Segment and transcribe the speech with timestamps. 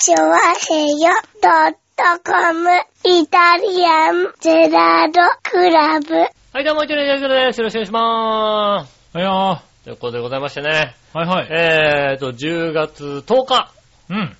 [0.00, 1.10] チョワヘヨ
[1.42, 2.70] ドットコム
[3.04, 6.14] イタリアンゼラードクラブ。
[6.52, 7.58] はい、どうも、イタリアンジェラードです。
[7.58, 9.16] よろしくお願いしまーす。
[9.16, 10.94] はいよということでございましてね。
[11.14, 11.18] ー。
[11.18, 11.48] はいはい。
[11.50, 13.72] えーと、10月10日、
[14.10, 14.36] うん。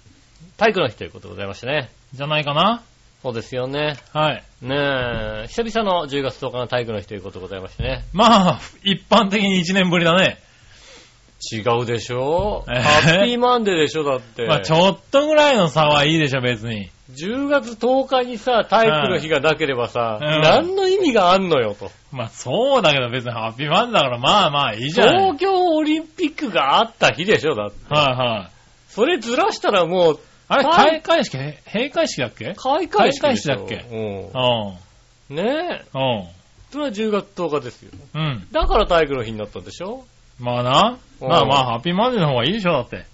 [0.56, 1.90] 体育の日ということでございましてね。
[2.14, 2.84] じゃないかな？
[3.24, 3.96] そうですよね。
[4.14, 4.44] はい。
[4.62, 4.76] ね
[5.42, 8.04] え、久々の10月10日の体育の日ということでございましてね。
[8.12, 10.38] まあ、一般的に1年ぶりだね。
[11.52, 12.64] 違うでしょ？
[12.68, 14.46] えーハッピーマンデーでしょだって。
[14.46, 16.90] まあ、ちょっとぐらいの差はいいでしょ、別に。
[17.12, 21.90] 10月10日にさ、体育の日がなければさ、うん何の意味があんのよと。
[22.12, 25.22] まあ、そうだけど別にハッピーマンデーだから、まあまあいいじゃない。
[25.22, 27.94] 東京オリンピックがあった日でしょだって。
[27.94, 28.50] はいはい。
[28.88, 32.54] それずらしたらもう、あれ、はい開会式、へ閉会式だっけ？
[32.54, 33.86] 開会式開会式だっけ？
[35.30, 35.36] うん。
[35.36, 35.84] ねえ。
[35.94, 36.24] うん。
[36.72, 37.90] それは10月10日ですよ。
[38.14, 38.20] うん。
[38.20, 38.46] うん。
[38.50, 40.04] だから体育の日になったんでしょ？
[40.40, 40.98] まあな。
[41.20, 43.04] うんまあまあ、ハッピーマンデーの方がいいでしょ、だって。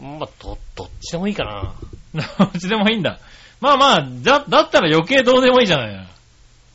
[0.00, 1.74] まあ、ど、どっちでもいいかな。
[2.38, 3.18] どっちでもいいんだ。
[3.60, 6.06] まあまあ、だ、だったら余計どうでもいいじゃない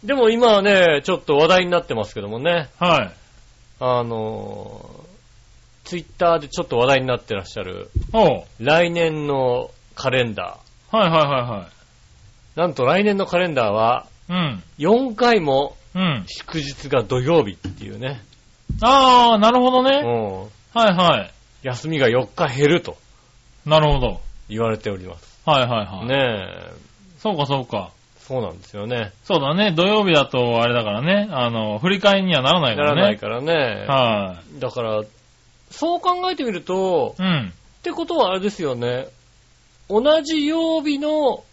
[0.03, 2.69] でも今はね、ちょっと話題になってますけどもね。
[2.79, 3.11] はい。
[3.79, 8.43] あのー、ツイッターでちょっと話題になってらっしゃる、おう。
[8.59, 10.57] 来年のカレンダ
[10.91, 12.59] はいはいはー。
[12.59, 14.81] なんと来年のカレンダーは、いはい。
[14.81, 16.01] 4回もうん。
[16.01, 16.23] うん。
[16.27, 18.21] 祝日が土曜日っていうね。
[18.81, 20.01] ああ、なるほどうね。
[20.01, 20.53] ん。
[20.73, 21.31] はいはい。
[21.63, 22.97] 休みが4日減ると
[23.65, 24.21] なるほど。
[24.49, 25.39] 言われております。
[25.45, 26.07] はいはいはい。
[26.07, 26.15] ね
[26.69, 26.73] え。
[27.19, 27.91] そうかそうか。
[28.19, 29.11] そうなんですよね。
[29.23, 29.71] そうだね。
[29.71, 31.27] 土曜日だとあれだからね。
[31.31, 32.95] あの、振り替えにはならないからね。
[32.95, 33.85] ならないからね。
[33.87, 35.03] はだから、
[35.71, 37.21] そう考えてみると、い。
[37.21, 37.53] うん。
[37.79, 39.07] ってことはあれですよね。
[39.89, 41.43] 同じ曜日の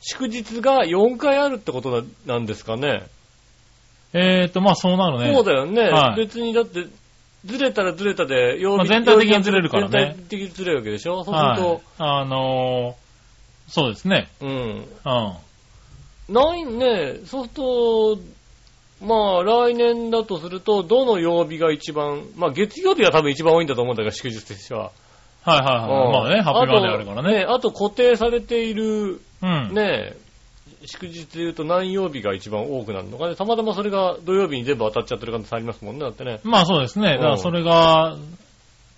[0.00, 3.02] 祝日が4回あるってことななんですかね。
[4.12, 5.32] えーと、まあそうなるね。
[5.32, 5.82] そうだよね。
[5.82, 6.86] はい別にだって、
[7.44, 11.24] ずれたらずれたで、曜まあ日、全体的にずれるからね全体的にずれるわけでしょ？
[11.24, 11.80] そうするはいと、。
[11.98, 14.28] あのー、そうですね。
[14.40, 14.48] うん。
[14.48, 16.34] うん。
[16.34, 18.18] ないね、そうすると、
[19.02, 24.90] まあ来年だとすると、どの曜日が一番、まあ月曜日が多分一番多いんだと思うんだけど、祝日としては。
[25.42, 26.12] はいはいはい。
[26.12, 27.46] まあね、ハッピーマンデーあるからね。
[27.48, 29.70] あと固定されている、うん。
[29.72, 30.12] ね、
[30.84, 33.36] 祝日で言うと何曜日が一番多くなるのかね。
[33.36, 36.00] たまたまそれが土曜日に全部当たっちゃってる可能性ありますもんね。
[36.00, 36.40] だってね。
[36.44, 37.12] まあそうですね。
[37.12, 38.16] だからそれが、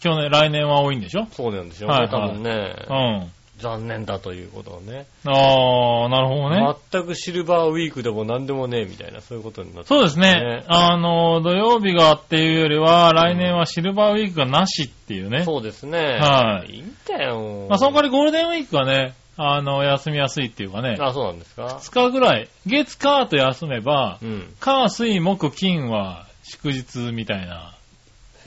[0.00, 1.26] 去年、来年は多いんでしょ？
[1.31, 1.94] そうなんでしょうね。
[1.94, 2.94] はいはい多分ね、う
[3.26, 3.32] ん。
[3.59, 5.06] 残念だということをね。
[5.25, 6.75] ああ、なるほどね。
[6.91, 10.64] 全くシルバーウィークでも何でもねえみたいな、そういうことになってそうですねね。
[10.66, 15.44] あの、土曜日がっていうよりは、来年はシルバーウィークがなしっていうね。
[15.44, 15.99] そうですね。
[15.99, 17.66] はいいいんだよ。
[17.69, 24.54] まあその代わりゴールデンウィークがね、あの、休みやすいっていうかね、あ、そうなんですか？2日ぐらい、月、火と休めば、うん。
[24.60, 27.75] 火、水、木、金は祝日みたいな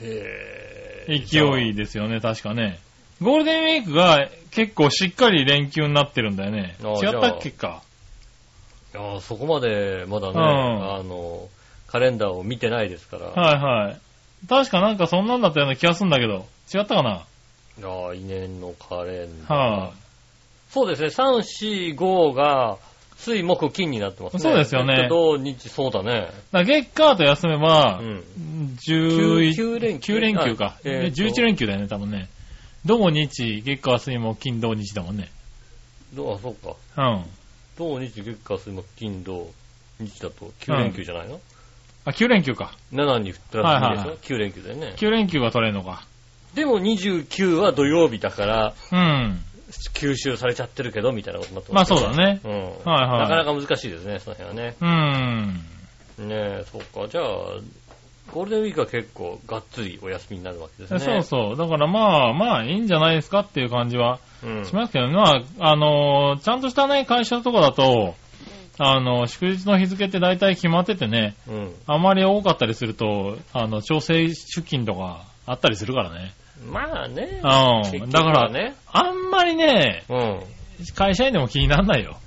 [0.00, 2.78] へぇ勢いですよね、確かね。
[3.20, 6.76] ゴールデンウィークが結構しっかり連休になってるんだよね。
[6.82, 7.82] あ違ったっけか。
[8.94, 11.48] いやそこまでまだね、うんあの、
[11.88, 13.26] カレンダーを見てないですから。
[13.28, 13.96] はいはい。
[14.48, 17.24] 確かなんかそんなんだったような気がするんだけど、違ったかな？
[17.80, 19.54] 来年のカレンダー。
[19.54, 19.92] は
[20.76, 22.76] そうですね、3、4、5が、
[23.16, 24.40] 水、木、金になってますね。
[24.40, 26.28] そうですよね土、日、そうだね。
[26.52, 26.54] い。
[26.54, 28.24] だ月、火と休めばう、ん。
[28.86, 30.74] 11 9連休9連休か。
[30.76, 32.28] あえーと11連休だよね、多分ね。
[32.84, 35.30] 土日、月火水木金土日だもんね。
[36.12, 36.74] どあ、そうか。
[36.98, 37.24] うん。
[37.78, 39.50] 土日、月火水木金土
[39.98, 41.40] 日だと9連休じゃないの、
[42.04, 42.76] あ、9連休か。
[42.92, 44.92] ?7 にプラス2でしょ、はいはいはい ?9 連休だよね。
[44.98, 46.04] 9連休が取れるのか。
[46.54, 49.40] でも29は土曜日だから、うん。
[49.94, 52.40] 吸収されちゃってるけど、みたいなことになってまあますそうだね。
[52.44, 52.52] うん。
[52.52, 54.76] はいはいなかなか難しいですね、その辺はね。
[56.18, 56.28] うん。
[56.28, 57.08] ねえ、そっか。
[57.08, 57.24] じゃあ、
[58.32, 61.00] ゴールデンウィークは結構がっつりお休みになるわけですね。
[61.00, 61.56] そうそう。
[61.56, 64.64] だからまあ、まあいいんじゃないですかっていう感じはうん。
[64.64, 68.14] しますけど、まあ、あのーちゃんとしたね、会社とかだと、
[68.78, 71.74] あの、祝日の日付って大体決まっててね、うん。
[71.86, 76.34] あまり多かったりすると、あの、調整出勤とかあったりするからね。
[76.64, 77.40] まあね。
[77.42, 78.10] うん。
[78.10, 78.74] だから、ね。
[78.86, 80.40] あんまりね、うん。
[80.94, 82.18] 会社員でも気にならないよ。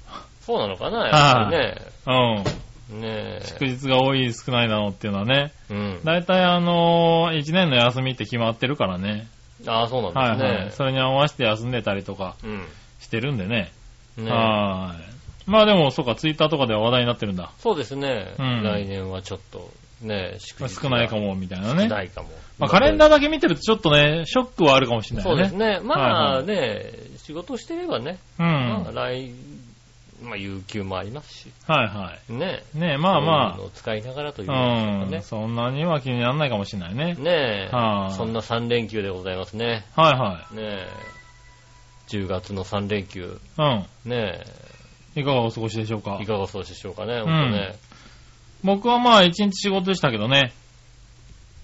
[0.41, 1.77] そうなのかな、やっぱりね。
[2.07, 3.01] うん。
[3.01, 3.41] ねえ。
[3.45, 5.99] 祝日が多い少ないなのっていうのはね、うん。
[6.03, 9.27] 大体あのー、1年の休みって決まってるからね。
[9.67, 10.49] ああ、そうなんはいですね。
[10.49, 10.71] はい。
[10.71, 12.65] それに合わせて休んでたりとかうん。
[12.99, 13.71] してるんでね。
[14.17, 15.49] ねはい。
[15.49, 17.51] まあでも、そうか、ツイッターとかでは話題になってるんだ。
[17.59, 18.33] そうですね。
[18.37, 19.69] うん来年はちょっと、
[20.01, 21.87] ね、祝日少ないかも、みたいな少ね。
[21.87, 22.29] ないかも。
[22.59, 25.37] まあカレンダーだけ見てるとちょっとね、ショックはあるかもしれないそう。
[25.37, 25.79] ですね。
[25.81, 28.45] まはあね、仕事してればね、うん。
[28.45, 29.33] まあはい来、
[30.23, 32.63] まあ有給もありますし、はね。
[32.75, 32.77] い。
[32.77, 35.23] ねまあまそういうのを使いながらというあ、のねうん。。
[35.23, 37.15] そんなには気にならないかもしれないね。
[37.15, 39.85] ねえ、はいそんな3連休でございますね。
[39.95, 40.87] はいはねえ。
[42.09, 43.39] 10月の3連休。
[43.57, 43.85] うん。
[44.09, 44.41] ね
[45.15, 46.17] いかがお過ごしでしょうか？
[46.19, 47.75] え、いかがお過ごしでしょうかね、ほんとね。
[48.63, 50.51] 僕はまあ一日仕事でしたけどね。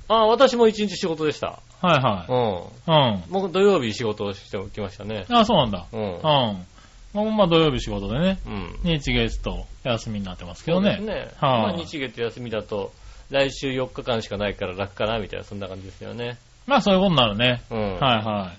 [0.08, 1.60] あ、私も一日仕事でした。
[1.82, 2.94] はいはうん。
[2.94, 2.98] い。
[3.14, 3.24] うん。
[3.32, 5.26] 僕土曜日仕事をしてきましたね。
[5.30, 5.86] あ、そうなんだ。
[5.92, 6.18] うんう。
[6.18, 6.66] ん。
[7.14, 8.80] 僕もまあ土曜日仕事でね、うん。
[8.84, 10.98] 日月と休みになってますけどね。
[10.98, 11.32] そうですね。
[11.40, 12.92] はいまあ日月休みだと、
[13.32, 16.38] 来週4日間しかないから楽かな、みたいな、そんな感じですよね。
[16.68, 17.62] まあそういうことになるね。
[17.72, 18.00] うん。
[18.00, 18.52] はいは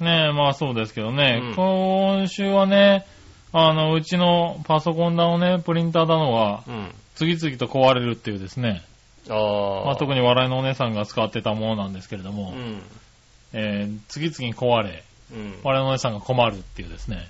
[0.00, 0.04] い。
[0.04, 3.06] ねえ、まあそうですけどね、うん今週はね、
[3.52, 6.94] あの、うちのパソコンだのね、プリンターだのは、うん。
[7.14, 8.82] 次々と壊れるっていうですね、
[9.28, 9.84] ああ。
[9.86, 12.82] まあ、特に笑いのお姉さんが使ってたものなんですけれども、うん。
[13.52, 15.58] えー次々に壊れ、うん。
[15.62, 17.28] 笑いのお姉さんが困るっていうですね、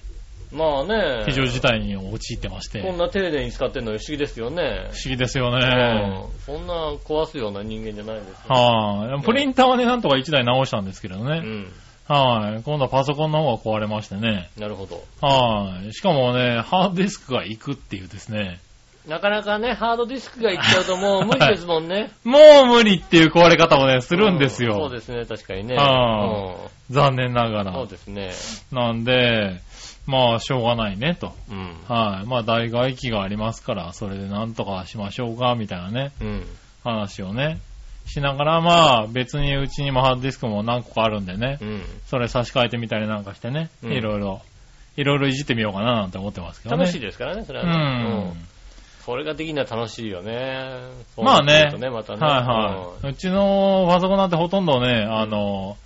[0.54, 1.24] まあね。
[1.26, 4.88] 非常事態に陥ってまして、こんな丁寧に使ってるの不思議ですよね。
[4.92, 5.58] 不思議ですようね。
[5.58, 6.40] ん。
[6.46, 8.54] そんな壊すような人間じゃないですよ。
[8.54, 11.38] はい、プリンターはね、なんとか1台直したんですけれどね。
[11.38, 11.72] うん。
[12.06, 14.50] はい、今度はパソコンの方が壊れましてね。
[14.58, 15.02] なるほど。
[15.20, 18.60] はい、しかもね、ハードディスクが行くっていうですね。
[19.08, 22.10] なかなかね、ハードディスクがいっちゃうともう無理ですもんね。
[22.24, 24.76] もう無理っていう壊れ方をね、するんですよ。
[24.76, 25.76] うそうですね、確かにね。
[25.78, 27.88] あうん残念ながらそう。
[27.88, 28.32] ですね。
[28.72, 29.60] なんで、
[30.06, 31.32] まあ、しょうがないね、と。
[31.50, 31.76] うん。
[31.88, 32.26] はい。
[32.26, 36.46] まあ、大外機がありますから、それでなんとかしましょうか、みたいなね、うん。
[36.82, 37.58] 話をね、
[38.06, 41.82] しながら、まあ、別にうちにもハードディスクも何個かあるんでね、うん。
[42.06, 44.42] それ差し替えてみたりなんかしてね、うんいろいろ、
[44.96, 46.82] いろいろいじってみようかななんて思ってますけどね。
[46.82, 48.30] 楽しいですからね、それうはね。
[48.30, 48.53] ん。
[49.04, 50.64] それができるのは楽しいよね。
[51.16, 52.18] まあねそうなるとまたね。
[52.20, 53.12] はいはい。
[53.12, 55.76] うちのパソコンなんてほとんどね、あの、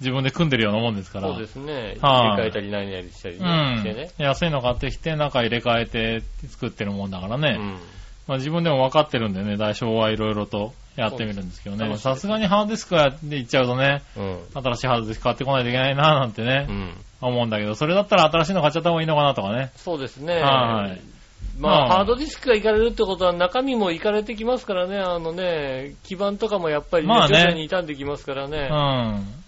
[0.00, 1.28] 自分で組んでるようなもんですから。
[1.28, 1.72] そうですね。
[1.72, 4.22] はい入れ替えたり何々したりうねしてねん。。
[4.22, 7.56] 安いの買ってきて、中入れ替えて作ってるもんだからね。
[7.58, 7.78] うん。
[8.26, 11.96] まあ自分でも分かってるんでね、代償はいろいろとやってみるんですけどね。
[11.98, 14.38] さすがにハードディスクで行っちゃうとね、うん。
[14.62, 16.94] 新しいハードディスク買ってこないといけないななんてねう、ん。
[17.20, 19.70] 思うんだけど、それだったら新しいの買っちゃった方がいいのかなとかね。
[19.76, 20.40] そうですね。
[20.40, 21.13] はい。
[21.58, 28.50] まあ、まあハードディスクがいかれるってことは中身もいかれてきますからね、あのね、基板とかもやっぱりね、まあね徐々に傷んできますからうん。
[28.50, 28.68] ね。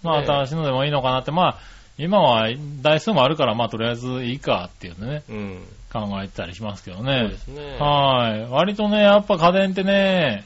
[0.02, 1.58] まあね新しいのでもいいのかなって、まあ、
[1.98, 2.48] 今は
[2.82, 5.62] 台数もあるから、まあとりあえずいいかっていうね、うん。
[5.92, 7.38] 考えてたりしますけどそうねで。
[7.38, 7.76] すね。
[7.78, 8.50] はい。
[8.50, 10.44] 割とね、やっぱ家電ってね、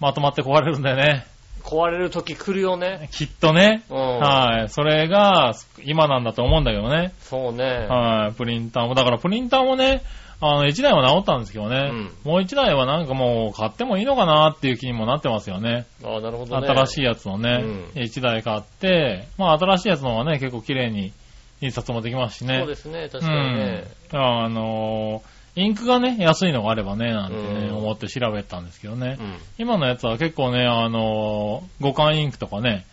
[0.00, 1.26] まとまって壊れるんだよね。
[1.62, 3.08] 壊れる時来るよね。
[3.12, 3.84] きっとね。
[3.88, 3.96] うん。
[4.18, 4.68] はい。
[4.68, 5.52] それが、
[5.84, 7.12] 今なんだと思うんだけどね。
[7.20, 7.86] そうね。
[7.88, 8.34] はい。
[8.34, 10.02] プリンターも、だからプリンターもね、
[10.44, 11.92] あの、1台は直ったんですけどね。
[12.24, 15.86] もう1台はなんかもう買ってもいいのかなっていう気にもなってますよね。
[16.04, 16.66] ああ、なるほどね。
[16.66, 21.12] 新しいやつのね、うん1台買って、まあ新しいやつの方がね、結構綺麗に
[21.60, 22.58] 印刷もできますしね。
[22.58, 23.84] そうですね、確かにね。
[24.12, 24.20] うん。
[24.20, 29.18] あのーインクがね、安いのがあればね、なんてね、うん思って調べたんですけどね。
[29.20, 29.36] うん。
[29.58, 32.84] 今のやつは結構ね、あのー互換インクとかね、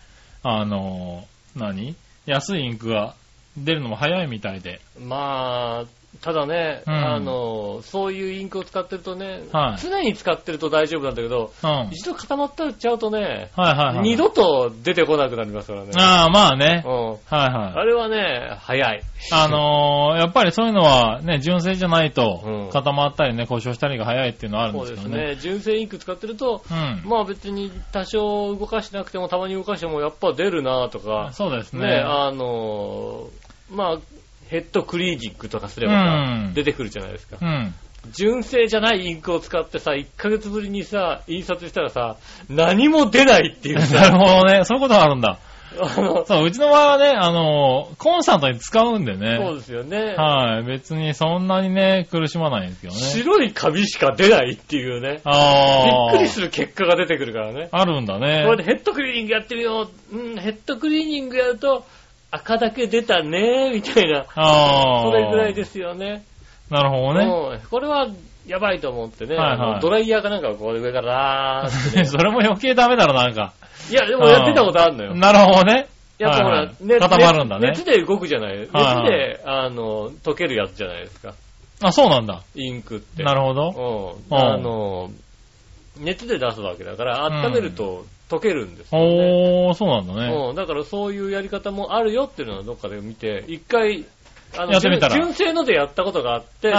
[0.42, 1.96] あのー何？
[2.26, 3.16] 安いインクが
[3.56, 4.80] 出るのも早いみたいで。
[5.00, 11.70] まあ、ただね、うんあの、そういうインクを使ってるとね、はい常に使ってると大丈夫なんだけど、うん。
[11.70, 14.02] はい一度固まっちゃうとね、はいはい。
[14.02, 15.92] 二度と出てこなくなりますからね。
[15.96, 16.82] ああ、まあね。
[16.84, 16.92] うん。
[16.92, 17.78] はいはい。
[17.78, 19.02] あれはね、早い。
[19.32, 25.26] あのー やっぱりそういうのはね、純正じゃないとうん固まったりね、故障したりが早いっていうのはあるんそうですですけどね。
[25.30, 25.36] ね。
[25.36, 27.02] 純正インク使ってると、うん。
[27.08, 31.86] まあ別に多少動かしてなくてもたまに動かしてもやっぱ出るなとか、そうですね。
[31.86, 33.98] ね、あのーまあ、
[34.50, 37.38] ヘッドクリーニングとかすればうんさ、出てくるじゃないですか。
[37.40, 37.74] うん。
[38.12, 42.16] 純正じゃないインクを使ってさ、1ヶ月ぶりにさ、印刷したらさ、
[42.48, 44.64] 何も出ないっていうなさ、 るほどね。
[44.64, 45.38] そういうことがあるんだ。
[45.78, 49.54] あのそう、うちの場合はね、あのーコンスタントに使うんでそうね。
[49.54, 50.14] ですよね。
[50.16, 50.64] はい。
[50.64, 53.00] 別にそんなにね、苦しまないんですけどね。
[53.00, 55.20] 白いカビしか出ないっていうね。
[55.24, 56.12] ああ。
[56.12, 57.68] びっくりする結果が出てくるからね。
[57.70, 58.42] あるんだね。
[58.46, 60.16] これでヘッドクリーニングやってみよう。
[60.16, 61.84] うん、ヘッドクリーニングやると、
[62.30, 64.24] 赤だけ出たね、みたいな。
[64.34, 65.04] ああ。
[65.04, 66.24] それぐらいですよね。
[66.70, 67.24] なるほどね。
[67.24, 68.06] うんこれは、
[68.46, 73.52] やばいと思ってね、はいはいドライヤーかなんかをこう上からラーってね それも余計ダメだろ、なんか。
[73.90, 75.14] いや、でもやってたことあるのよ。
[75.14, 75.88] なるほどね。
[76.18, 77.68] やっぱほら、はいはい熱固まるんだね。
[77.70, 78.58] 熱で動くじゃない？
[78.58, 81.34] 熱で、はいはいあの、溶けるやつじゃないですか。
[81.82, 82.42] あ、そうなんだ。
[82.54, 83.22] インクって。
[83.22, 84.18] なるほど。
[84.30, 84.36] うん。
[84.38, 85.08] あの、
[85.98, 89.66] 熱で出すわけだから、温めると溶けるんですよね。
[89.66, 90.32] おー、そうなんだね。
[90.32, 90.54] うん。
[90.54, 94.06] だからそういうやり方もあるよっていうのはどっかで見て、一回、
[94.56, 96.72] あやってみたら純正のでやったことがあって、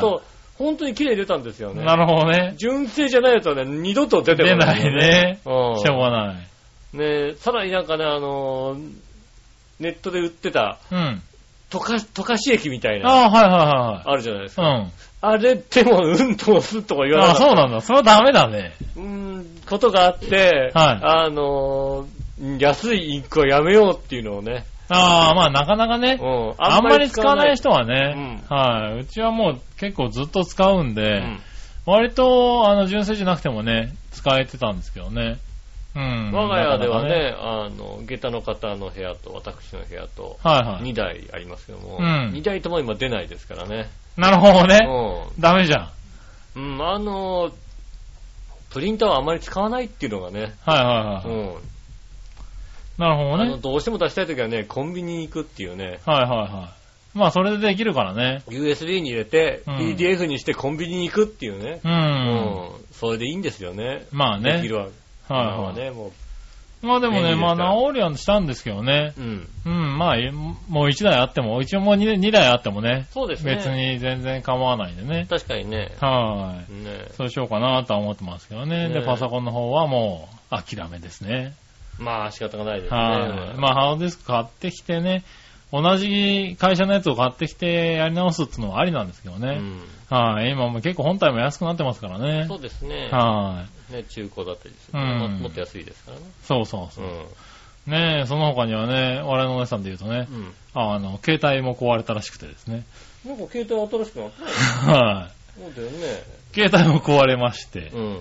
[0.00, 0.22] と、
[0.56, 1.84] 本当に綺麗に出たんですよね。
[1.84, 2.54] なるほどね。
[2.56, 4.72] 純正じゃないやつはね、二度と出てこな。
[4.72, 5.40] 出ないいね。
[5.44, 5.78] うん。
[5.80, 6.96] しょうがない。
[6.96, 9.04] ねさらになんかね、あのー
[9.80, 11.22] ネットで売ってた、うん。
[11.70, 14.62] 溶か、溶かし液みたいな、ああ、はいはあるじゃないですか。
[14.62, 14.90] いはいはい。
[15.26, 17.42] あれでも、うんと押すとか言わなかった。
[17.44, 17.80] そうなんだ。
[17.80, 18.74] それはダメだね。
[18.96, 22.24] うーん、ことがあって、はいあのー
[22.58, 26.54] 安いインクはやめようっていうのをね、ああ、まあなかなかね、うん。
[26.58, 29.00] あんまり使わない人はうねん、はい。
[29.00, 31.40] うちはもう結構ずっと使うんうで、ん。
[31.86, 35.38] 割と、あの、純正じゃなくてもね、使えてたんですけどね。
[35.94, 36.32] うん。
[36.32, 40.90] 我が家ではなかなね、あの、下駄の方の部屋と私の部屋と、はい。
[40.90, 43.88] 2台ありますけども、うん2台とも今出ないですからね。
[44.16, 44.80] なるほどね。
[45.36, 45.80] うダメじゃん。
[45.80, 45.92] は
[46.56, 46.74] いん。
[46.74, 47.50] うん、あの、
[48.70, 51.28] プリンターはあまり使わないっていうのがね、はいはい。
[51.28, 51.46] うん。
[51.46, 51.60] あの
[52.96, 53.58] なるほどね。
[53.60, 56.74] どうしても出したいときはね、コンビニに行くっていうね、はいはいは
[57.14, 57.18] い。
[57.18, 58.42] まあそれでできるからね。
[58.48, 61.88] USB に入れて、うん PDF にしてコンビニに行くっていうね、う。
[61.88, 62.70] うんん。
[62.92, 64.06] それでいいんですよね。
[64.12, 64.68] まあねでき。
[64.68, 64.88] るわ。
[65.28, 65.66] 今はいはい。
[65.66, 66.12] はね、も
[66.84, 69.14] まあでもね、まあ便利ですから治りはしたんですけどね。
[69.18, 69.20] う。
[69.20, 69.48] うん。
[69.64, 73.56] うん、まあ、えもう1台あっても、一応もう 2, 台あってもね、そうですね。
[73.56, 73.66] 別。
[73.66, 75.26] に全然構わないんでね。
[75.28, 75.92] 確かにね。
[76.00, 76.84] はい。
[76.84, 78.88] ねそうしようかなとは思ってますけどね。
[78.88, 81.54] で、ねパソコンの方はもう諦めですね。
[81.98, 82.98] まあ仕方がないですね。
[82.98, 83.58] はい。
[83.58, 85.24] まあ、ハードディスク買ってきてね、
[85.72, 89.58] 同じ会社のやつを買ってきてやり直すっていうのはありなんですけどね。
[89.58, 89.82] うん。
[90.08, 90.50] はい。
[90.50, 92.56] 今も結構本体も安くなってますからねそ。
[92.56, 93.08] うですね。
[93.10, 93.73] はい。
[93.90, 96.24] ね、中古だったりすると、うんももっと安いですからね。
[96.42, 97.08] そうそうそうう。
[97.08, 97.92] ん。
[97.92, 100.52] ねえ、その他にはね、我々のお姉さんで言うとね、うん。
[100.74, 102.84] あの、携帯も壊れたらしくてですね。
[103.26, 104.98] なんか携帯新しくなったね。
[104.98, 105.60] はい。
[105.60, 106.22] そうだよね。
[106.54, 107.90] 携帯も壊れまして。
[107.94, 108.12] うん。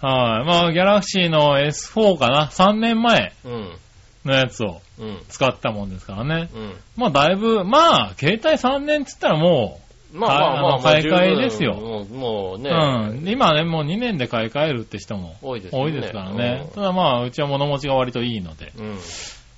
[0.00, 0.46] はい。
[0.46, 3.76] まあ、ギャラクシーの S4 かな ?3 年前うん。
[4.24, 5.22] のやつをうん。
[5.28, 6.48] 使ったもんですからね。
[6.54, 6.76] うん。
[6.96, 9.80] まあ、だいぶ、まあ、携帯3年って言ったらも
[10.12, 13.28] まあまあまあ、買い替えですよもう、もうう、ね、うん。
[13.28, 15.84] 今ね、もう2年で買い替えるって人も多いですよね。
[15.84, 16.68] 多いですからね。
[16.74, 18.72] ただまあ、うちは物持ちが割といいので。
[18.76, 18.98] うん。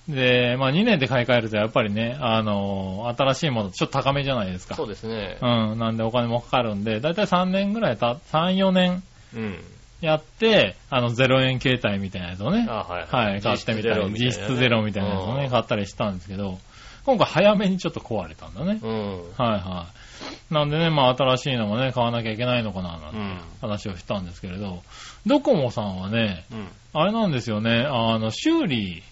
[0.09, 4.75] で、まあ2年で買い替えるとやっぱりね、あのー新しいものちょっと高めじゃないですか。
[4.75, 5.39] そうですね。
[5.41, 5.79] うん。
[5.79, 9.03] なんでお金もかかるんで、だいたい3年ぐらいた、3、4年
[9.35, 9.65] うん。
[10.01, 13.07] やって、あの、0円携帯みたいなやつをね、あはい。
[13.07, 16.59] はい、買ってみたり、実質ゼロみたいなやつをね、買ったりしたんですけど、
[17.05, 18.81] 今回早めにちょっと壊れたんだね。
[18.83, 19.23] うん。
[19.37, 20.02] はいはい。
[20.51, 23.39] なんでね、まあ新しいのもね、買わなきゃいけないのかな、なんてうん。
[23.61, 24.83] 話をしたんですけれど、
[25.27, 26.69] ドコモさんはね、うん。
[26.95, 29.03] あれなんですよね、あの、修理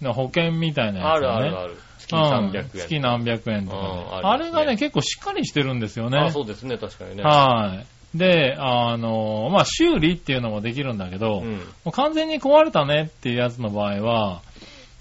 [0.00, 1.76] の保険みたいなやあつがね、るあるある。
[1.98, 2.70] 月うん300円。
[2.72, 6.18] 月何百円とかね、うんあねあれがね、結構しっかりしてるんですよね。
[6.18, 7.22] あ、そうですね、確かにね。
[7.22, 7.82] は
[8.14, 8.18] い。
[8.18, 11.92] で、あの、まあ、修理っていうのもできるんだけど、うん。
[11.92, 14.42] 完全に壊れたねっていうやつの場合は、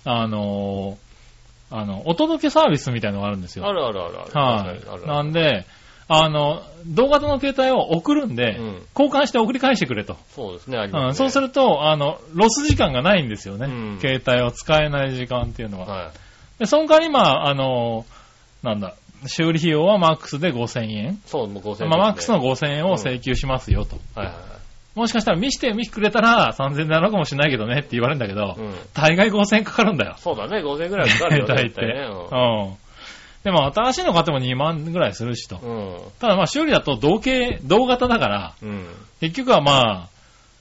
[0.03, 0.97] あの、
[1.71, 3.65] あの、お届けサービスみたいなのがあるんですよ。
[3.67, 4.71] あるあるあるある。
[4.73, 5.07] はい。
[5.07, 5.65] なんで、
[6.07, 10.17] あの、同型の携帯を送るんで、うん交換して送り返してくれと。
[10.35, 11.17] そうですね、ありうん、ますね。
[11.17, 13.65] そうすると、あの、ロス時間がないんですよね。
[13.67, 15.87] うん携帯を使えない時間っていうのは。
[15.87, 16.11] は
[16.59, 18.05] で、その代わり、まあ、あの、
[18.63, 18.93] なんだ、
[19.27, 21.13] 修理費用はマックスで5000円。
[21.13, 21.17] い。
[21.25, 21.89] そう、もう5000円。
[21.89, 23.97] まあ、マックスの5000円を請求しますよと。
[24.15, 24.54] はいはいはい。
[24.95, 28.73] もしかしたら見して見してくれたら3000円なのかもしれないけどねって言われるんだけど、うん。
[28.93, 30.15] 大概5000円かかるんだよ。
[30.17, 31.53] そうだね、5000円ぐらいかかるよね。
[31.53, 31.93] 大絶対ね。
[32.29, 32.63] 体。
[32.63, 32.75] うん。
[33.43, 35.57] でも新しいの買っても2万ぐらいするしと。
[35.57, 35.97] うん。
[36.19, 38.87] ただまあ修理だと同型、同型だから、うん。
[39.19, 40.07] 結局はま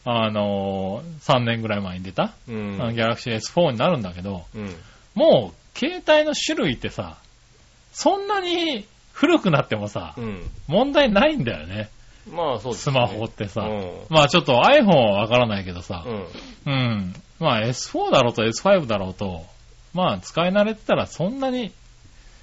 [0.04, 2.76] あ、あのー3年ぐらい前に出た、うん。
[2.94, 4.76] ギャラクシー S4 になるんだけど、うん。
[5.14, 7.16] もう携帯の種類ってさ、
[7.92, 10.50] そんなに古くなってもさ、うん。
[10.66, 11.88] 問題ないんだよね。
[12.30, 12.92] まあそうですね。
[12.92, 13.62] スマホってさ。
[13.62, 13.92] うん。
[14.08, 16.26] まあちょっと iPhone はわからないけどさ、うん。
[16.66, 17.14] うん。
[17.38, 19.42] まあ S4 だろうと S5 だろうと、
[19.92, 21.72] まあ使い慣れてたらそんなに、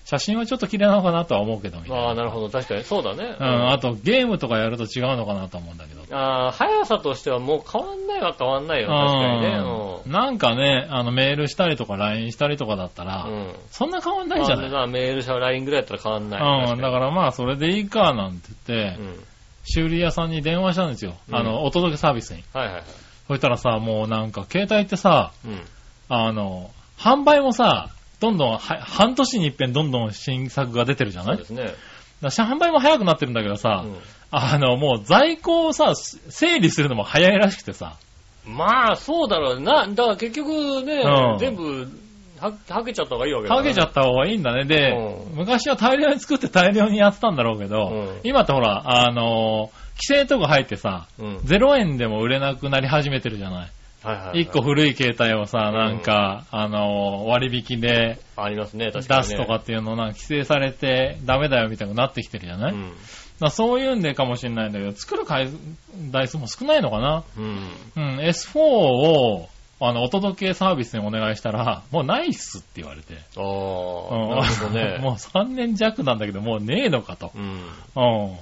[0.03, 2.03] 写真はちょっと綺麗なのかなとは思うけど、みたいな。
[2.07, 2.49] ああ、なるほど。
[2.49, 2.83] 確かに。
[2.83, 3.35] そうだね。
[3.39, 6.01] うん、あとゲームとかやると違うのかなと思うんだけど。
[6.15, 8.87] ああ、速さとしてはもう変わんないは変わんないよ。
[8.87, 9.47] 確かにね。
[9.59, 13.33] うんなんかね、あのメールしたりとか LINE したりとかだったら、うん。
[13.33, 13.55] うん。
[13.69, 14.69] そんな変わんないじゃない。
[14.69, 16.71] まあメールしたら LINE ぐらいだったら変わんない。
[16.73, 19.23] うん、だからまあそれでいいかなんて言って、うん。
[19.63, 21.15] 修理屋さんに電話したんですよ。
[21.29, 22.43] うんあの、お届けサービスに。
[22.53, 22.83] はいはいはい。
[23.27, 25.61] そしたらさ、もうなんか携帯ってさ、うん。
[26.09, 27.89] あの、販売もさ、
[28.19, 31.37] どんどんは、半年に一遍どんどん新作が出てるじゃない？
[31.37, 31.63] そうですね。
[32.21, 33.89] だから販売も早くなってるんだけどさ、う
[34.31, 37.95] あの、もう在庫をさ、整理するのも早いらしくてさ、
[38.47, 38.55] ん。
[38.55, 39.87] まあ、そうだろうな。
[39.87, 41.87] だから結局ねうん、全部、
[42.41, 44.65] は、はけちゃった方がいいわけだはけちゃっった方がいいんだね。
[44.65, 51.37] で、うん昔は大量に作って大量にやってたんだろうけど、うん今ってほら、あの、規制とか入ってさ、うん。
[51.37, 53.69] 0円でも売れなくなり始めてるじゃない。
[54.03, 54.41] はいはいはい。
[54.41, 59.23] 一個古い携帯をさ、んなんか、あの、割引でありますね、出確かに、ね。
[59.27, 62.93] すとかっていうのをなんか規制されてダメだよみたいになってきてるじゃない、だかうん。
[63.41, 65.49] らそういうんでかもしれないんだけど、作る回
[66.11, 67.23] 台数も少ないのかな？
[67.37, 67.59] うん。
[67.95, 69.49] うん、S4 を、
[69.83, 73.15] あの、お届けサービスにお願いしたら、もうないっすって言われて。
[73.35, 74.97] ああ、うんなるほどね。
[75.01, 77.31] もう3年弱なんだけど、もうねえのかと。
[77.35, 77.63] うん。
[77.95, 78.37] うん。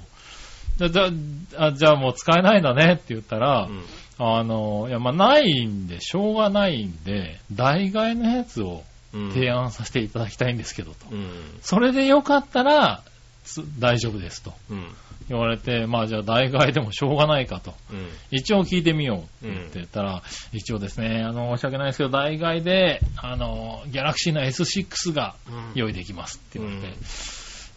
[0.78, 3.86] じゃ、じゃあ、じゃあもう使えないんだねって言ったら、うん。
[4.20, 10.98] あの、いや、まあ、ないんで、しょうがないんで、代替えのやつをうん提案させていただきたいんですけどと。
[11.10, 11.30] うん。
[11.62, 13.02] それでよかったら、
[13.46, 14.94] つ大丈夫ですとうん。
[15.30, 17.74] 言われて、まあじゃあ代替でもしょうがないかと。
[17.92, 18.08] うん。
[18.32, 25.36] 一応聞いてみようって言ったら、一応ですね、あの、申し訳ないですけど、代替で、あの、ギャラクシーの S6 が
[25.76, 26.88] 用意できますって言われて、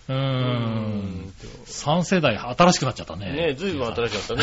[0.09, 1.33] うーん、
[1.67, 3.33] 3世代新しくなっちゃったね。
[3.33, 4.43] ねずいぶん新しかった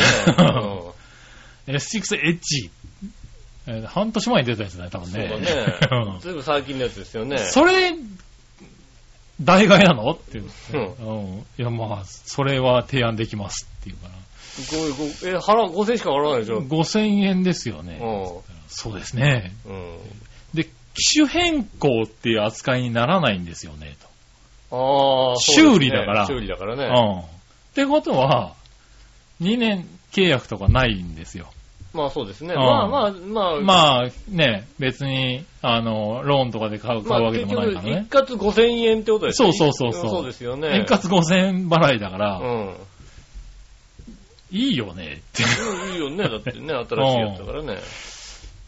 [1.66, 2.70] S6 エッジ、
[3.66, 5.46] えー半年前に出たやつだね、多分うんそうね。
[5.90, 6.18] だね。
[6.20, 7.38] ずいぶん最近のやつですよね。
[7.38, 7.92] それ、
[9.40, 10.10] 代替なの？
[10.10, 11.46] って言って、ううん。
[11.58, 14.14] いや、まあ、それは提案できますっていうから。
[14.70, 18.00] ごごえ、払う、5000しか払わないでしょ？5000円ですよね。
[18.02, 19.52] うそうですね。
[19.66, 19.70] ん。
[19.70, 19.98] うん。
[20.54, 23.96] で、機種変更っていう扱いにならないんですよね、
[24.70, 26.82] ああ、そうですね修理だから修理だからと。
[26.82, 26.88] ね。
[26.88, 27.20] うん。
[27.20, 27.24] っ
[27.74, 28.54] てことは、
[29.40, 31.50] 2年契約とかないんですよ。
[31.92, 32.54] まあそうですね。
[32.54, 38.16] うんまあまあ、まあ、まあ、ね、別に、あの、ローンとかで買う、買うわけでもないからね一。
[38.16, 40.68] 括5000円ってことですそうそうそうそうそうですよね。
[40.68, 42.76] 円滑5000円払いだから、うん。
[44.52, 45.42] いいよねって。
[45.92, 47.78] いいよね、だってね、新しいやつだからね。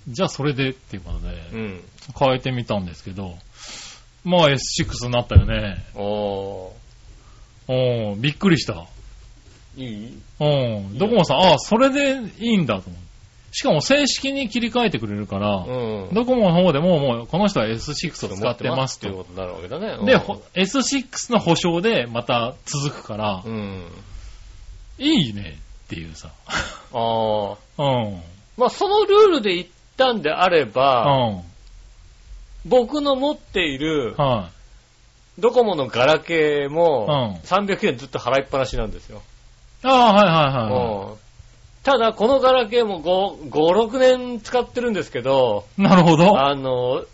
[0.08, 1.80] じゃあそれでっていうことで、うん。
[2.18, 3.36] 変えてみたんですけど、
[4.24, 5.84] まあ S6 になったよね。
[5.94, 8.84] ああ、うん、びっくりした。
[9.76, 10.18] いい？
[10.40, 10.44] う
[10.90, 10.98] ん。
[10.98, 13.01] ドコモさん、ああ、それでいいんだと思う。
[13.52, 16.14] しかも正式に切り替えてくれるから、うん。
[16.14, 19.08] ドコモの方でももうこの人は S6 を使ってますと。
[19.08, 19.96] っていうことになるわけだね。
[20.00, 23.86] うんで、ほ S6 の保証でまた続くから、うん。
[24.98, 26.30] いいねっていうさ。
[26.48, 26.56] あ
[26.94, 27.82] あ。
[27.82, 28.22] うん。
[28.56, 29.66] まあそのルールで言っ
[29.98, 31.44] たんであれうば、ん。
[32.64, 34.48] 僕の持っているは
[35.38, 39.18] ドコモのガラケーもうん300円ずっと払いっぱなしなんですよ。
[39.84, 39.86] い。
[39.86, 41.21] ああ、はいはいはうん
[41.82, 45.82] ただ、このガラケーも5、5 6年使ってるんですけど、い。
[45.82, 46.26] なるほど。
[46.28, 47.04] はいあの、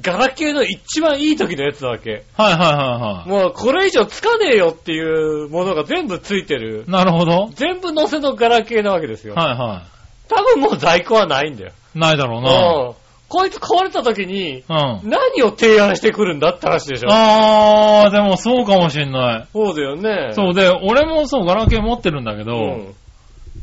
[0.00, 2.24] ガラケーの一番いい時のやつなわけ。
[2.34, 6.90] はいはいはもうこれ以上つかねえよっていうものが全部ついてるい。。
[6.90, 7.50] なるほど。
[7.54, 9.34] 全部載せのガラケーなわけですよ。
[9.34, 9.82] はいは
[10.28, 11.72] 多分もう在庫はないんだよ。
[11.94, 11.98] い。
[11.98, 12.86] ないだろうな。
[12.86, 15.00] うんこいつ壊れた時に、うん。
[15.08, 17.08] 何を提案してくるんだって話でしょ。
[17.10, 19.48] あー、でもそうかもしんない。
[19.54, 20.34] そうだよね。
[20.34, 22.94] そうで、俺もそう、ガラケー持ってるんだけど、うん。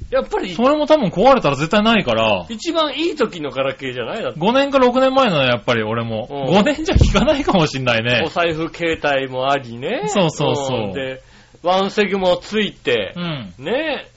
[0.09, 4.23] やっぱりそ、れも多分壊れたら絶対ないから、一番いい時のガラケーじゃない？
[4.23, 4.39] だって。
[4.39, 6.27] 5年か6年前のやっぱり俺も。
[6.29, 8.29] うん5年じゃ効かないかもしんないねお。
[8.29, 10.03] 財布携帯もありね。
[10.07, 11.21] そうそうそうんで、
[11.61, 13.53] ワンセグもついてう、ん。
[13.59, 14.07] ね。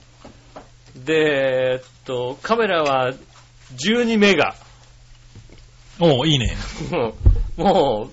[0.96, 3.12] で、えっと、カメラは
[3.76, 4.55] 12メガ。
[6.00, 6.57] おういいね。
[7.57, 8.09] も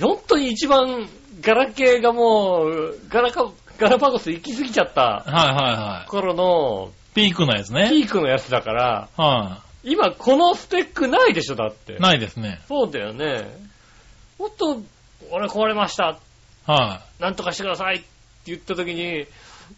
[0.00, 1.08] う、本当に一番
[1.42, 6.97] ガラケーがもう、ガラカ、ガラパゴス行き過ぎちゃったはいはいは頃のい。
[7.14, 7.88] ピークのやつね。
[7.90, 12.00] ピークのやつだから、は今このスペックないでしょ、だってい。。
[12.00, 12.60] ないですね。
[12.68, 13.48] そうだよね。
[14.38, 14.82] もっと、
[15.30, 16.18] 俺壊れました。
[16.66, 18.06] はなんとかしてくださいって
[18.46, 19.26] 言った時に、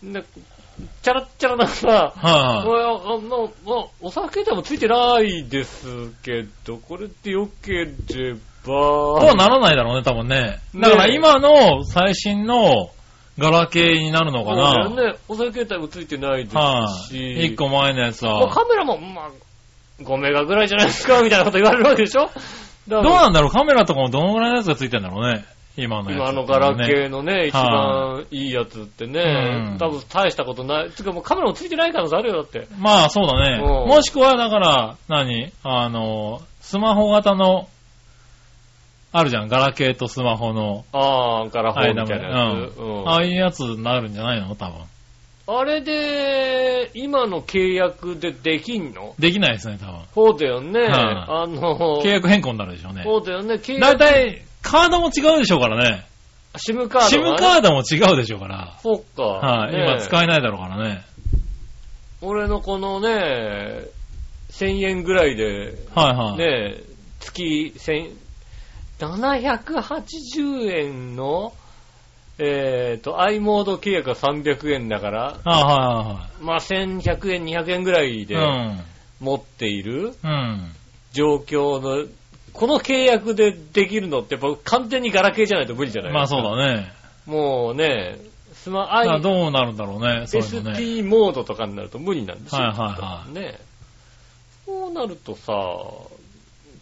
[0.03, 0.25] ね、
[1.03, 1.90] チャラッチャラなさ、い。
[1.90, 8.38] はいもはうあのもうお酒でもついてないですけど、これって良ければ、い。
[8.64, 10.61] こうはならないだろうね、多分ね。
[10.75, 12.90] だから今の最新の
[13.40, 14.85] ガラケーになるのかな。
[14.87, 15.18] そうだよね。
[15.29, 16.87] お酒携帯もついてないですし、は
[17.42, 17.46] い。
[17.46, 18.48] 一個前のやつまあは。
[18.50, 19.31] カメラも、まあ、
[20.03, 22.31] 5メガぐらいじゃないですか、みたいなこと言われるわけでしょ？
[22.87, 23.50] どどうなんだろう？
[23.50, 25.44] カメラとかもどのぐらいのやつがついてんだろうね。
[25.76, 30.90] 今のやつ、今のガラケーのね、一は番いいやつってうねん、多分大したことない。
[30.90, 32.66] つうかもうカメラもついてない可能性あるよ、だって。
[32.79, 33.62] まあそうだね。
[33.62, 35.53] うんもしくはだから、何？
[35.62, 37.68] あの、スマホ型の、
[39.12, 39.49] あるじゃん。
[39.49, 42.01] ガラケーとスマホのああ、ガラフォー。
[42.03, 42.79] みたいなやつ。
[42.79, 42.83] う。
[42.83, 44.55] うんんああいうやつになるんじゃないの？
[44.55, 44.81] 多分。
[45.53, 49.14] あれで、今の契約でできんの？
[49.18, 50.01] できないですね、多分。
[50.14, 50.81] そうだよね。
[50.81, 53.03] はいあの、契約変更になるでしょうね。
[53.05, 53.55] そうだよね。
[53.55, 56.07] 契だい約、たい、カードも違うでしょうからね。
[56.57, 58.79] シムカードシムカードも違うでしょうから。
[58.81, 59.23] そっか。
[59.23, 59.73] はい。
[59.73, 61.03] ね今使えないだろうからね。
[62.23, 63.85] 俺のこのね、
[64.51, 66.38] 1000円ぐらいで、はいはい。
[66.38, 66.77] ね、
[67.18, 68.12] 月1000
[69.00, 71.54] 780円の、
[72.38, 78.84] えっ、と、i モード契約が300円だから、あまあ、1100円、200円ぐらいではいはい。
[79.20, 80.30] 持っているうん。
[80.30, 80.72] うん。
[81.12, 82.06] 状況の、
[82.52, 86.92] この契約でできるのって、やっぱ完全にガラケーじゃないと無理じゃないまあそうだね。
[87.26, 88.18] もうね、
[88.54, 90.78] スマ、I、どうなるんだろうね、そういうのね。
[90.78, 92.62] ST モードとかになると無理なんですよ。
[92.62, 93.58] はいはいはいね。
[94.66, 95.52] そうなるとさ、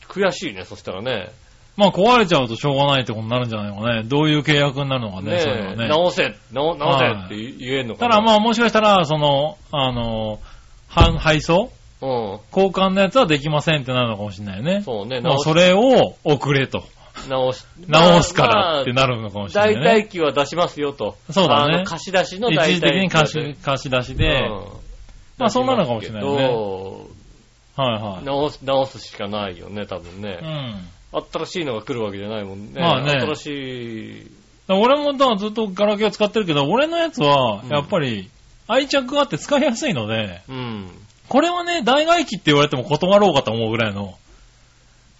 [0.08, 1.30] 悔しいね、そしたらね。
[1.78, 4.02] まあ壊れちゃうとしょうがないってことになるんじゃないのかね。
[4.02, 5.88] どういう契約になるのかね、ねそういうのはね。
[5.88, 8.16] 直せ、直せって言えんのかな。
[8.16, 10.40] ただまあもしかしたら、その、あの、
[10.90, 11.70] 販配送？
[12.02, 12.40] うん。
[12.54, 14.82] 交換のやつはできませんってなるのかもしれないよね。
[14.82, 16.82] そうね、それを送れと。
[17.28, 20.04] 直し、直すからってまあなるのかもしれない代ね。
[20.06, 21.16] 替機は出しますよと。
[21.30, 24.48] そうだね貸し出しの代替機一時的に貸でし貸し出しで、
[25.38, 26.44] まあそうなるかもしれないねね。
[27.76, 28.24] はいはい。
[28.24, 30.38] 直す、直すしかないよね、多分ね。
[30.42, 30.74] うん。
[31.12, 32.80] 新しいのが来るわけじゃないもんね。
[32.80, 33.46] まあね新し
[34.22, 34.30] い、
[34.68, 38.30] 俺もずっとガラケーを使ってるけど、俺のやつはうん、やっぱり
[38.66, 40.90] 愛着があって使いやすいので、うん。
[41.28, 44.16] これはね、代替機って言われても断ろうかと思うぐらいの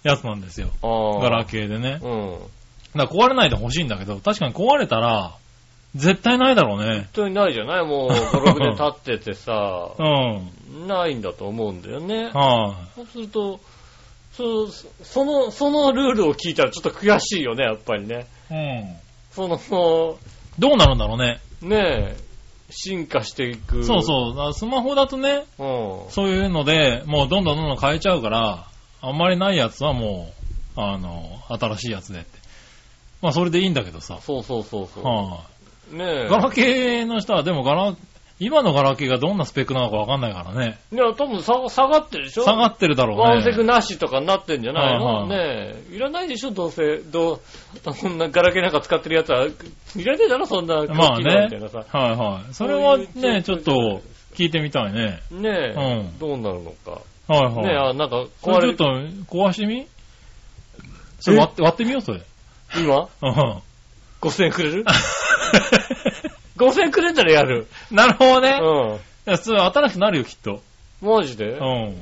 [0.03, 0.69] やつなんですよ。
[0.81, 1.99] ガラケーでね。
[2.01, 2.39] うん。
[2.95, 5.35] だから壊れないでほしいんだけど、確かに壊れたら、
[5.95, 6.95] 絶対ないだろうね。
[6.95, 7.85] 本当にないじゃない？
[7.85, 8.15] もう、5、
[8.53, 10.03] 6年経っててさ、う
[10.83, 10.87] ん。
[10.87, 12.31] ないんだと思うんだよね。
[12.33, 13.59] はそうすると、
[14.39, 14.67] そ
[15.03, 18.25] その、そのルールを聞いたらちょっと悔しいよね、やっぱりね。
[18.49, 18.53] い。
[18.53, 18.95] うん。
[19.31, 20.17] その、も
[20.57, 21.41] どうなるんだろうね。
[21.61, 22.17] うねえ、
[22.69, 23.83] 進化していく。
[23.83, 24.53] そうそう。
[24.53, 25.63] スマホだとね、う。
[25.63, 26.09] うん。
[26.09, 28.65] そういうので、もうどんどんどんどん変えちゃうから、
[29.01, 30.31] あんまりないやつはも
[30.77, 32.39] う、あの、新しいやつでって。
[33.21, 34.19] まあそれでいいんだけどさ。
[34.21, 35.03] そうそうそうそう。
[35.03, 35.43] は
[35.91, 36.25] ねえ。
[36.27, 36.29] い。
[36.29, 37.95] ガラケーの人はでもガラ、
[38.41, 40.79] 今のガラケーがどんなスペックなのかわかんないからね。
[40.93, 42.43] いや、多分下下がってるでしょ？
[42.43, 43.23] 下がってるだろうね。
[43.23, 45.95] ワンセグなしとかになってんじゃないの、はいはいねえ。
[45.95, 46.51] いらないでしょ？
[46.51, 47.41] どうせ、ど
[47.85, 49.45] う、そんなガラケーなんか使ってるやつは。
[49.45, 49.51] い
[50.05, 50.45] らねえだろ？
[50.45, 51.85] そんな機まあ能みねたいなさ。。
[51.91, 52.53] はいはい。
[52.53, 54.01] それはね、ちょっと
[54.35, 55.19] 聞いてみたいね。
[55.31, 57.01] ねえ、うんどうなるのか。
[57.27, 57.65] はいはい。
[57.65, 58.85] ねえ、あなんかこれちょっと
[59.27, 59.85] 壊してみ？
[61.19, 62.21] それ割って、割ってみよう、それ。
[62.77, 63.09] 今？
[63.21, 63.61] うん。
[64.21, 64.85] 5000円くれる？
[66.59, 67.67] ?5000 円くれたらやる。
[67.91, 68.59] なるほどね。
[68.61, 69.35] うん。
[69.37, 70.61] 普通新しくなるよ、きっと。
[71.01, 71.45] マジで？
[71.53, 71.95] うん。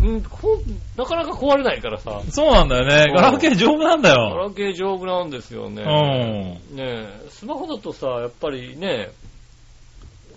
[0.00, 0.60] うん、こ
[0.96, 2.22] なかなか壊れないからさ。
[2.30, 3.06] そうなんだよね。
[3.08, 4.36] うんガラケー丈夫なんだガよ。
[4.38, 5.82] ラケー丈夫なんですようね。
[5.82, 6.76] ん。
[6.76, 9.10] ねえ、スマホだとさ、やっぱりね、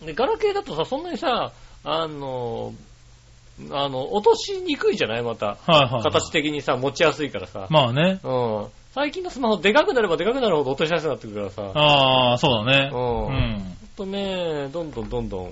[0.03, 1.51] でガラケーだとさ、そんなにさ、
[1.83, 2.73] あの、
[3.71, 5.21] あの、落としにくいじゃない？
[5.21, 5.57] また。
[5.67, 6.03] はいはい。
[6.03, 7.67] 形的にさ、持ちやすいからさ。
[7.69, 8.19] まあね。
[8.23, 8.65] うん。
[8.93, 11.79] 最近のスマホでかくなればでかくなるほど落としやすくなってくるからさ。
[11.79, 12.89] ああ、そうだね。
[12.91, 12.95] う。
[12.95, 13.77] うんほんん。
[13.95, 15.51] とね、どんどんどんどん、ね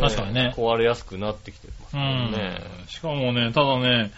[0.00, 2.60] 確かにね壊れやすくなってきてますうからんね。。
[2.88, 4.10] しかもね、ただね、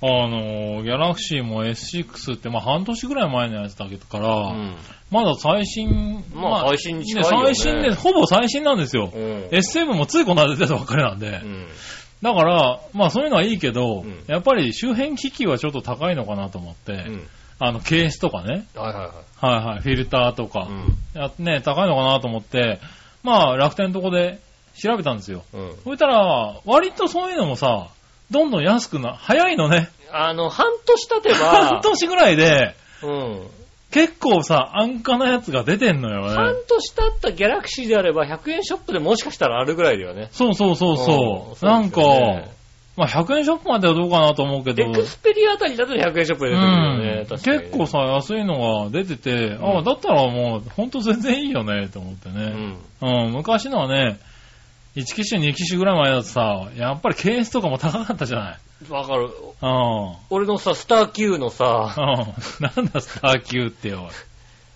[0.00, 4.76] あの、ギャラクシーも S6 って、まあ半年ぐらい前のやつだけどから、うん。
[5.10, 9.10] まだ最新、まあ最新に近いよね最新で、ほぼ最新なんですよ。
[9.12, 9.48] うん。
[9.50, 11.40] S7 もついこの間出たばっかりなんで。
[11.42, 11.66] うん。
[12.22, 17.28] だから、まあそういうのはいいけど、うんやっぱり周辺機器はちょっと高いのかなと思って、うん。
[17.60, 19.56] あの、ケースとかね、はいはいはい。
[19.56, 21.44] はいはい、フィルターとか、うん。
[21.44, 22.80] ね、高いのかなと思って、
[23.22, 24.38] まあ楽天のとこで
[24.80, 25.42] 調べたんですよ。
[25.52, 25.76] うん。
[25.84, 27.88] そしたら、割とそういうのもさ、
[28.30, 29.90] どんどん安くな、早いのね。
[30.12, 33.46] あの、半年経て半ば、年ぐらいで、うん。
[33.90, 36.60] 結構さ、安価なやつが出てんのよ半ね。
[36.68, 40.28] 年経ったギャラクシーであれば100円ショップでもしかしたらあるぐらいだよね。
[40.30, 41.66] そうそうそうそう。
[41.66, 42.57] うんなんか、そうですよね
[42.98, 47.20] まあ100円ショップまではどうかなと思うけど、エクスペリアあたりだと100円ショップで出てくるよね。
[47.20, 52.46] うん、確かに結構さ、安いのが出てて、んあだったらもう、ほんと全然いいよね、と思ってうね。
[52.50, 52.78] ん。
[53.00, 54.18] うん、昔のはね、
[54.96, 58.58] 1機種、2機種ぐらい前だとさ、やっぱりケースとかも高かったじゃない。
[58.90, 59.30] わかる。
[59.62, 60.16] うん。
[60.30, 62.82] 俺のさ、スター Q のさ、うん。
[62.82, 64.10] なんだ、スター級ってよ。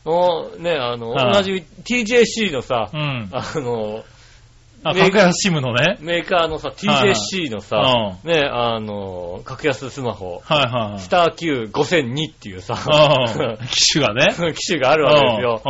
[0.05, 3.29] もう ね、あの、はい同じ TJC のさう、ん。
[3.33, 4.05] あの、
[4.85, 5.97] あ、メー格安シムのね。
[6.01, 11.01] メーカーのさ、TJC のさ、ね、あの、格安スマホ、はいはいはい。
[11.01, 13.67] スター Q5002 っていうさ、うん。
[13.69, 14.35] 機種がね。
[14.55, 15.63] 機種があるわけですよ。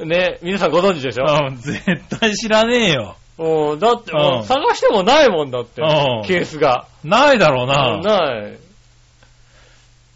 [0.00, 0.08] うん。
[0.08, 1.24] ね、皆さんご存知でしょ？
[1.48, 1.56] うん。
[1.56, 1.82] 絶
[2.20, 3.16] 対知らねえよ。
[3.38, 4.12] だって
[4.44, 6.86] 探してもないもんだってうん、ケースが。
[7.02, 7.98] ないだろうな。
[7.98, 8.58] ない。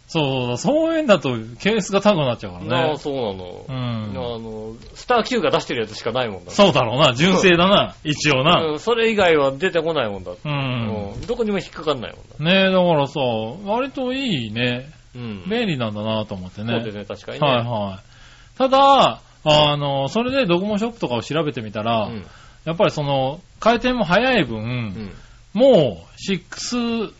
[0.07, 2.97] そうそう、そういうんだとケースが高くなっちゃうからなあ、ね。
[2.97, 3.65] そうなの。
[3.67, 4.13] うあん。
[4.13, 6.51] の、スター Q が出してるやつしかないもんだ。
[6.51, 7.13] そうだろうな。
[7.13, 7.93] 純正だな。
[8.05, 8.63] 一応な。
[8.63, 10.31] うん、それ以外は出てこないもんだ。
[10.31, 11.11] うん。
[11.11, 12.51] うんどこにも引っかかんないもんだ。
[12.51, 13.19] ねえ、だからさ、
[13.65, 14.89] 割といいね。
[15.13, 15.43] うん。
[15.49, 16.73] 便利なんだなと思ってね。
[16.75, 17.47] そうですね、確かにね。
[17.47, 18.57] はいはい。
[18.57, 22.25] ただ、あの、それでドコモショップとかを調べてみたら、うん。
[22.65, 25.11] やっぱりその、回転も早い分、うん。
[25.53, 27.11] もう、6、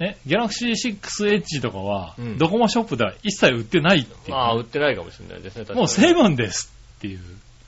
[0.00, 4.34] え、ギャラクシー 6H とかは、うんドコモショップでは一切売ってないっていう。
[4.34, 5.78] まあ、売ってないかもしれないですね、確かに。
[5.78, 7.20] もうセブンですっていう。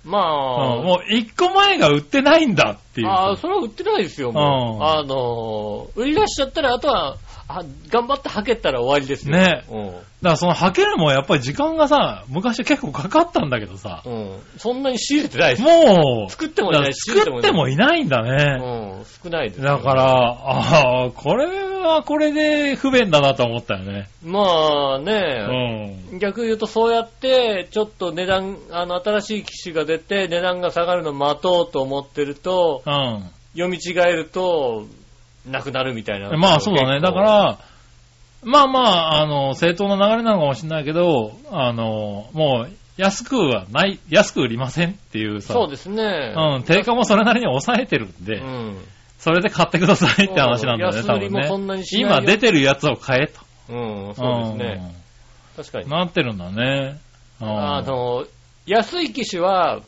[0.04, 3.08] まあ、うんもう一個前が売ってないんだっていう。
[3.08, 4.76] ああ、それは売ってないですよ、もう。
[4.76, 7.18] うんあのー、売り出しちゃったら、あとは、
[7.48, 9.37] あ頑張って履けたら終わりですよ。
[9.37, 9.87] ねうん。
[9.87, 14.38] だからその履けるもやっぱり時間がさ、昔結構かかったんだけどさ、うん。
[14.57, 15.62] そんなに仕入れてないです。
[15.62, 18.59] もう、作ってもいない作ってもいないんだね。
[18.61, 19.05] うん。
[19.22, 21.46] 少ないです、だから、ああ、これ
[21.83, 24.09] はこれで不便だなと思ったよね。
[24.24, 26.18] まあうね、ん。
[26.18, 33.24] 逆言うとそうやって、ちょっと値段、あの、新しい機種が出て、値段が下がるのを待とうと思ってると、うん。
[33.55, 34.87] 読み違えると、
[35.46, 36.31] なくなるみたいな。
[36.37, 37.00] まあそうだね。
[37.00, 37.59] だか、ら、
[38.44, 46.35] まあまあ、あの、正当な流れなのかもしれないけど、あの、もう、安くはない、安く売りませんっていうさ、そうですね。
[46.37, 48.76] うん、定価もそれなりに抑えてるんで、うん。
[49.18, 53.40] それで買ってくださいって話なんだよね、うん多分安売りもそんなにしないよ今出てるやつを買えと。
[53.72, 54.94] うん、そうですね。
[55.57, 55.90] 確かにうん。。
[55.90, 56.98] なってるんだね。
[57.40, 58.24] うんあの、
[58.66, 59.81] 安い機種は、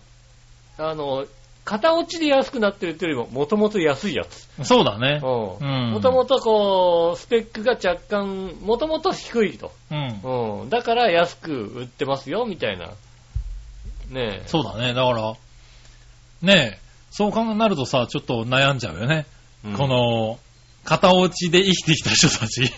[0.79, 1.27] あの、
[1.65, 4.49] 型落ちで安くなってるっていうよりも、もともと安いやつ。
[4.65, 5.21] そうだね。
[5.23, 5.91] うん。
[5.93, 9.73] もともとこう、スペックが若干、もともと低いと。
[9.91, 10.63] うん。
[10.63, 10.69] うん。
[10.69, 12.89] だから安く売ってますよ、みたいな。
[14.11, 14.47] ねえ。
[14.47, 14.93] そうだね。
[14.93, 15.35] だから、
[16.43, 16.79] ねえ、
[17.11, 19.27] そう考えるとさ、ちょっと悩んじゃうよね。
[19.65, 20.39] うんこの、
[20.85, 22.71] 型落ちで生きてきた人たち。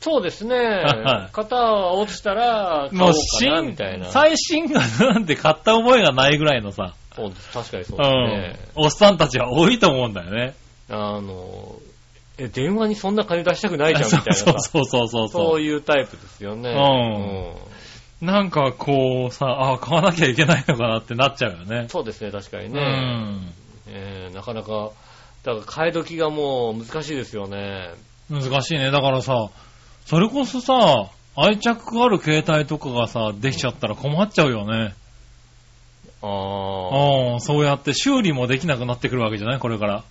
[0.00, 1.36] そうですねはい。
[1.36, 7.52] 型が落ちたら、買もうおうかな、み新たいな。、最新がなんて買った覚えがないぐらいのさ、そうです。
[7.52, 8.70] 確かにそううんですね。。
[8.76, 10.54] おっさんたちは多いと思うんだよね。
[10.88, 11.74] あの、
[12.38, 14.44] え、電話にそんな金出したくないじゃん、みたいなさ。
[14.44, 16.70] そうそうそうそうそそういうタイプですよね。
[18.20, 21.88] うなんかこうさ、あ買わなきゃいけないのかなってなっちゃうよねうん。
[21.88, 22.80] そうですね、確かにうね。
[22.80, 23.52] ん。
[23.88, 24.90] えーなかなか、
[25.44, 27.90] だから替え時がもう難しいですよね。
[28.30, 28.90] 難しいね。
[28.90, 29.50] だからさ、
[30.06, 34.94] それこそさ、愛着がある携帯とかがさ、できちゃったら困っちゃうよね。
[36.22, 37.32] ああ。
[37.34, 39.58] うん、そうやって修理もできなくなってくるわけじゃない？
[39.58, 40.04] これから。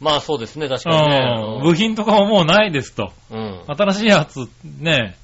[0.00, 1.10] まあそうですね、確うかにん。
[1.10, 1.60] ね。
[1.62, 3.12] 部品とかももうないですと。
[3.30, 3.62] うん。
[3.66, 4.48] 新しいやつ、
[4.80, 5.16] ね。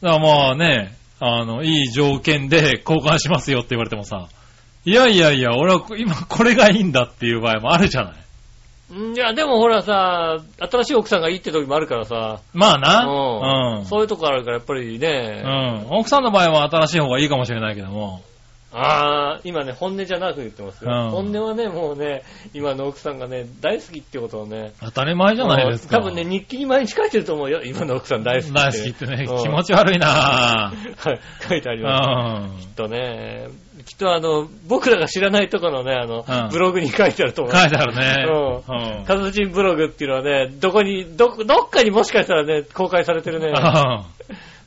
[0.00, 4.28] だからまあね、あの、いい条件で交換しますよって言われてもさ、
[4.86, 8.98] いやいやいや、俺は今これがいいんだっていう場合もあるじゃない？
[8.98, 13.04] んいや、でもほらさ、新しい奥さんがいいって時もあるからさ、まあな。
[13.06, 13.84] うんうん。
[13.86, 15.98] そういうとこあるからやっぱりね、うん。
[15.98, 18.22] 奥さんの場合は新しい方がいいかもしれないけども。
[18.76, 20.90] ああ、今ね、本音じゃなく言ってますよ。
[20.90, 25.98] うん本音はね、もうね、今の奥さんがね、大好きってことをね、当たり前じゃないですか。
[25.98, 27.62] 多分ね、日記に毎日書いてると思うよ。
[27.62, 28.52] 今の奥さん大好きって。
[28.52, 30.72] 大好きってね、うん気持ち悪いなは
[31.12, 31.84] い、書いてありぁ。
[31.84, 32.52] ます。
[32.52, 33.48] うんきっとね、
[33.86, 37.54] きっとあの、僕らが知らないところのね、あの、うんブログに書いてあると思う。
[37.54, 38.26] 書いてあるね。
[38.28, 39.04] ううん。
[39.04, 43.52] カズチンブログっていうのはね、どこに、ど、どっかにもしかしたらね、公開されてるね。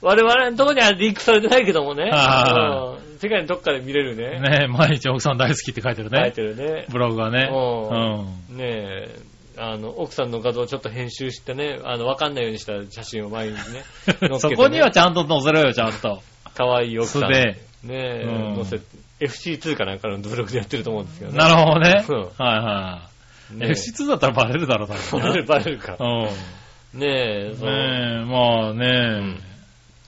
[0.02, 2.10] 我々のとこにはリンクされてないけどもね。
[2.14, 4.40] あうん世界のどっかで見れるね。
[4.40, 6.32] ね毎日奥さん大好きって書いてる書いね。
[6.32, 6.86] てるね。
[6.90, 7.50] ブログがね。
[7.52, 9.20] うねえ、
[9.58, 13.60] あの、奥さんの画像をちょっと編集してね、あの、わかんないようにした写真を前にね、
[14.30, 16.22] ねそこにはちゃんと載せろよ、ちゃんと。
[16.54, 17.22] 可愛い奥さん。
[17.24, 18.80] 素でねえ、うん載
[19.20, 21.38] せ、FC2 かなんかのブログでやってると思うんですけどね。
[21.38, 22.06] なるほどね。
[22.08, 23.10] うんはいは
[23.54, 23.56] い。
[23.56, 25.28] ねえ FC2 だったらバレるだろ、多分な。
[25.28, 25.96] バレる、バレるか。
[26.00, 27.00] うん。
[27.00, 27.70] ねえ、そう。
[27.70, 29.38] ねえ、まあね、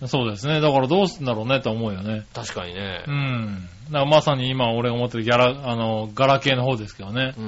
[0.05, 0.61] そうですね。
[0.61, 2.25] だからどうすんだろうねと思うよね。
[2.33, 3.11] 確かにねう。
[3.11, 3.69] ん。
[3.91, 7.33] だからまさに今俺が思ってるギャラ、あの、ガラ系の方ですけどね。
[7.37, 7.45] うん。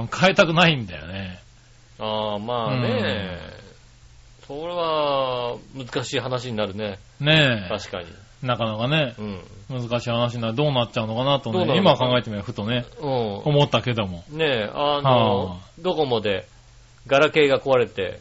[0.00, 1.40] うん、変えたくないんだよね。
[1.98, 3.38] ああ、まあね、
[4.46, 6.98] それは難しい話になるね。
[7.20, 8.06] ね確かに。
[8.42, 8.46] え。
[8.46, 9.88] なかなかね、うん。
[9.88, 10.54] 難しい話になる。
[10.54, 13.08] どうなっちゃうのかなとね、どうなるの今考えてみればふとね、うん。
[13.44, 14.24] 思ったけども。
[14.30, 16.46] ねえ、あはの、ドコモで
[17.06, 18.20] ガラケーが壊れて、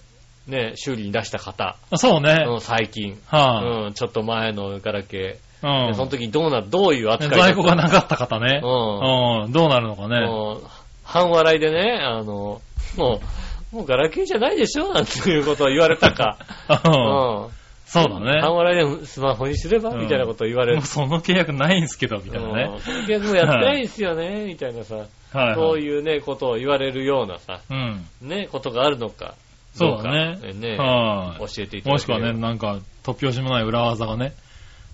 [0.50, 2.44] ねえ、修理に出した方、あそうね。
[2.48, 5.18] うん、最近、はうん、ちょっと前のガラケ
[5.64, 5.88] い、ー、うん。
[5.90, 8.62] でその時にどうな、どういう扱いだ在庫がなかった方ね。
[8.64, 9.52] うんうん。
[9.52, 10.22] どうなるのかね。
[10.26, 10.64] もう
[11.04, 12.62] 半笑いでね、あの、
[12.98, 13.20] も
[13.72, 14.94] う、もうガラケーじゃないでしょ？
[14.94, 16.38] なんていうことを言われたか。
[16.70, 16.74] う。
[16.74, 16.92] う
[17.44, 17.50] んん。
[17.86, 18.42] そうだね。
[18.42, 19.90] 半笑いでスマホにすれば？
[19.90, 20.86] うんみたいなことを言われるもう。
[20.86, 22.80] その契約ないんすけど、みたいなうんね。
[22.80, 25.08] その契約もやってないんですよね、みたいなさ、はい、
[25.56, 25.82] そうはい。
[25.82, 28.06] いうね、ことを言われるようなさ、うん。
[28.22, 29.34] ね、ことがあるのか。
[29.74, 34.34] そうだねね、はい教えていただもしくはね、なんか、突拍子もない裏技がね、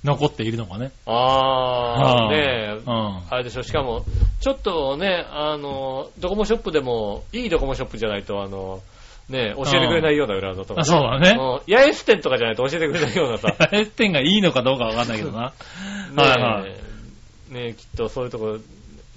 [0.03, 0.91] 残っているのかね。
[1.05, 3.21] あー、はいねうん。
[3.29, 4.05] あれでしょ、しかも、
[4.41, 8.81] ちょっとね、あの、ドコモショップでも、いいドコモショップじゃないと、あの、
[9.29, 11.31] ね、教えてくれないような裏技とか、あそうだね。
[11.31, 15.53] うん八重洲店とかじゃないと教えてくれないようなさ、ねエステンがいいのかどうかわかんないけどな。
[16.15, 18.57] はいはいねきっとそういうとこ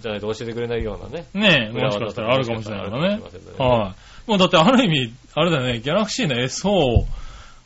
[0.00, 1.26] じゃないと教えてくれないようなね。
[1.34, 3.16] ねえ、裏技もしかしたらあるかもしれないからね。
[3.16, 3.22] ね
[3.58, 4.07] はい。
[4.28, 7.04] もうだってある意味、あれだよね、ギャラクシーの S4、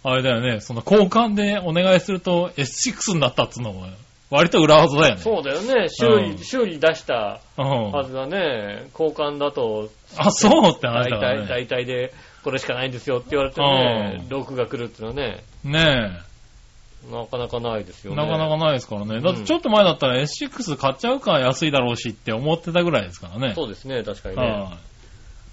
[0.05, 3.87] あれだよね、その交換でお願いすると S6 になったっつうのも、
[4.31, 5.20] 割と裏技だよね。
[5.20, 5.88] そうだよね。
[5.90, 7.92] 修理、うん修理出したうん。
[7.92, 11.46] はずがね、交換だと、あ、そうって話だからね。
[11.46, 16.18] 大体で、これしかないんですよって言われてねう、んロークが来るっていうのはね、ね
[17.11, 18.16] なかなかないですよえ。
[18.16, 18.22] ね。
[18.22, 19.20] なかなかないですからね。
[19.20, 23.55] だってちょっと前だったら S6 買っちゃうから安いだろうしって思ってたぐらいですからね。
[23.55, 24.42] そうですね、確かにね。
[24.42, 24.91] はねい。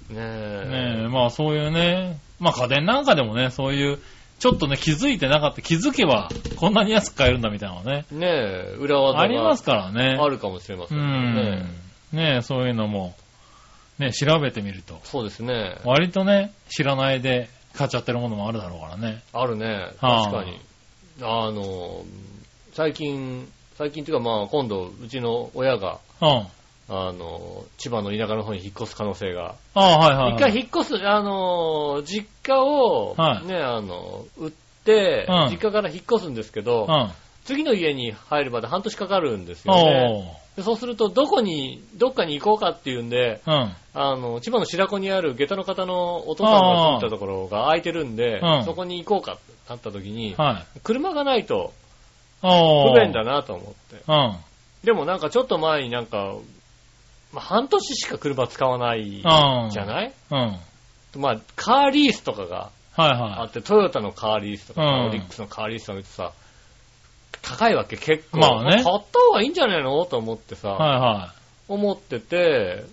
[0.09, 1.03] ねえ。
[1.05, 3.99] え、まあそういうね、まあ家電なんかでもね、そういう、
[4.39, 10.17] ちょっとね、気づいてなかった、気づけばこんなに安く買えるんだみたいなのね、ねえ、裏技がありますからね。
[10.19, 11.41] あるかもしれませうんね。
[12.13, 12.17] ん。
[12.17, 13.15] ねえ、そういうのも、
[13.97, 15.77] ね、調べてみると、そうですね。
[15.85, 19.23] 割とね、知らないで買っちゃってるものもあるだろうからね。
[19.31, 19.87] あるね。
[19.99, 20.59] はあ確かに。
[21.21, 22.03] あの、
[22.73, 26.47] 最近、最近っていうかまあ今度、うちの親が、うん。
[26.89, 29.55] あの、千葉の田舎の方に引っ越す可能性が。
[29.75, 30.33] ああ、はいはい、はい。
[30.33, 34.51] 一回引っ越す、あの、実家を、はいね、あの、売っ
[34.83, 37.11] て、うん実家から引っ越すんですけど、うん。
[37.45, 40.39] 次の家に入るまで半年かかるんですよね。
[40.55, 43.75] でそうすると、どこに、どっかに行こうかっていうんで、うん。
[43.93, 50.79] あの、千葉の白子にある下駄の方のお父さんが住んだところが空いてるんでうん、そこに行こうかってなった時に、はい。
[50.83, 51.71] 車がないと。
[52.41, 52.47] 不
[52.99, 54.03] 便だなと思って。
[54.07, 54.35] うん。
[54.83, 56.35] でもなんかちょっと前になんか、
[57.33, 59.69] まあ、半年しか車使わないうん。
[59.69, 60.13] じゃない？
[60.31, 60.37] うん。
[60.37, 60.59] はい
[61.17, 66.33] まあ、カーリースとかがあはって、トヨタのカーリースとか、うんオリックスのカーリースとか見てさ、
[67.41, 68.39] 高いわけ結構。
[68.39, 70.05] まあね買った方がいいんじゃないの？
[70.05, 70.71] と思ってさ、い。
[70.73, 71.33] はいは
[71.67, 72.83] 思ってて、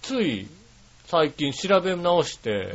[0.00, 0.48] つい
[1.06, 2.72] 最近調べ直して。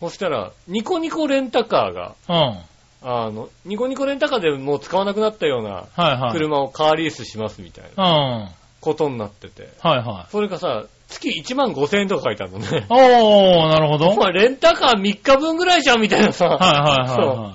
[0.00, 2.60] そしたら、ニコニコレンタカーが、うん。
[3.00, 6.32] あの、ニコニコレンタカーでもう使わなくなったようなはいはい。
[6.32, 9.68] 車をカーリースしますみたいなことになってて。
[9.80, 10.30] はい。
[10.30, 12.86] それがさ、月1万5千円とか書いてあるのね。
[12.90, 14.08] おー、なるほど。
[14.10, 16.46] お前レンタカー3日分ぐらいじゃんみたいなさ。
[16.46, 17.52] はいはいはいは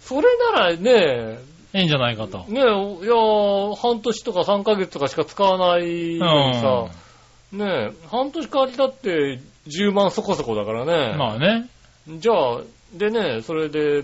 [0.00, 1.38] それならね、
[1.74, 1.78] い。
[1.78, 2.38] いいんじゃないかと。
[2.48, 6.86] ねいやー半年とか3ヶ月とかしか使わないのにさ、
[7.52, 10.88] ね半年借りたって10万そこそこだからうん。
[10.88, 11.14] ね。
[11.16, 11.68] まあね。
[12.08, 12.60] じゃあ、
[12.94, 14.02] でね、それで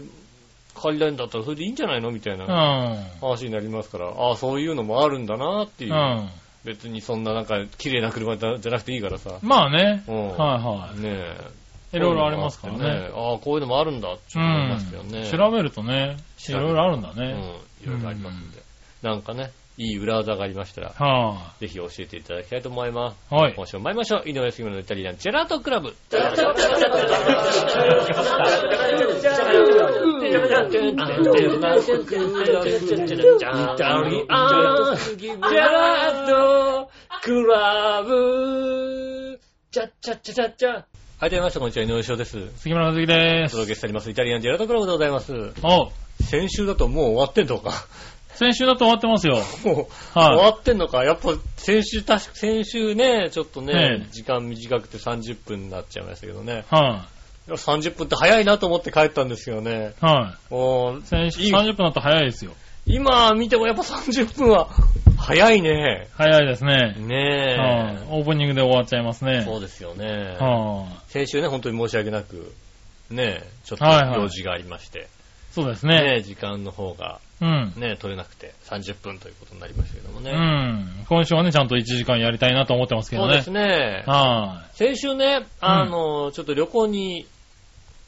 [0.74, 5.92] 借りたいんだったらそれでいいんじゃないのみたいうなん話になりますから、ああ、そういうのもあるんだなっていう。
[5.92, 6.28] うん。
[6.66, 9.38] 別にそんななんか綺麗な車だじゃなくていいからさ。
[9.40, 10.02] まあね。
[10.08, 11.08] うんはいはね
[11.92, 11.96] え。
[11.96, 11.96] い。
[11.96, 13.08] いろいろありますからね。
[13.14, 15.28] ああ、こういうのもあるんだってう思いますよね。
[15.28, 15.30] ん。
[15.30, 16.16] 調べるとね、
[16.48, 17.18] いろいろあるんだうん。
[17.18, 17.36] ね。
[17.84, 18.62] いろいろありますんで。
[19.02, 23.16] なんかね、いい裏技がありましたら、はぜひ教えていただきたいと思います。
[23.30, 23.34] い。
[23.34, 23.54] はい。
[23.54, 24.28] 今週も参りましょう。
[24.28, 25.94] 井上杉村のイタリアンジェラートクラブ。
[41.18, 42.50] はい、どうもみなさんこんにちは、井上翔です。
[42.58, 43.52] 杉村和樹でおす。
[43.52, 45.32] 届けしております、イタリアンジェラートクラブでございます。
[45.62, 45.90] おう。
[46.22, 47.72] 先週だともう終わってんのか。
[48.36, 49.36] 先週だと終わってますよ。
[49.64, 51.04] もう、終はいわってんのか。
[51.04, 56.64] やっぱ先週、確か先週ね、ちょっとね、ええ時間短くて30分になっちゃいましたけどね。
[56.70, 57.06] は
[57.48, 59.94] いや30分って早いなと思って帰ったんですよね。
[60.02, 60.04] い。
[60.04, 60.52] はい。
[60.52, 62.52] もう先週いい30分だと早いですよ。
[62.86, 64.68] 今見てもやっぱ30分は
[65.16, 66.08] 早いね。
[66.16, 66.72] 早いですね。
[66.72, 69.38] はいねオープニングで終わっちゃいますえ。
[69.38, 69.44] ね。
[69.44, 70.36] そうですよね。
[70.38, 72.52] は先週ね、本当に申し訳なく、
[73.10, 75.02] ねえ、ちょっとはいはい用事がありまして、い。
[75.52, 76.16] そうですねね。
[76.18, 77.72] え、時間の方がうん。
[77.76, 80.32] ね、取れなくて30分ということになりましたけどもうね。
[80.32, 81.04] ん。
[81.08, 83.50] 今週はね、ちゃんと1時間やりたいなと思ってますけどねそうです。
[83.50, 84.04] ね。
[84.06, 87.26] は先週ね、あの、ちょっと旅行にい。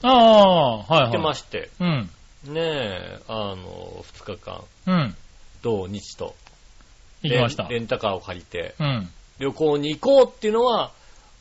[0.03, 1.27] ああ、はい行ってはい。
[1.27, 2.11] まして、うん。
[2.45, 5.17] ねえ、あの、2日間、うん。
[5.63, 6.35] 土日と、
[7.23, 7.87] 行きましたレン。
[7.87, 9.09] タカーを借りて、うん。
[9.39, 10.93] 旅行に行こうっていうのは、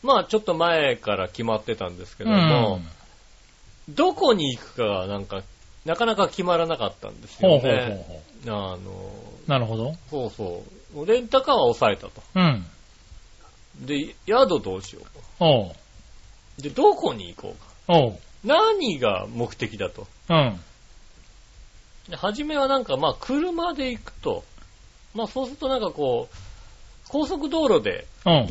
[0.03, 2.81] まあちょっと前から決まってたんですけども、
[3.89, 5.41] どこに行くかがなんか、
[5.87, 8.05] なかなか決まらなかったんですよほうほうほうね。
[8.45, 8.77] ほあの、
[9.47, 9.49] う。
[9.49, 9.95] なるほど。
[10.09, 11.05] そうそう。
[11.05, 12.21] レンタカーは抑えたと。
[12.35, 12.65] うん。
[13.85, 15.09] で、宿どうしようか。
[15.39, 16.61] おう。
[16.61, 17.99] で、どこに行こうか。
[17.99, 18.19] おう。
[18.43, 20.07] 何が目的だと。
[20.29, 20.59] うん。
[22.09, 24.43] で初めはなんかまあ車で行くと、
[25.13, 26.35] まあそうするとなんかこう、
[27.07, 28.49] 高速道路でうん。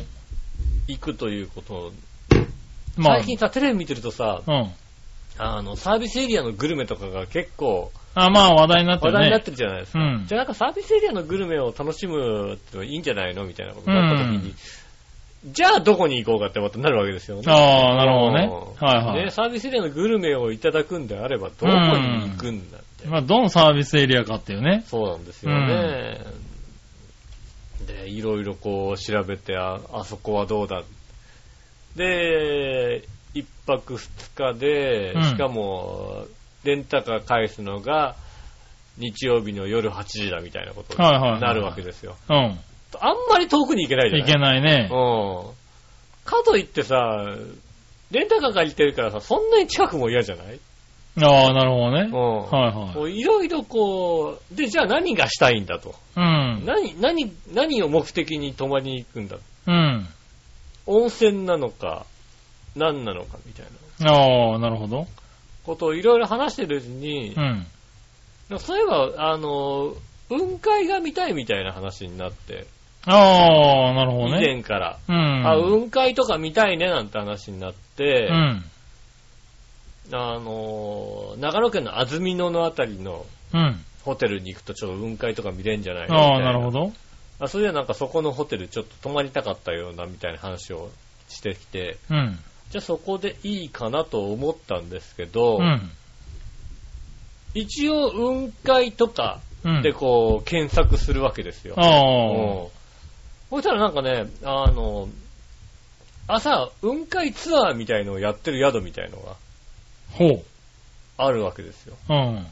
[0.87, 1.91] 行くということを、
[2.95, 4.71] まあ最近さ、テレビ見てるとさ、うん。
[5.37, 9.15] あの、サービスエリアのグルメとかが結構あ、まあ話題になってるね。
[9.15, 9.99] 話題になってるじゃないですか。
[9.99, 14.53] うんじゃあなんかサービスエリアのグルメを楽しむっていいんじゃないのみたいなことになった時に、
[15.45, 17.43] じゃあどこに行こうかってことになるわけですよね。
[17.45, 18.49] ああ、なるほどね。
[18.51, 19.25] うんはいはい。
[19.25, 23.07] ねサービスエリアのグルメをいただくんであれば、どこに行くんだって。
[23.07, 24.83] まあ、どのサービスエリアかっていうね。
[24.87, 26.19] そうなんですよね。
[27.85, 30.81] で、いろいろこう調べて、あ、あそこはどうだ。
[31.95, 33.03] で、
[33.39, 36.25] 一泊二日でうん、しかも、
[36.63, 38.15] レンタカー返すのが、
[38.97, 42.15] 日曜日の夜8時だみたいなことにはいはいはいはいなるわけですよ。
[42.29, 42.35] うん。
[42.99, 44.89] あんまり遠くに行けないじゃないいけないね。
[44.91, 45.43] うん。
[46.25, 47.25] かといってさ、
[48.11, 50.59] レンタカー借りてるからさ、そんなに近くも嫌じゃない？
[51.21, 52.09] ああ、なるほどね。
[52.11, 52.37] うん。
[52.49, 55.93] はいはいこういろいろこう、で、じゃあ何がしたいんだと。
[56.15, 56.63] うん。
[56.65, 60.07] 何、何、何を目的に泊まりに行くんだうん。
[60.85, 62.05] 温泉なのか、
[62.77, 63.65] 何なのかみたい
[63.99, 65.07] なああ、なるほど。
[65.65, 67.39] ことをいろいろ話してるうちにう、
[68.55, 68.59] ん。
[68.59, 69.95] そういえば、あの、
[70.29, 72.67] 雲海が見たいみたいな話になって、
[73.05, 74.53] ああ、なるほ以どね。
[74.53, 75.47] 前から、うん。
[75.47, 78.63] あ、雲海とか見たいねなんて話になってう、ん。
[80.11, 83.83] あのー長野県の安曇野のあたりのうん。
[84.03, 86.15] ホテルに行くとちょっと雲海とか見れんじゃないの？
[86.15, 86.93] みああ、たいなるほど。
[87.39, 90.89] あ、それでなんかそこのホテルちょっと泊まりたかったようなみたいな話を
[91.29, 92.39] してきて、うん。
[92.71, 95.89] じゃあそこでいいかなと思ったんですけど、うん。
[97.53, 99.81] 一応雲海とかうん。
[99.81, 101.75] でこう検索するわけですよ。
[101.77, 102.63] ああ。
[102.63, 102.77] うん
[103.49, 105.07] そしたらなんかね、あの、
[106.27, 109.35] 朝、雲海ツアーみたいのをやってる宿みたいのが
[110.11, 110.43] ほう。
[111.17, 111.95] あるわけですよ。
[112.09, 112.47] うん。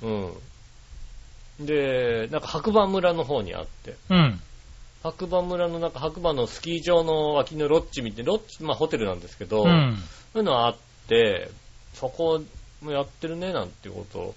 [1.59, 1.65] うん。
[1.65, 4.41] で、なんか白馬村の方にあって、うん。
[5.05, 9.97] 白馬村の中、白馬のスキー場の脇のロッジ見て、ロッジ、まあホテルなんですけど、うん。
[10.33, 10.75] そういうのあっ
[11.07, 11.51] て、
[11.93, 12.41] そこ
[12.81, 14.35] もやってるね、なんていうことを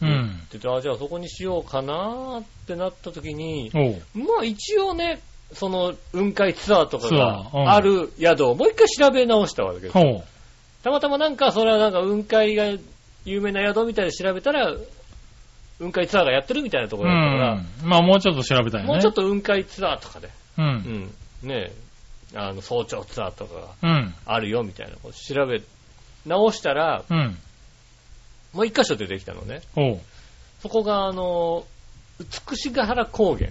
[0.00, 0.40] 言うん。
[0.46, 3.70] ってて、あ、じゃあそこにしようかなってなった時に。
[4.14, 5.20] まあ一応ね、
[5.52, 9.94] その雲海ツアーとかがある宿をもう一回調べ直したわけです。
[10.82, 12.64] たまたまなんか、それはなんか雲海が
[13.24, 14.74] 有名な宿みたいで調べたら、
[15.80, 17.66] 雲海ツアーがやってるみたいなとこうろだったから、ん。
[17.88, 18.88] まあもうちょっと調べたいね。
[18.88, 20.30] もうちょっと雲海ツアーとかで、う。
[20.58, 21.70] うんん、ね
[22.34, 24.14] え、あの、早朝ツアーとかがうん。
[24.26, 25.62] あるよみたいなこと調べ
[26.26, 27.36] 直したら、うん。
[28.52, 29.62] もう一箇所出てきたのね。
[30.60, 31.64] そこが、あの、
[32.50, 33.50] 美しが原高原。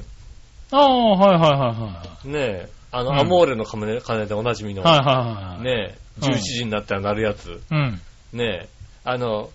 [0.71, 2.27] ああ、はいはいはいはい。
[2.27, 5.63] ねえ、あの、うんアモーレの鐘鐘でおなじみの、はいはいはい。
[5.63, 7.61] ねえ、うん11時になったら鳴るやつ。
[7.71, 8.01] うん。
[8.33, 8.69] ねえ、
[9.03, 9.49] あの、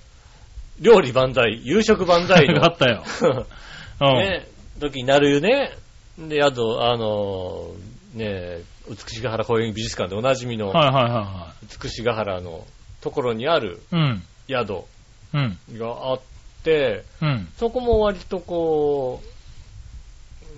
[0.80, 3.04] 料理万歳、夕食万歳の あったよ。
[4.00, 4.18] うん。
[4.18, 4.48] ね、
[4.78, 5.72] 時になるよね。
[6.18, 7.70] で、宿、あの、
[8.14, 12.66] ね、美しが原公園美術館でおなじみの、はいはいは美しが原の
[13.00, 14.12] ところにあるいはい。
[14.12, 14.22] うん。
[14.48, 14.84] 宿
[15.32, 15.58] うん。
[15.78, 16.20] があっ
[16.62, 17.48] て、うん。
[17.56, 19.22] そこも割とこ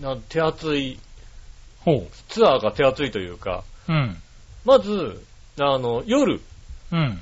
[0.00, 0.98] う、なん手厚い、
[1.80, 2.08] ほう。
[2.28, 4.16] ツアーが手厚いというか、うん。
[4.64, 5.24] まず、
[5.58, 6.40] あの、夜
[6.92, 7.20] うん。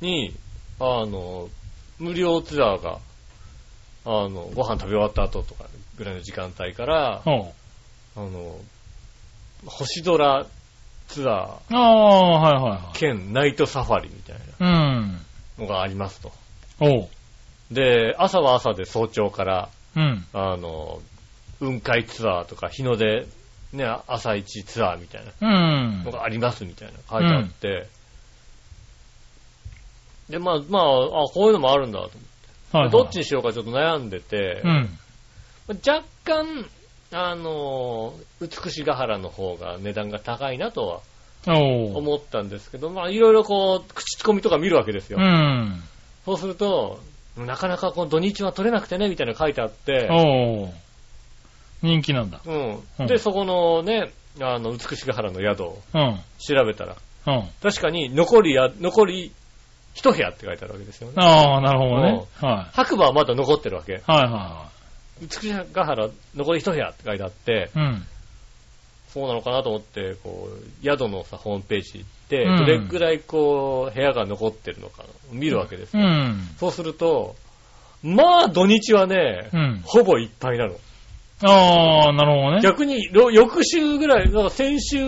[0.00, 0.34] に、
[0.80, 1.48] あの、
[2.02, 2.98] 無料ツアーが、
[4.04, 7.52] あの、ご飯食べ終わった後とかぐらいの時間帯から、ほ
[8.16, 8.56] あの、
[9.64, 10.46] 星空
[11.06, 11.74] ツアう。
[11.74, 14.40] ああ、はいはいはー兼ナイトサファリみたいい。
[14.58, 15.12] うん。
[15.16, 15.18] な
[15.58, 16.32] のがありますと。
[16.80, 17.08] おう。
[17.70, 20.24] で、朝は朝で早朝から、うん。
[20.32, 21.00] あの、
[21.60, 23.26] 雲海ツアーとか日の出、
[23.72, 26.10] ね、朝一ツアーみたいなうんの。
[26.10, 27.86] がありますみたいな書いてあって、
[30.32, 32.18] で、まあ、まあ、あ、こういうのもあるんだと思って。
[32.72, 32.90] はいはい。
[32.90, 34.98] どっちにしようかちょっと悩んでて、うん。
[35.86, 36.66] 若干、
[37.12, 41.00] あの、美しが原の方が値段が高いなとは。
[41.44, 45.18] 思ったんですけど、まあいろいろこう、口コミとか見るわけですよ。
[45.20, 45.82] うん。
[46.24, 47.00] そうすると、
[47.36, 50.08] なかなかこの土日は取れなくてね、みたいなの書いてあって。
[51.82, 52.40] 人気なんだ。
[52.46, 52.82] うん。
[53.00, 56.20] うんで、そこのね、あの、美しが原の宿をうん。
[56.38, 57.48] 調べたら、うん。
[57.60, 59.32] 確かに残りや、残り
[59.94, 61.14] 一部屋って書いてあるわけですよね。
[61.16, 62.24] ああ、なるほどね。
[62.40, 63.92] は白馬はまだ残ってるわけ。
[63.92, 63.96] い。
[64.06, 64.70] はいは
[65.20, 67.92] 美しが原残り一部屋って書いてあって、いはい。
[67.92, 68.06] うん。
[69.12, 76.02] そうなのかなと思って、こう、宿のさ、ホームページ行って、うんどれぐらいこう、部屋が残ってるのか見るわけですよ。
[76.02, 76.48] うん。
[76.56, 77.36] そうすると、
[78.02, 79.82] まあ土日はね、うん。
[79.84, 80.74] ほぼいっぱいなの。
[81.44, 82.60] ああ、なるほどね。
[82.62, 84.98] 逆に、ろ翌週ぐらい、先週、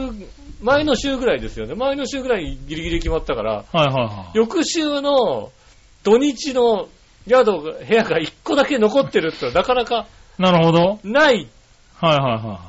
[0.62, 1.74] 前の週ぐらいですよね。
[1.74, 4.38] 前の週ぐらいギリギリ決まったから、はいはいはい。
[4.38, 5.50] 翌週の
[6.02, 6.88] 土日の
[7.28, 10.06] 宿が、部屋が1個だけ残ってるってなかなか
[10.38, 11.00] なるほど。
[11.04, 11.48] ない
[11.94, 12.60] はいはいは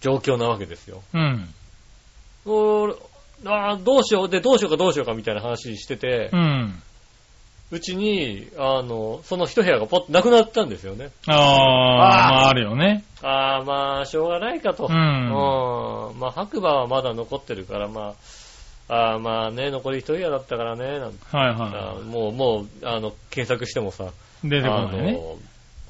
[0.00, 1.02] 状況なわけですよ。
[1.14, 1.48] うん。
[3.44, 6.82] あーどうしよう、で、どうしようかどうしようかみたいな話しててう、ん。
[7.72, 11.10] うちに、あの、その一部屋がポッとなくなったんですよね。
[11.26, 12.04] ああ、ま
[12.44, 13.02] ああるよね。
[13.22, 14.88] ああ、まあ、しょうがないかと。
[14.90, 18.14] うんうんまあ、白馬はまだ残ってるから、ま
[18.88, 21.18] あ、ああまあね、残り一部屋だったからね、なんて。
[21.34, 24.10] はいあはーもう、もう、あの、検索してもさ、
[24.44, 24.48] い。
[24.50, 25.12] 出てこあないね。
[25.12, 25.38] の、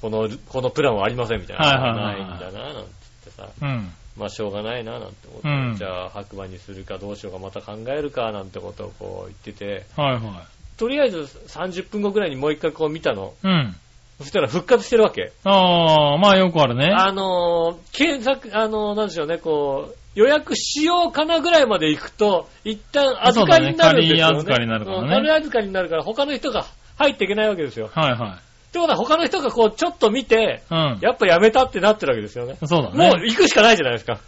[0.00, 1.66] この、このプランはありませんみたいな。
[1.66, 2.88] はいはいはいないんだな、なんつっ
[3.24, 3.48] てさ。
[3.60, 3.92] うん。
[4.16, 5.48] まあ、しょうがないな、なんて思って。
[5.48, 10.46] うんじゃあ、白馬にするかどうしようかまた考えるか、なんてことをこう言ってて、はいは
[10.82, 13.34] とりあえず30分後ぐらいにもう一回こう見たの。
[13.44, 13.46] い。
[13.46, 13.76] うん。
[14.18, 15.30] そしたら復活してるわけ。
[15.44, 16.90] ああ、まあよくあるね。
[16.92, 24.40] あのー、検索、あのー、なんでしょうね、こう、予約しようかなぐらいまで行くと、一旦預かりになるんですよ、ね。
[24.40, 26.66] そうだね仮預かりになるからねう預かりになるから、他の人が
[26.98, 27.88] 入っていけないわけですよ。
[27.94, 30.74] はいはってことは他の人がこう、ちょっと見て、い。
[30.74, 30.98] うん。
[31.00, 32.56] やっぱやめたってなってるわけですよね。
[32.64, 33.10] そうだね。
[33.10, 34.18] もう行くしかないじゃないですか。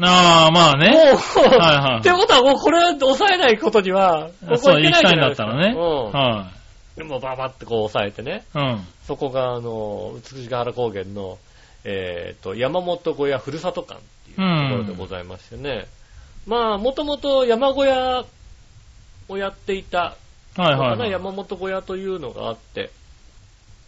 [0.00, 0.90] ああ、まあね。
[0.90, 5.46] もう、はいはいってことはもうこれを抑えないことには、こそう、こ行けないじ行きたいんゃないですか。
[5.46, 5.74] だったらね。
[5.74, 6.12] うん。
[6.12, 6.50] は
[6.96, 8.44] でもババってこう抑えてね。
[8.54, 8.58] い。
[8.58, 8.86] うん。
[9.06, 11.38] そこが、あの、美しが原高原の、
[11.84, 15.86] えっ、と、山本小屋ふるさと館っていうところでございましてね。
[16.46, 18.24] まあ、もともと山小屋
[19.28, 20.16] をやっていた
[20.56, 21.10] はいはいはい。
[21.10, 22.90] 山本小屋というのがあって、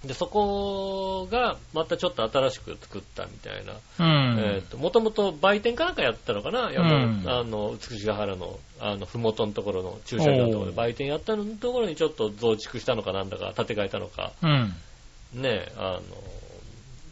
[0.05, 4.38] で、そこがまたちょっと新しく作ったみたいな、うん。
[4.38, 15.42] えっ、と、もともと売店かなんかやったのかな、山うんあの、美しが原の、あの、ふもとのところの駐車場のところで売店やったのところにちょっと増築したのかなんだか、建て替えたのか、うん。
[15.42, 16.01] ね、あの、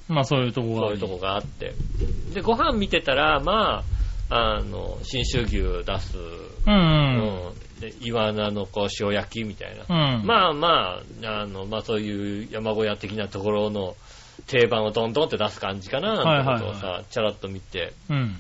[0.08, 0.80] まあそういうとこが。
[0.82, 1.74] そういうとこがあって。
[2.32, 3.82] で、ご飯見てたら、ま
[4.30, 6.72] あ、あの、新州牛出す、うん。
[6.72, 7.46] うん。
[7.48, 7.65] うんで、
[8.00, 10.16] イワナのこう塩焼きみたいな。
[10.18, 10.26] うん。
[10.26, 13.96] まあまあ、あの、まあそういう山小屋的なところの
[14.46, 17.92] 定番をどんどんって出す感じかな、なんてことをさ、はいチャラッと見て。
[18.10, 18.36] うん。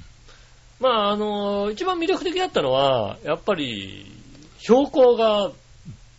[0.80, 4.06] まああの、一番魅力的だったのは、やっぱり、
[4.58, 5.50] 標高が、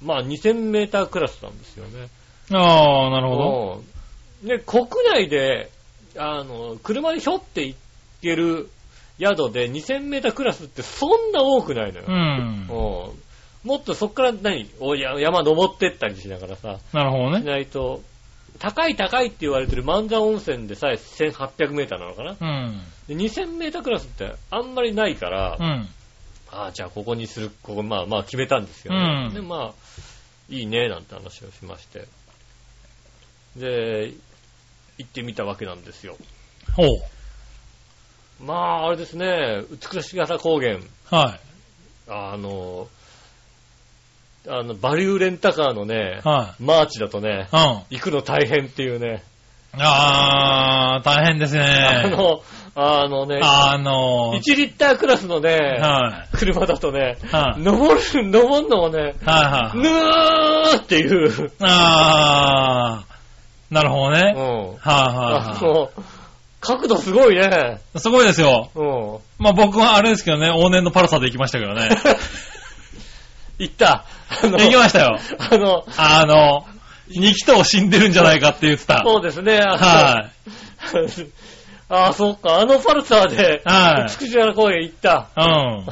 [0.03, 2.09] まあ2000メータークラスなんですよね。
[2.51, 3.81] ああ、なるほど。
[3.81, 3.97] うん
[4.43, 5.71] で、国内で、
[6.17, 7.75] あの、車でひょって行
[8.21, 8.69] ける
[9.19, 12.05] 宿で2000メータークラスってそんな多くないのよ。
[12.07, 12.67] うん。
[12.69, 13.19] うん
[13.63, 14.69] もっとそっから何？
[15.19, 17.41] 山登ってったりしながらさ、しなるほどね。
[17.41, 18.01] ないと、
[18.59, 22.37] 高い高いって言われてる万座温泉でさえ1800メーターなのかな？
[22.39, 22.81] うん。
[23.07, 25.89] で ?2000 メータークラスってあんまりないから、うん。
[26.49, 29.27] ああ、じゃあここにする、ここ、まあまあ決めたんですよね。
[29.27, 29.73] うんで、まあ、
[30.49, 32.05] いいね、なんて話をしまして。
[33.57, 34.13] で、
[34.97, 36.15] 行ってみたわけなんですよ。
[36.73, 36.87] ほう。
[38.39, 39.63] まあ、あれですね、
[39.93, 40.77] 美しがた高原、
[41.09, 41.39] はい。
[42.09, 42.87] あの、
[44.47, 47.31] あの、バリューレンタカーのね、はマーチだとね、い。
[47.31, 47.47] うん。
[47.89, 49.23] 行くの大変っていうね、
[49.79, 51.61] ああ、大変ですね。
[51.61, 52.41] あの、
[52.75, 56.37] あのね、あの1リッタークラスのね、はい。
[56.37, 57.61] 車だとね、はい。
[57.61, 59.77] 登る、登るのもね、はいはい。
[59.79, 63.05] ぬーっていう、ああ、
[63.69, 64.33] なるほどね。
[64.35, 64.43] うん。
[64.43, 65.89] はいあはいはの、
[66.67, 67.79] 角度すごいね。
[67.95, 67.99] い。
[67.99, 68.69] すごいですよ。
[68.75, 69.43] うん。
[69.43, 71.89] まあ僕はあれですけどね、往年のパルサで行きましたけどね。
[73.59, 74.05] 行った。
[74.43, 75.17] 行きましたよ。
[75.39, 76.65] あの、あの、
[77.09, 79.03] 2気筒死んでるんじゃないかって言ってた。
[79.03, 79.59] そうですね。
[79.59, 80.31] あのはい。
[81.89, 82.59] あ あ、そっか。
[82.59, 85.29] あのパルサーで、はい美し原公園行った。
[85.35, 85.43] うん。
[85.43, 85.85] あ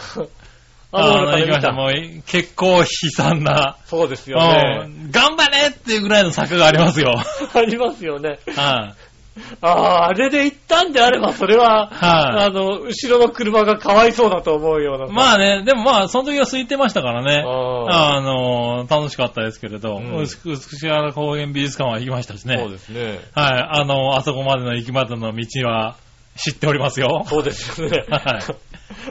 [0.92, 1.38] あの。
[1.38, 1.72] 行きました。
[1.72, 1.92] もう
[2.26, 3.78] 結構悲惨な。
[3.86, 5.08] そうですようね。
[5.08, 5.12] ん。
[5.12, 7.16] 頑張れっていうぐらいの坂がありますよ。
[7.54, 8.40] ありますよね。
[8.56, 9.15] はい。
[9.62, 15.08] ああ、あれで行ったんであれば、それは、はいあの、後ろの車がかわいそうだと思うような。
[15.08, 17.44] まあね、でもまあ、その時は空いてましたからね。
[17.46, 20.38] ああの、楽しかったですけれど、うん美し
[20.82, 22.70] 美原高原美術館は行きましたしそうね。
[22.70, 23.20] ですね。
[23.34, 23.80] はい。
[23.82, 25.98] あの、あそこまでの行きまでの道は
[26.38, 27.24] 知っておりますよ。
[27.28, 28.06] そうですよね。
[28.10, 28.22] はい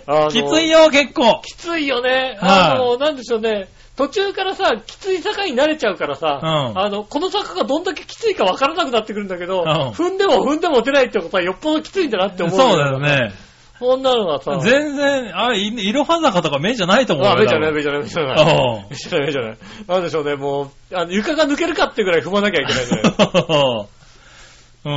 [0.07, 1.41] あのきついよ、結構。
[1.43, 2.37] きついよね。
[2.41, 3.69] はいあの、なんでしょうね。
[3.97, 12.59] 途中からさ、きつい坂に慣れちゃうからさ、うんあの、この坂がどんだけきついかわからなくなってくるんだけど、うん踏んでも踏んでも出ないってことはよっぽどきついんだなって思う。
[12.59, 12.99] そうだよ。
[12.99, 13.33] ね。
[13.79, 17.33] そんなのはさ、全然、あれ、いいろは坂とか目じゃないと思うよ。
[17.33, 18.43] あ、目じゃない、目じゃない、目じゃない。
[18.43, 19.59] うん目じゃない、目じゃない。
[19.89, 22.85] なんでしょうね、もう、あの床が抜けるかってぐらい踏まなきゃいけない。
[24.87, 24.91] う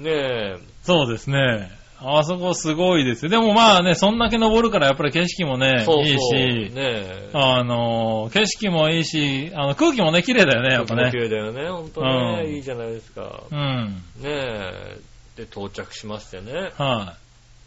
[0.00, 0.02] ん。
[0.02, 0.56] ねえ。
[0.82, 1.70] そうですね。
[2.06, 3.30] あそこすごいですよ。
[3.30, 6.04] でもまあね、そんだけ登るからやっぱり景色もね、そうそう。
[6.04, 7.30] いいし、ねえ。
[7.32, 11.16] あの、景色もいいし、あの、空気もね、綺麗だよね、やっぱね綺。
[11.16, 13.44] 麗だよね、ほんとね、うんいいじゃないですか。
[13.50, 14.02] うん。
[14.20, 14.98] ねえ。
[15.36, 16.72] で、到着しましてね。
[16.76, 17.14] は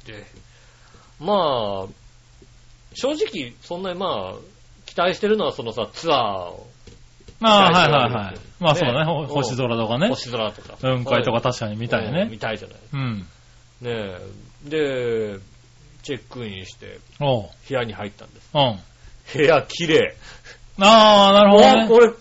[0.06, 0.26] で、
[1.20, 1.88] まあ、
[2.94, 4.36] 正直、そんなにまあ、
[4.86, 6.68] 期待してるのはそのさ、ツアーを、
[7.40, 7.44] い。
[7.44, 8.36] まあ、はいはいはい。
[8.60, 10.10] まあそうだね、星空とかね。
[10.10, 10.78] 星空とか。
[10.82, 12.40] 雲海とか確かに見たいうんね見。
[12.40, 12.78] たいじゃない。
[12.94, 13.28] うん。
[13.82, 13.92] ね
[14.66, 14.70] え。
[14.70, 15.40] で、
[16.04, 17.00] チェックインして。
[17.20, 18.50] 部屋に入ったんです。
[18.54, 18.80] うん。
[19.34, 20.16] 部屋綺麗。
[20.80, 21.88] ああ、なるほどね。
[21.92, 22.14] 俺、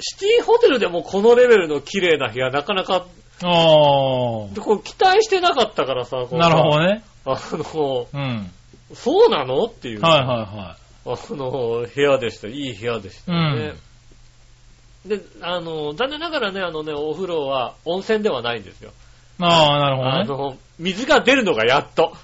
[0.00, 3.06] シティホテルでもこのレベルの綺麗な部屋なかなか、
[3.42, 6.36] あこう期待してなかったからさ、こあ。
[6.36, 7.04] うなるほどね。
[7.24, 8.50] あの、うん。
[8.94, 9.64] そうなの？
[9.64, 10.00] っていう。
[10.00, 10.76] はいは
[11.06, 12.48] あの、部屋でした。
[12.48, 13.74] いい部屋でしたね。
[15.04, 18.92] で、あの、残念ながらね、あのね、お風呂は温泉ではないんですよ。
[19.40, 20.52] ああ、なるあほどね。
[20.52, 22.12] の、水が出るのがやっと。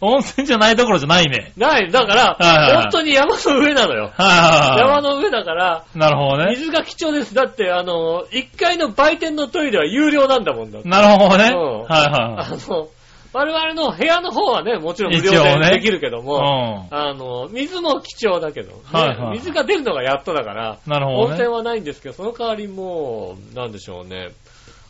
[0.00, 1.52] 温泉じゃないところじゃないね。
[1.56, 4.12] ない、だから、はいはいはい本当に山の上なのよ。
[4.14, 4.34] はいは
[4.66, 5.98] いは山の上だから、い。
[5.98, 6.56] なるほどね。
[6.56, 7.34] 水が貴重です。
[7.34, 10.80] だって、あの、1階の売店のトイレは有料なんだもんだ。
[10.84, 11.50] なるほどね。
[11.50, 12.88] うんはいはあの、
[13.32, 16.22] 我々の部屋の方はね、もちろん無料でできるけどい。
[16.22, 20.90] も、うあの、水も貴重だけど、ねはいはい水が出るのがやっとだから、ん。
[20.90, 21.24] なるほどね。
[21.26, 24.30] 温泉はないんですけど、その代わりもう、なんでしょうね、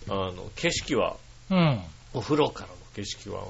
[0.09, 1.17] あの、景色は、
[1.51, 1.83] うん。
[2.13, 3.49] お風呂からの景色は、わ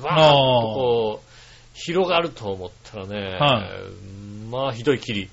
[0.00, 1.30] あーーっとこう、
[1.74, 5.28] 広がると思ったらね、はいまあ、ひどい霧。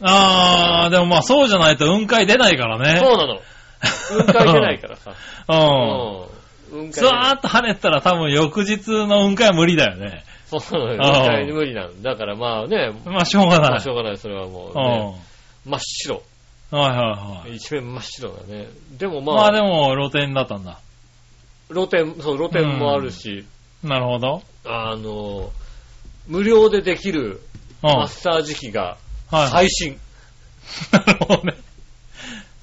[0.00, 3.00] ああ、でもまあそうじゃないと雲海出ないからね。
[3.00, 3.40] そうなの。
[4.08, 5.14] 雲海出ないからさ。
[6.72, 6.90] うん。
[6.90, 10.24] ずわーっと晴れたら多分翌日の雲海は無理だよね。
[10.46, 11.02] そうなのよ。
[11.02, 12.10] ああ絶対に無理なんだ。
[12.12, 13.76] だからまあね、まあ、しょうがまない。
[13.76, 14.82] あしょうがない、それはもううん。
[14.82, 15.20] ね、
[15.64, 16.22] 真っ白。
[16.70, 17.56] はいはいはい。
[17.56, 18.68] 一面真っ白だね。
[18.98, 20.80] でもまあ、まあでも、露店だったんだ。
[21.68, 23.44] 露店、そう、露店もあるし、
[23.82, 24.42] なるほど。
[24.64, 25.50] あの、
[26.26, 27.40] 無料でできる
[27.82, 27.90] うん。
[27.90, 28.96] マッサージ機が
[29.30, 29.48] はい。
[29.48, 30.00] 最新。
[30.92, 31.54] なるほどね。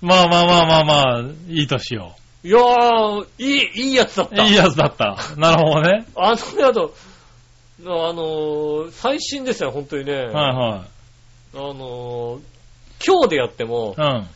[0.01, 4.35] まあまあまあまあまあ、いいとしよいやー、いい、いいやつだっう。
[4.35, 4.45] た。
[4.45, 5.17] いいやつだった。
[5.37, 6.05] なるほどね。
[6.15, 6.93] あのね、あと、
[7.85, 10.13] あのー最新ですよ、本当にね。
[10.13, 10.85] はいは
[11.53, 12.52] あのー
[13.05, 14.01] 今日でやってもい。
[14.01, 14.27] うん。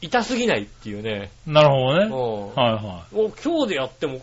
[0.00, 1.30] 痛すぎないっていうね。
[1.46, 2.06] なるほどね。
[2.08, 4.20] もうはいはもう今日でやっても、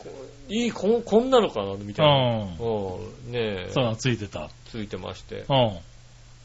[0.48, 2.46] いい、こんこんなのかな、みたいな。
[2.60, 2.64] う
[3.26, 3.32] うん。
[3.32, 3.74] ねえい。
[3.74, 4.50] そうだ、ついてた。
[4.66, 5.46] ついてまして。
[5.50, 5.78] うん。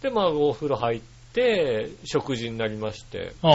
[0.01, 1.01] で、まあ、お風呂入っ
[1.35, 3.53] て、食事になりまして、うん。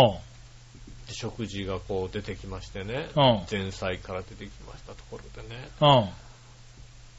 [1.07, 3.09] で食事がこう出てきましてね。
[3.15, 3.45] うん。
[3.49, 5.67] 前菜から出てきましたところでね。
[5.81, 6.09] うん。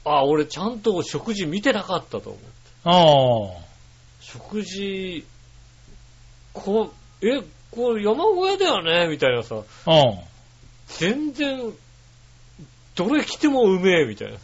[0.04, 2.46] あ、俺ちゃんと食事見てなかったと思って。
[2.84, 3.72] ああ。
[4.20, 5.24] 食事、
[6.52, 9.08] こう、え、これ山小屋だよね？
[9.08, 9.64] みたいなさ、うん。
[10.88, 11.72] 全然、
[12.94, 14.38] どれ来てもうめえみたいな。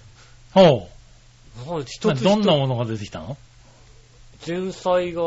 [0.55, 0.89] ほ
[1.67, 1.69] う。
[1.71, 3.37] なん一つどんな一ものが出てきたの？
[4.41, 5.23] つ前菜が、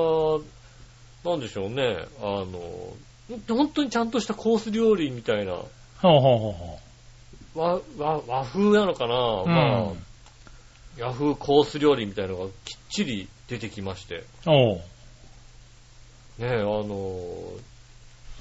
[1.23, 2.93] なんでしょうね、あの、
[3.47, 5.67] 本当にちゃんとしたコース料理みたいな、ほう
[6.01, 6.79] ほうほうほ
[7.53, 9.47] 和、和、和風なのかな、う。
[9.47, 10.03] まあうん。、
[10.99, 12.51] 和風コース料理みたいなのがきっ
[12.89, 14.81] ちり出てきまして、おう。
[16.41, 16.85] ねえ、あの、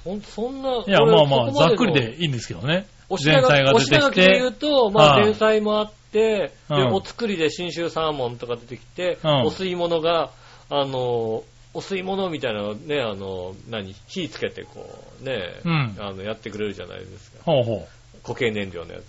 [0.04, 2.86] ほんそんな、いや、俺まあまあ、ざっくりのでいいんですけどね。
[3.10, 10.30] お品前菜が出てきてお品書きで言うと、まあはい前菜もあって、で、うんお作りで信州サーモンとか出てきて、うんお吸い物が、
[10.70, 14.88] あの、お吸い物みたいなのね、あの、何、火つけてこ
[15.20, 17.38] う、ね、うんあの、やってくれるじゃないですか。
[17.44, 17.88] ほうほ
[18.22, 19.04] 固形燃料のやう。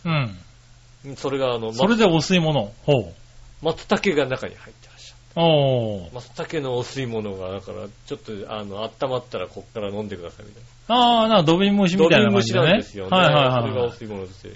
[1.05, 1.15] うん。
[1.15, 1.21] つ。
[1.21, 2.71] それがあの、それでお吸い物。
[2.83, 3.13] ほう。
[3.63, 4.80] 松茸が中に入って。
[5.35, 6.13] おー。
[6.13, 12.03] 松茸のお吸い物が、だから、ちょっと、あの、温まったらこっから飲んでくださいみたいああ、なんかドビン蒸しな。
[12.03, 12.65] みたいな感じでね。
[12.65, 13.17] ドビンんですよね。
[13.17, 13.91] はいはいそれがおはい。
[13.91, 14.53] 吸い物ですよ。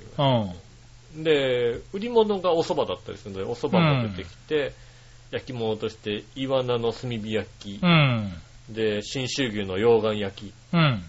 [1.16, 1.24] うん。
[1.24, 4.74] で、売り物がお蕎麦だったりするので、お蕎麦も出てきて、
[5.32, 8.34] 焼き物として、イワナの炭火焼き、うん。
[8.70, 10.54] で、信州牛の溶岩焼き。
[10.74, 11.04] うん。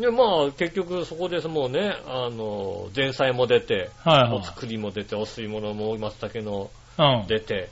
[0.00, 7.20] で、まあ、結局そこでもうね、あの、前菜も出て、おはいは作りも出て、お吸い物も松茸のい。
[7.20, 7.26] うん。
[7.28, 7.70] 出て、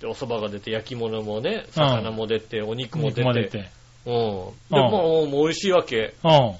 [0.00, 3.70] で、お蕎麦が出て、焼き物もね、魚も出て、お肉も出て、出て。
[4.06, 4.14] うん。
[4.70, 6.14] で、うんもう、もう美味しいわけ。
[6.24, 6.54] うん。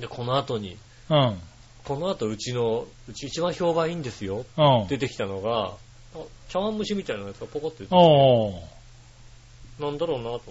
[0.00, 0.76] で、この後に、
[1.10, 1.38] うん。
[1.84, 4.46] この後うちの、うち一番評判いいんですよ。
[4.56, 4.86] うん。
[4.88, 5.72] 出てきたのが、
[6.14, 9.82] あ茶碗蒸しみたいなやつがポコって出ておー。
[9.82, 10.50] なんだろうなと思って、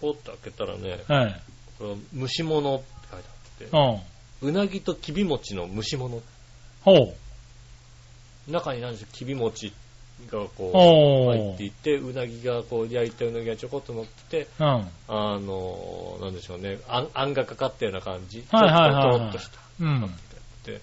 [0.00, 1.42] ポって開けたらね、はい。
[1.78, 1.84] こ
[2.14, 4.48] れ蒸し物って書いてあって、うん。
[4.48, 6.22] うなぎときび餅の蒸し物。
[6.82, 7.14] ほう。
[8.50, 9.74] 中に何でしょう、きび餅
[10.26, 11.72] がこう、お入っていー。
[11.72, 14.66] て、うなぎがこう、焼いたうなぎがちょこっと乗ってて、うん。
[15.08, 18.44] あの、なんでしょうね、あんがかかったような感じ。
[18.50, 19.58] はいはいはいはいちょっとっとした。
[19.80, 20.14] うん。
[20.64, 20.80] で、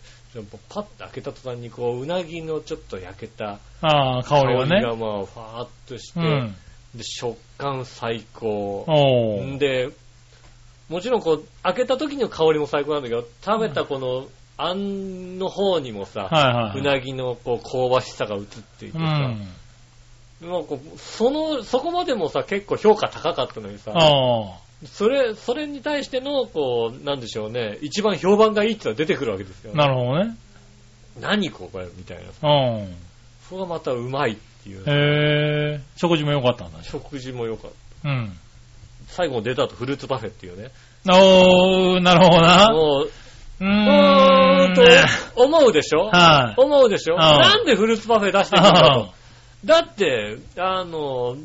[0.70, 4.82] パッと開けた途端にこう、うなぎのちょっと焼けたああ、香りがね。
[4.82, 6.56] がまあ、ファーっとして、うん。
[6.96, 8.86] で、食感最高。
[9.60, 9.90] で、
[10.90, 14.28] もちろんこう、開けた時の香りも最高なんだけど、食べたこの、
[14.58, 16.80] あんの方にもさ、はいはい。
[16.80, 18.44] うなぎのこう香ばしさが映っ
[18.80, 20.50] ていてさ、うん。
[20.50, 29.72] まあこうその、そこまでもさ、結構評価高かったのにさ、あそれ、それに対しての、こう、なんでしょうね、一番評判がいいってのは出てくるわけですよ。
[29.74, 29.78] あ。
[29.78, 30.36] なるほどね。
[31.20, 32.50] 何これみたいな。
[32.50, 32.96] うん。
[33.50, 34.84] それがまたうまいっていう。
[34.88, 35.82] へえ。
[35.96, 36.84] 食事も良かったんだ。
[36.84, 37.72] 食事も良かっ
[38.04, 38.10] た。
[38.10, 38.38] うん。
[39.08, 40.70] 最後も出た後フルーツパフェっていうね。
[41.10, 42.72] おー、なるほどな。
[42.72, 43.12] もう、
[43.60, 44.74] ううーん。
[44.76, 44.82] と
[45.36, 46.10] 思うでしょ？
[46.14, 46.62] はい。
[46.62, 47.16] 思うでしょ？
[47.16, 49.10] んなんでフルーツパフェ出してくるんだと。
[49.66, 51.36] だって、あの、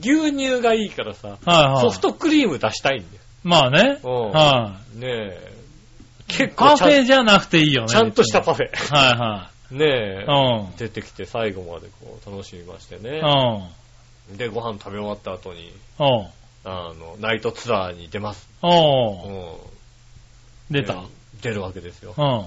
[0.00, 1.80] 牛乳がいいからさ、はいはい。
[1.82, 3.22] ソフトクリーム出したいんだよ。
[3.44, 4.00] まあね。
[4.02, 5.52] うんはねえ。
[6.26, 6.48] 結い。
[6.48, 7.88] パ構ちゃんフェじゃなくていいよね。
[7.88, 8.72] ちゃんとしたパフフェ。
[8.72, 8.94] ェ。
[8.96, 10.26] は ねえい。
[10.26, 10.78] はい。
[10.78, 14.32] 出てきて最後までこう楽しみましてねうん。
[14.32, 14.34] う。
[14.34, 14.36] ん。
[14.36, 16.26] で、ご飯食べ終わった後に、おう。
[16.64, 18.48] あの、ナイトツアーに出ます。
[20.70, 21.02] 出た？
[21.34, 22.14] ね出るわけですよ。
[22.16, 22.46] うん。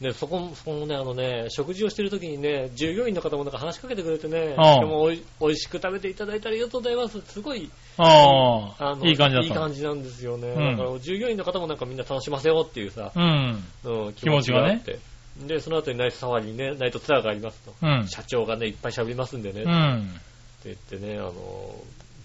[0.00, 7.18] で、そこも、そこもね、あのね、食事をしてる時にね、従業員の方もなんか話しかけてくれてね、ああもおい美味しく食べていただいてありがとうございます。
[7.22, 8.90] すごい、ああ。
[8.90, 9.48] あの、いい感じだった。
[9.48, 10.48] いい感じなんですよね。
[10.48, 13.64] うんだから、従業員の方もなんかみんな楽しませようっていうさ、うん。
[13.84, 14.98] うん、気持ちがねあって。
[15.46, 17.74] で、その後にナイトサワリにね、ナイトツアーがありますと。
[17.82, 18.06] うん。
[18.06, 20.20] 社長がね、いっぱい喋りますんでね、ってうん。
[20.64, 21.74] 言ってね、あの、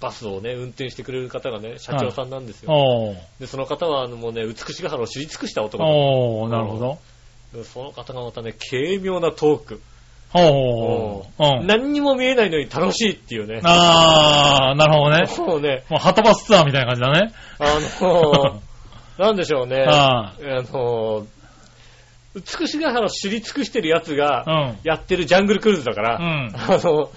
[0.02, 2.74] バスをね、運転してくれる方がね、社長さんなんですよ。
[2.74, 3.16] おう。
[3.39, 6.97] で、その方は、あの、もうね、美しが原を知り尽くした男だおう、なるほど。
[7.54, 9.82] でその方がまたね、軽妙なトーク。
[10.34, 10.43] ほう
[11.38, 11.68] ほうん。
[11.68, 13.60] 何にも見えないのに楽しいっていうね。
[13.64, 15.28] あー、なるほどね。
[15.38, 17.34] もうね、もう、ハトバスツアーみたいな感じだね。
[17.60, 18.62] あの、
[19.20, 19.84] なんでしょうね。
[19.88, 20.36] ああ
[20.72, 21.28] の、
[22.34, 24.78] 美しが原を知り尽くしてるやつがうん。
[24.84, 26.52] やってるジャングルクルーズだから、うん。
[26.56, 27.10] あの、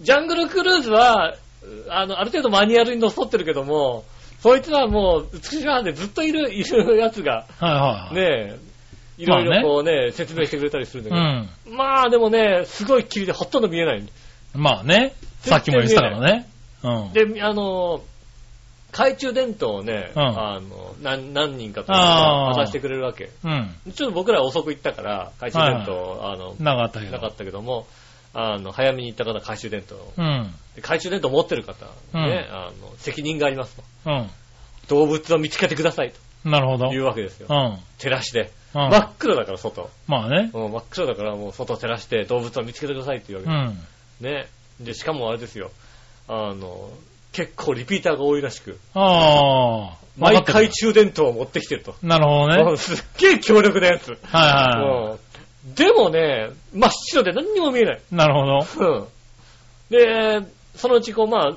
[0.00, 1.34] ジャングルクルーズは、
[1.88, 4.04] あの、ある程度マニュアルにのっとってるけども、
[4.40, 8.14] そいつはもう、美しが原でずっといる、いるやつが、はいはいはい。
[8.14, 8.58] ねえ、
[9.18, 11.76] いろいろこうね、説明してくれたりするんだけど、うん。
[11.76, 14.06] まあでもね、すごい霧でほとんど見えない。
[14.54, 15.14] まあね。
[15.40, 16.48] さっきも言ってたからね。
[16.82, 17.12] うん。
[17.12, 18.02] で、あの、
[18.92, 23.30] 懐中電灯をね、うんあの何、何人かと渡してくれるわけ。
[23.44, 23.74] うん。
[23.94, 27.12] ちょっと僕ら遅く行ったから、懐中電灯、あの、なかったけど。
[27.12, 27.86] なかったけども、
[28.38, 30.12] あの、早めに行った方は懐中電灯。
[30.18, 30.54] うん。
[30.74, 33.82] で懐中電灯持ってる方、うんね、あの、責任がありますと。
[34.04, 34.30] うん。
[34.88, 36.12] 動物を見つけてください
[36.44, 36.88] なるほど。
[36.88, 37.52] というわけですよう。
[37.54, 37.78] ん。
[37.98, 38.50] 照らして。
[38.74, 38.90] うん。
[38.90, 39.90] 真っ黒だから外。
[40.06, 40.50] まあね。
[40.52, 44.24] うん真っ黒だからもう外照らして動物を見つけてくださいっていうわうけです。
[44.24, 44.26] ん。
[44.26, 44.46] ね。
[44.80, 45.70] で、しかもあれですよ。
[46.28, 46.90] あの、
[47.32, 50.06] 結構リピーターが多いらしく、ああ。
[50.18, 51.92] 毎回中電灯を持ってきてると。
[52.02, 52.70] るなるほどね。
[52.70, 54.10] うんすっげえ強力なやつ。
[54.10, 54.18] はい
[54.82, 55.18] はうん
[55.76, 58.00] でもね、真っ白で何にも見えない。
[58.12, 58.14] い。
[58.14, 58.94] なるほど。
[58.98, 59.06] うん
[59.90, 60.40] で、
[60.74, 61.56] そのうちこう、まあ、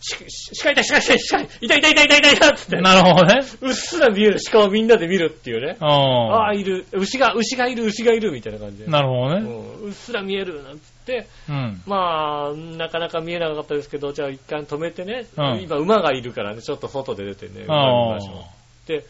[0.00, 3.44] し、し鹿いた、鹿いた、鹿いた、いたいたいたいたいたいたって、なるほどね。
[3.60, 5.76] うっすら見える鹿をみんなで見るっていうね。
[5.80, 6.86] あああ、いる。
[6.92, 8.84] 牛が、牛がいる、牛がいる、みたいな感じ。
[8.88, 9.40] なるほどうね。
[9.40, 11.82] んうっすら見える、なんつって、うん。
[11.86, 19.04] まあ、なかなか見えなかったですけど、じゃあ一回止めてね、うん今馬がいるからね、ちょっと外で出てね、馬見あましょうって、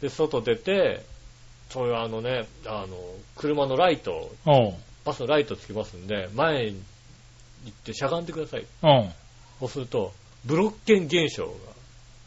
[0.00, 1.00] で、外出て、
[1.70, 2.96] そういうあのね、あの、
[3.36, 4.30] 車のライト。
[5.04, 6.82] バスのライトつけますんで、前に
[7.64, 8.66] 行ってしゃがんでください。
[8.82, 9.10] うん。
[9.60, 10.12] そうすると、
[10.44, 11.52] ブロッケン現象が。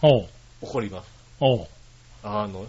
[0.01, 0.27] 起
[0.61, 1.09] こります。
[2.23, 2.65] あの、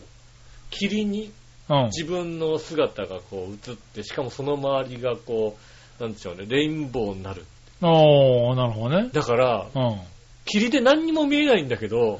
[0.70, 1.32] 霧に
[1.68, 1.84] うん。
[1.86, 5.56] 自分の姿がこう映って、しかもその周りがこ
[5.98, 7.44] う、なんでしょうね、レインボーになる。
[7.80, 9.08] おー、なるほどね。
[9.12, 10.00] だから、うん。
[10.44, 12.18] 霧で何にも見えないんだけど、う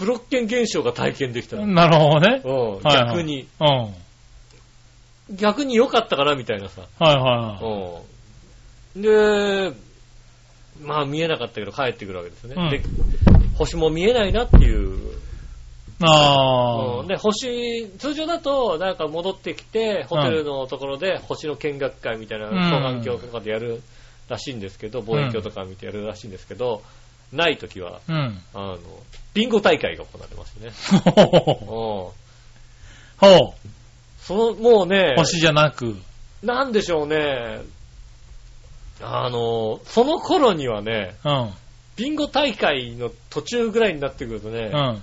[0.00, 1.66] ブロッケン現象が体験できたの。
[1.66, 1.74] ん。
[1.74, 2.40] なるほどね。
[2.42, 3.46] うん、はいはい逆に、
[5.30, 6.82] 逆に良かったかなみたいなさ。
[6.98, 8.02] はいは
[8.94, 9.02] うん。
[9.02, 9.76] で、
[10.82, 12.54] まあ見えなかったけど帰ってくるわけですね。
[12.56, 12.80] うんで、
[13.58, 14.96] 星も見えないなっていう。
[14.96, 16.02] い。
[16.02, 23.82] あうんで、星、通常だとなんか戻ってきて、ホテルのところで星の見学会みたいなうん双眼鏡とかでやる
[24.30, 26.82] らしいんですけど、望遠鏡とか見てやるらしいんですけど、
[27.32, 28.12] ない時は、あ。
[28.12, 28.42] うん。
[28.54, 28.78] あの、
[29.34, 30.70] ビンゴ大会が行われますね。
[31.10, 32.12] ほほ
[33.18, 33.68] ほう
[34.20, 35.96] その、もうねう。、星じゃなく。
[36.42, 37.60] なんでしょうね、
[39.02, 41.50] あの、その頃にはね、うん。
[41.96, 45.02] ビンゴ大会の途中ぐらいになってくるとね、うん。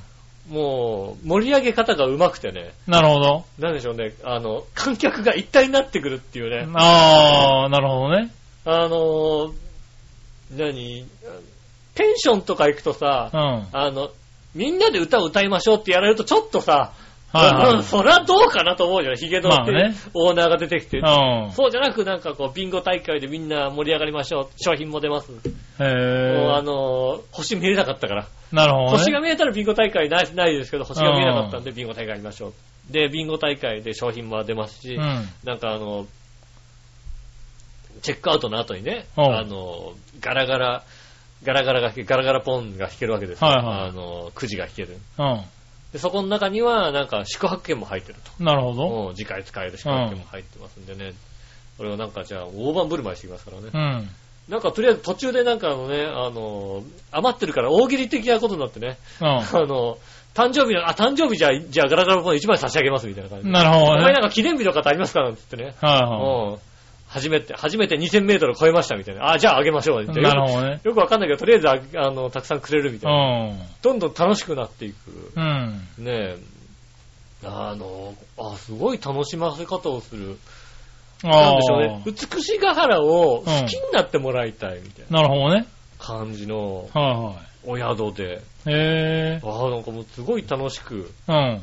[0.50, 3.46] もう盛り上げ方が上手くてね、なるほど。
[3.60, 8.32] なんでしょうね、あの、観客が一体になってくるっていうね、ああ、なるほどね。
[8.66, 9.54] あの、
[10.52, 11.06] 何、
[11.98, 14.12] ペンションとか行くとさうん。、はいあの、
[14.54, 16.94] みんなで歌を歌いましょうってやられるとちょっとさ、
[17.34, 17.76] はい。
[17.76, 19.16] う んそりゃどうかなと思うじゃん。
[19.16, 21.00] ヒゲのまあねオーナーが出てきて。
[21.00, 21.52] うん。
[21.52, 24.48] そうじゃなくなんかこう、ビンゴ大会でみんな盛り上がりましょう。
[24.58, 25.32] 商品も出ます。
[25.32, 25.42] もう
[25.82, 26.62] あへえ。
[26.62, 28.28] の、星見えなかったから。
[28.52, 28.98] なるほどね。
[29.00, 32.54] 星が見えたらビンゴ大会ないないですけど、星が見えなかったんでビンゴ大会やりましょう。
[32.92, 35.30] で、ビンゴ大会で商品も出ますし、うん。
[35.44, 36.06] なんかあの、
[38.02, 40.84] チェックアウトの後にね、うんあの、ガラガラ、
[41.44, 43.48] ガラガラが弾け、ガラガラポンが弾けるわけですよ。
[43.48, 44.98] はいはいあの、くじが弾ける。
[45.20, 45.42] うん。
[45.94, 48.44] で、そこの中には、なんか宿泊券も入ってると。
[48.44, 48.88] なるほど。
[48.90, 51.14] もう次回使える宿泊券も入ってますんでね。
[51.78, 53.70] これをなんかじゃあ大盤振る舞いしてきますからね。
[53.74, 54.10] うん。
[54.50, 59.98] なんかとりあえず途中でなんかあのね、あの、余ってるから大喜利的なことになってね、う あの、
[60.34, 63.52] 誕生日の、あ、誕生日じゃあ、じゃあガラガラポン1枚差し上げますみたいな感じん。
[63.52, 63.54] で。
[63.58, 64.22] なるほどねお前なん。
[64.24, 65.74] か記念日の方ありますかなんつってね。
[65.82, 66.58] はいはうん。
[67.18, 69.32] 初めて、初めて2000メートル超えましたみたいな。
[69.32, 70.14] あ、じゃああげましょうな。
[70.14, 70.80] なるほどね。
[70.84, 71.74] よくわかんないけど、とりあえずあ
[72.08, 73.54] あの、たくさんくれるみたういな。
[73.54, 73.60] ん。
[73.82, 75.32] どんどん楽しくなっていく。
[75.36, 75.88] うん。
[75.98, 76.38] ねえ。
[77.44, 80.38] あの、あ、すごい楽しませ方をする。
[81.24, 82.04] あなんあでしょうね。
[82.06, 85.66] 美しが原を好きになってもらいたいみたいななるほどね。
[86.00, 87.34] 感じのは
[87.66, 88.24] お宿で。
[88.24, 88.38] いはい。
[88.38, 89.42] へえ。
[89.44, 91.36] ああ、なんかもうすごい楽しくうん。
[91.36, 91.62] はい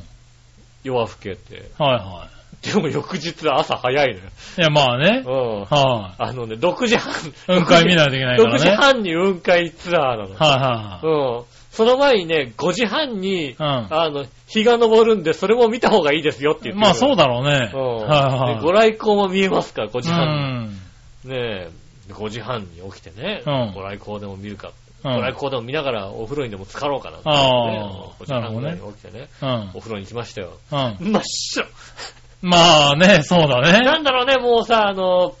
[0.83, 1.71] 夜更けて。
[1.79, 2.27] は
[2.73, 4.17] でも翌日朝早いのよ。
[4.17, 4.61] い。
[4.61, 5.23] いや、まあね。
[5.25, 5.61] うん。
[5.65, 7.11] はあのね、6時半。
[7.13, 7.33] い。
[7.47, 8.75] 雲海見ないといけないから6時ね。
[8.75, 10.23] 半に雲海ツアーなの。
[10.23, 11.43] はいはうん。
[11.71, 13.93] その前にね、5時半に、いはい。
[13.93, 16.79] あの、日が昇るんで、それも見た方がいいですよって言うん。
[16.79, 17.23] ってまあそうだ。
[17.23, 17.71] だろうね。
[17.73, 18.07] うん。
[18.07, 20.79] はいでご来光も見えますから、5う時半ん。
[21.25, 21.31] に。
[21.31, 21.69] ねえ、
[22.13, 24.69] 5時半に起きてね、うんご来光でも見るか。
[25.03, 27.79] うんご来光でも見ながらお風呂にでも浸かろうかなって、ああね。
[28.19, 29.71] 5時半ぐらいに起きてね、うん。
[29.75, 30.53] お風呂に行きましたよ。
[30.71, 31.11] うん。
[31.11, 31.67] 真っ白。
[32.41, 33.79] まあね、そうだね。
[33.81, 35.35] なんだろうね、もうさ、あの、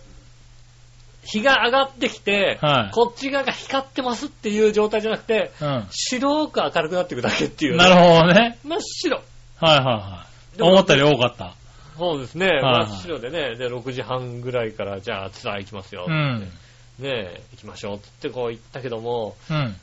[1.25, 5.87] 日が上がってきて、はいこっち側が光ってますっていう状態じゃなくて、うん。
[5.89, 8.59] 白く明るくなっていくだけっていう、なるほどね。
[8.63, 9.21] 真っ白。
[9.59, 10.57] はいはいはい。
[10.57, 11.55] でも思ったより多かった。
[11.97, 12.47] そうですね。
[12.47, 13.55] いはい真っ白でね。
[13.55, 16.05] で、6時半ぐらいから、じゃあツアー行きますよ。
[16.07, 16.51] うん。
[16.99, 19.75] ねえ、行きましょうってこう言ったけども、うん。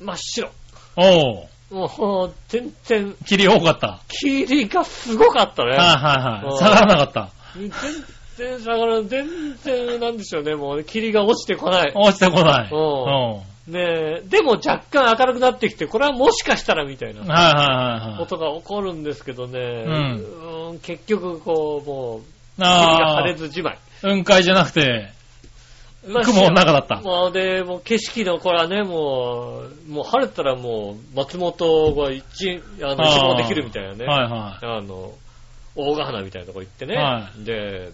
[0.00, 0.50] 真っ白。
[0.96, 1.48] おう。
[1.72, 4.00] もう、全然、霧多かった。
[4.08, 5.70] 霧がすごかったね。
[5.70, 5.86] はいはい
[6.22, 6.46] はい。
[6.46, 7.30] うん下がらなかった。
[7.56, 7.70] 全
[8.36, 9.04] 然下がらない。
[9.08, 10.54] 全然、なんでしょうね。
[10.54, 11.92] もう、霧が落ちてこない。
[11.94, 12.70] 落ちてこない。
[12.70, 13.72] ううんん。
[13.72, 18.16] ねえ、でも若干明るくなってきて、これはもしかしたらみたいなはいはいは。
[18.18, 19.60] ことが起こるんですけどね。
[19.60, 19.86] ん
[20.70, 22.20] うん結局、こう、もう、
[22.56, 23.74] 霧があ晴れずじまい。
[23.74, 25.10] あ、雲海じゃなくて、
[26.02, 27.00] 雲の中だった。
[27.00, 34.04] もうで、もう景色の、これはね、もう、もう晴れたらもう、松本が一、あの、一望できるみたいなね。
[34.04, 35.12] はいはあの、
[35.76, 36.96] 大ヶ花みたいなとこ行ってね。
[36.96, 37.90] はで、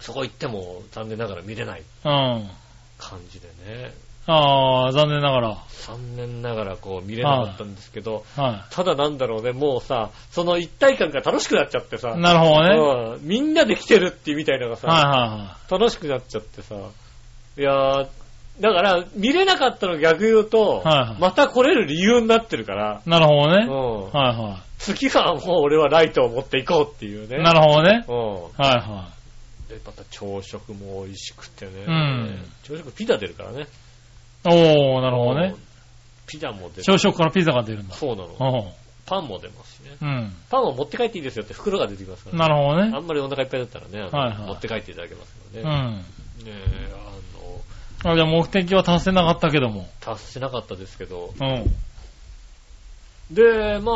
[0.00, 1.82] そこ行っても残念ながら見れないい。
[1.82, 2.50] うん。
[2.98, 3.94] 感じでね。
[4.26, 5.58] ああ、残念ながら。
[5.86, 12.20] 残念ながらこう見れなかったんですけど、はただなんだろうね、もうさ、その一体感が楽しくなっちゃってさ、い。
[12.20, 12.68] なるほどね。
[12.70, 16.74] はいうんみんなで来てるっていうみたいなのがさ、は楽しくなっちゃってさ、
[17.56, 18.08] いやー、
[18.60, 23.10] だから、見れなかったの逆言うと、はいはいまた来れる理由になってるから、い。
[23.10, 23.66] なるほどね。
[23.68, 27.38] うんはいは次はもう俺はライトを持っていこうっていうね。
[27.38, 27.42] い。
[27.42, 28.04] なるほどね。
[28.06, 28.16] うん。
[28.16, 29.08] はいは
[29.68, 31.72] で、また朝食も美味しくてね。
[31.86, 33.62] うん朝食ピザ出るからね。
[33.62, 33.66] い。
[34.46, 35.54] おー、なるほどね。
[36.26, 36.82] ピザも出る。
[36.82, 37.94] 朝食からピザが出るんだ。
[37.94, 38.72] そうなの。
[39.06, 39.96] パンも出ますしね。
[40.00, 40.32] うん。
[40.48, 42.92] パンは持って帰っていいですよって袋が出てきますから、なるほどね。
[42.94, 46.04] あんまりお腹いっぱいだったらね、はいはい持って帰っていただけますので、うねん。
[46.46, 47.03] え
[48.10, 49.88] あじゃあ目的は達せなかったけども。
[50.00, 51.74] 達せなかったですけど、うん。
[53.30, 53.92] で、ま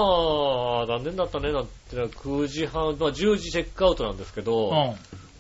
[0.83, 4.97] あ、残念だったね、なんてのは9時半、まあ10時チェックアウトなんですけど、うん。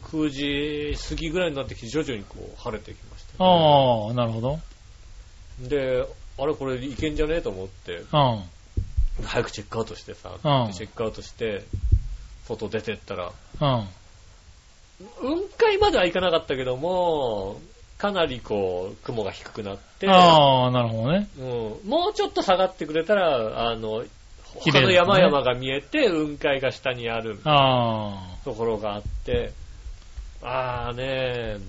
[0.08, 4.58] 9時過ぎぐらいになってきて徐々にこう晴れてきました、ああ、なるほど。
[5.60, 6.06] で、
[6.38, 8.44] あれこれいけんじゃねえと思って、うん。
[9.24, 11.64] 早くチェックアウトしてさ、うんチェックアウトして、
[12.46, 13.88] 外出てったら、うん。
[15.20, 17.60] 雲海までは行かなかったけども、
[17.98, 21.28] かなりこう、雲が低くなって、ああ、なるほどね。
[21.38, 24.04] うん、もうちょっと下がってくれたら、あの、
[24.44, 29.52] 他の山々が見えて、雲海が下にあるあところがあって、
[30.42, 31.60] あーね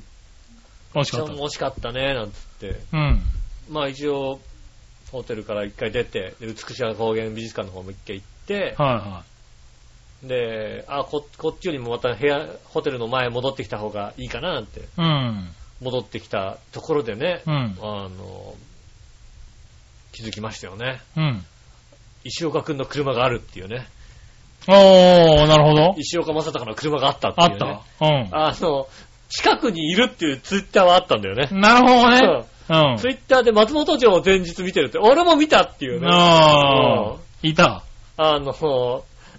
[0.93, 1.34] あ、惜しかった。
[1.34, 2.80] 惜しかったね、なんつって。
[2.93, 3.21] うん。
[3.69, 4.39] まあ一応、
[5.11, 9.23] ホテルから一回出て、で美しい高原美術館の方も一回行って、は
[10.23, 15.09] で、あこ、こっちよりもまた部屋、ホテルの前戻ってきた方がいいかななんて、いはい。
[15.09, 15.49] うん。
[15.82, 17.77] 戻ってきたところでね、うん。
[17.82, 18.55] あの、
[20.11, 21.01] 気づきましたよね。
[21.15, 21.45] うん。
[22.23, 23.88] 石岡くんの車があるっていうね。
[24.67, 25.95] おー、なるほど。
[25.97, 27.82] 石岡正隆の車があったっていう、あっね。
[27.99, 28.05] た。
[28.05, 28.30] うん。
[28.32, 28.88] あの、
[29.30, 31.47] 近くにいるっていうツイッターはあったんだよね。
[31.51, 32.45] なるほどね。
[32.69, 32.97] うん。
[32.97, 36.07] ツイッターで松本城を前日見てるって、俺も見たっていうね。
[36.09, 37.84] ああ、いた。
[38.17, 38.53] あの、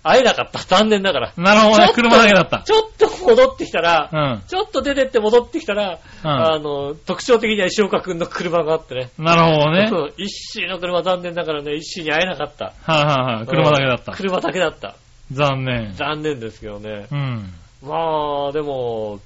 [0.02, 0.58] 会えなかった。
[0.60, 1.32] 残念ながら。
[1.36, 1.92] なるほどね。
[1.94, 2.62] 車だけだった。
[2.62, 4.42] ちょっと戻ってきたら、うん。
[4.46, 9.10] ちょっと出てって戻ってきたら、うんあの、特徴的には石岡くんの車があってね。
[9.18, 9.88] なるほどね。
[9.88, 12.72] そう一心の車残念ながらね、一心に会えなかった。
[12.82, 13.46] はいはいはい。
[13.46, 14.12] 車だけだった。
[14.12, 14.96] 車だけだった。
[15.32, 15.92] 残念。
[15.94, 17.06] 残念ですけどね。
[17.10, 17.52] うん。
[17.82, 19.20] まあ、でも、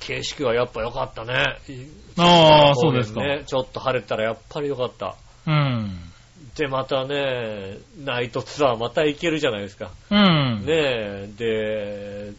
[0.00, 1.58] 景色はやっぱ良かったね。
[2.18, 3.22] ああ、そうですか。
[3.22, 3.44] ね。
[3.46, 5.14] ちょっと晴れたらやっぱり良かった。
[5.46, 6.09] うん。
[6.60, 9.92] で、またね、ナイトツアーまた行けるじゃないですか。
[10.10, 10.66] うん。
[10.66, 12.32] ねえ、で、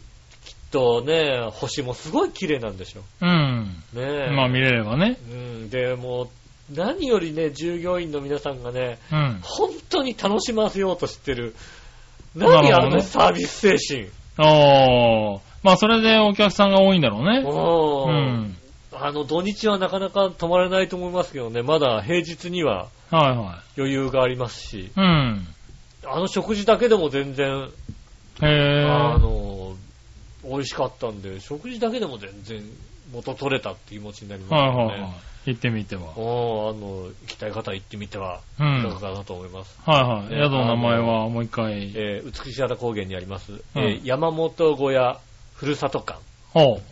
[0.44, 3.00] きっとね、星もすごい綺麗なんでしょ。
[3.20, 3.82] うん。
[3.94, 4.30] ねえ。
[4.30, 5.18] まあ見れればね。
[5.28, 6.28] うん、で、もう、
[6.72, 9.40] 何よりね、従業員の皆さんがね、うん。
[9.42, 11.56] 本当に楽しませようとしてる。
[12.36, 14.08] 何あのサービス精神。
[14.38, 15.40] ああ。
[15.64, 17.38] まあそれでお客さんが多いんだろうね。
[17.44, 18.56] ううんん。
[18.94, 24.90] あの、土日はなかなか泊まれないと思いますけどね、まだ平日にははいは余裕がありますし、い。
[24.96, 25.46] うん。
[26.04, 27.70] あの食事だけでも全然、
[28.42, 28.84] へえ。
[28.84, 29.74] あの、
[30.44, 32.62] 美味しかったんで、食事だけでも全然
[33.12, 34.92] 元取れたって気持ちになりまはいすよね。
[34.92, 35.10] はいはい。
[35.44, 36.02] 行ってみては。
[36.16, 39.00] おーあの、行きたい方行ってみてはういかがん。
[39.00, 39.76] かなと思います。
[39.84, 40.34] はいはい。
[40.36, 41.92] ね宿の名前はもう一回。
[41.94, 45.18] えー美し原高原にあります、えうんー山本小屋
[45.56, 46.20] ふるさと館
[46.52, 46.82] ほで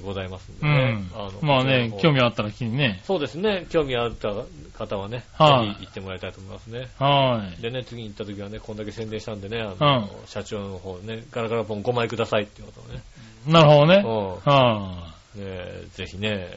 [0.00, 0.60] ございますんう。
[0.60, 1.06] でね。
[1.14, 1.32] うんあの。
[1.42, 3.00] まあね興味あったら気にね。
[3.04, 3.66] そうですね。
[3.70, 4.30] 興味あった
[4.78, 6.88] 方はね、はいぜひ行ってもらいたいと思いますね。
[6.98, 7.60] はい。
[7.62, 13.02] でね、次に行った時はね、こんだけ宣伝したんでね、あの、社長の方ね、ガラガラポン5枚くださいっていうことをね。
[13.46, 14.02] なるほどね。
[14.44, 15.40] うはん。
[15.40, 15.60] ね
[15.94, 16.48] ぜひね、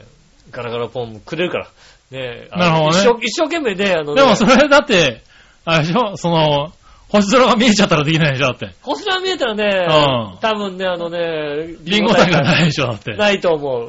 [0.50, 1.68] ガラガラポンくれるから。
[2.10, 4.14] ねあのなるほどね一生一生懸命ね、あのい。
[4.14, 5.22] ね、でもそれだって、
[5.64, 6.16] あれでしょ？
[6.16, 6.72] その、
[7.08, 8.74] 星空が見えちゃったらできないでしょ、だって。
[8.82, 13.14] 星空見えたらね、うん多分ね、あのね、リンゴ大会ないでしょ、だって。
[13.14, 13.82] ないと思う。
[13.84, 13.88] う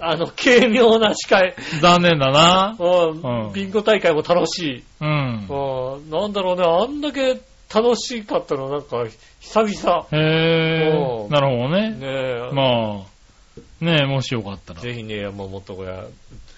[0.00, 1.54] あの、軽妙な視界。
[1.76, 1.80] ん。
[1.80, 2.76] 残念だな。
[2.78, 4.84] うんうんビンゴ大会も楽しい。
[5.00, 5.46] うん。
[5.48, 7.40] うんなんだろうね、あんだけ
[7.72, 9.04] 楽しかったの、なんか、
[9.40, 10.06] 久々。
[10.10, 11.30] へうんー。
[11.30, 11.96] なるほどねね。
[12.00, 14.80] え、まあ、ねえ、もしよかったら。
[14.80, 16.04] ぜひね、山本小屋、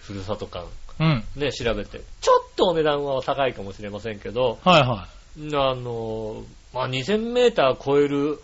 [0.03, 0.67] ふるさと館、
[1.01, 1.25] うん。
[1.37, 2.01] ね、調べて。
[2.21, 5.07] ちょっとお値段は高いかもしれませんけど、はいは
[5.39, 8.41] あの、まあ、2000メーター超える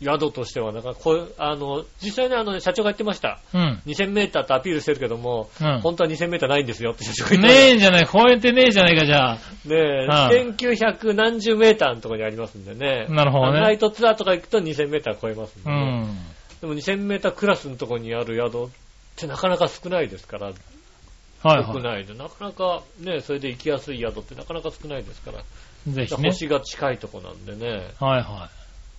[0.00, 3.40] 宿としては、なんかこう、あの、実際ね、あの、社長が言ってました。
[3.52, 3.56] い。
[3.56, 3.82] うん。
[3.86, 5.80] 2000メーターってアピールしてるけども、うん。
[5.80, 9.36] 本当は2000メーターないんですよって社長が言ってねえんじゃない、超えてねえじゃないか、じゃあ。
[9.36, 9.68] た。
[9.68, 13.06] ねえ、はい1900何十メーターのところにありますんでね。
[13.08, 16.16] なるほどねナイトツアーとか行くと2000メーター超えますんでうね、ん。
[16.60, 18.68] でも2000メータークラスのところにある宿っ
[19.16, 25.42] てなかなか少ないですから、はいは少ないで、なかなかね、それで行きやすい宿ってなかなか少ないですから、い。
[25.86, 26.30] ぜひね。
[26.30, 28.50] 星が近いとこなんでね、はいは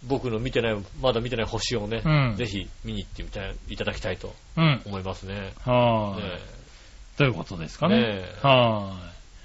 [0.07, 4.31] 僕の見てない、まだ見てない星をね、うんぜひ見に行ってみたい、いただきたいとい。
[4.57, 4.81] うん。
[4.85, 5.53] 思いますね。
[5.65, 6.23] はい。
[6.23, 6.39] ね
[7.17, 8.03] ということですかねね。
[8.07, 8.97] えは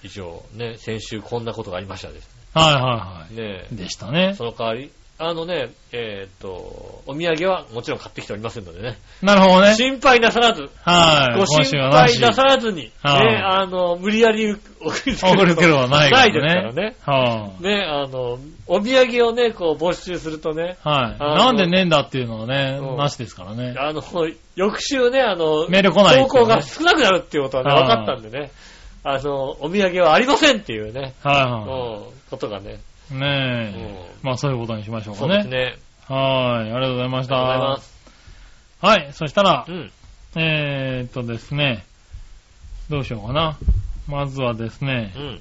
[0.04, 2.28] 以上、ね、先週こんなことがありましたです。
[2.54, 2.58] い。
[2.58, 3.76] はいはいはねい。
[3.76, 4.34] でしたね。
[4.34, 9.76] その代わり、あのね、えーっと、お土産はもちろん買ってきておりませんのでね、なるほどね。
[9.76, 11.38] 心配なさらず、はい。
[11.38, 14.60] ご心配なさらずに、ね、はいあの、無理やり送
[15.06, 16.32] りつけ送るけどはないからね。
[16.32, 16.96] ないですからね。
[17.04, 20.88] はね、あの、お土産をね、こう募集するとね、い。
[20.88, 21.18] はい。
[21.20, 23.74] なんでねえんだっていうのはねうん、なしですからね。
[23.78, 24.02] あの、
[24.56, 28.50] 翌週ね、あの、メール来ないね稿が少なくなるっていうことはね、はい分かったんでね、
[29.04, 31.50] あの、お土産はありませんっていうね、はいうん
[32.00, 32.76] は、ことがね、い。
[33.10, 34.06] ねえ。
[34.22, 35.56] うまあそういうことにしましょうかそうですね。
[35.56, 35.78] ね。
[36.08, 36.16] はい。
[36.60, 37.82] ありがとうございましありがとうございまた。
[37.82, 37.94] す。
[38.80, 39.12] はい。
[39.12, 39.92] そしたらう、ん。
[40.36, 41.84] えーっとですね、
[42.90, 43.58] どうしようかな。
[44.06, 45.40] まずはですねう、ん。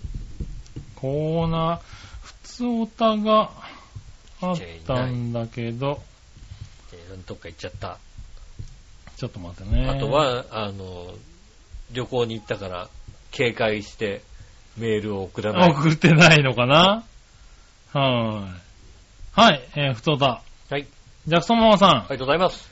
[0.96, 1.80] コーナー、
[2.22, 3.52] 普通オタが
[4.42, 6.02] あったんだけど、
[6.94, 7.98] えーどっか行っちゃった。
[9.18, 9.88] ちょっと待ってね。
[9.88, 11.14] あと、は、あの、
[11.92, 12.90] 旅行に行ったから、
[13.32, 14.22] 警戒して、
[14.78, 15.72] メールを送らない。
[15.72, 17.04] 送ってないのかな
[17.94, 18.50] は
[19.36, 19.40] い。
[19.40, 20.42] はい、えー、ふつおた。
[20.70, 20.88] はい。
[21.28, 22.70] ジャクソンママさん、ありがとうございます。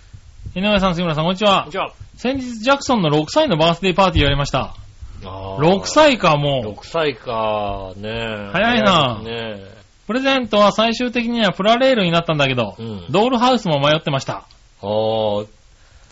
[0.55, 1.67] 井上さん、杉村さん、こんにちは。
[1.69, 4.75] じゃあ、先日、ジャクソンの6歳のバースデーパーティーやりました。
[5.23, 6.69] あー6歳か、もう。
[6.71, 9.63] 6歳か、ね早いなね
[10.07, 14.45] プレゼントは最終的にはプラレールになったんだけど、うんドールハウスも迷ってました。
[14.81, 15.47] あー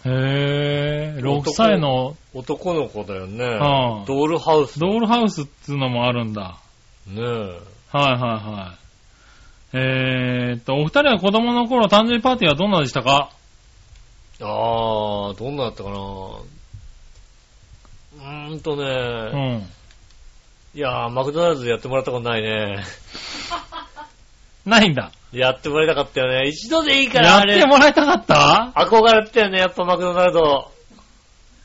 [0.05, 3.43] へー、6歳の男の子だよね。
[3.43, 4.79] うんドールハウス。
[4.79, 6.57] ドールハウスっていうのもあるんだ。
[7.07, 7.25] ねえ。
[7.25, 7.31] はい
[7.91, 8.88] はいはい。
[9.73, 13.29] えーっと、お二人は子供の頃誕生日パーティーはどんなでしたか？
[14.41, 19.69] あー、どんなだったかなうーんとうね、ん。
[20.73, 22.83] いやー、マクドナルドでやってもらったことないね。
[24.65, 25.11] ないんだ。
[25.31, 26.47] やってもらいたかったよね。
[26.47, 27.65] 一度でいいから、やって。
[27.67, 28.71] もらいたかった？
[28.75, 30.71] 憧れたよね、やっぱマクドナルド。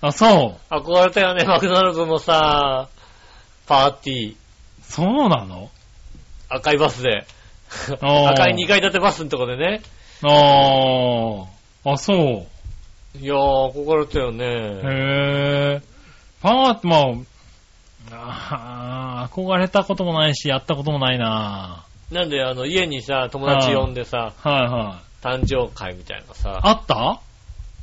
[0.03, 0.75] あ、そう。
[0.75, 2.89] 憧れたよね、マクドナルドのさ、
[3.67, 4.37] パーティー。
[4.83, 5.71] そうなの？
[6.51, 7.27] 赤いバスで。
[8.01, 9.81] 赤い2階建てバスのとこでね。
[10.23, 11.47] あー。
[11.85, 13.19] あ、そう。
[13.19, 14.45] いやー、憧れたよね。
[14.45, 15.83] へー。
[16.43, 17.25] パーティー、ま
[18.13, 25.25] あ、あー憧れたこともないし、やったこともないななんで、あの、家にさ、友達呼んでさ、はいはい。
[25.25, 27.21] 誕生会みたいなさ、あった？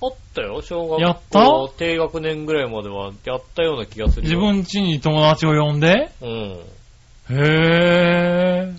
[0.04, 1.02] あったよ、小学校。
[1.02, 1.70] やった？
[1.78, 4.42] 低学年ぐらいまではやったような気がする自よ。
[4.42, 6.12] 分家に友達を呼んで？
[6.22, 6.30] うん。
[7.30, 8.74] へー。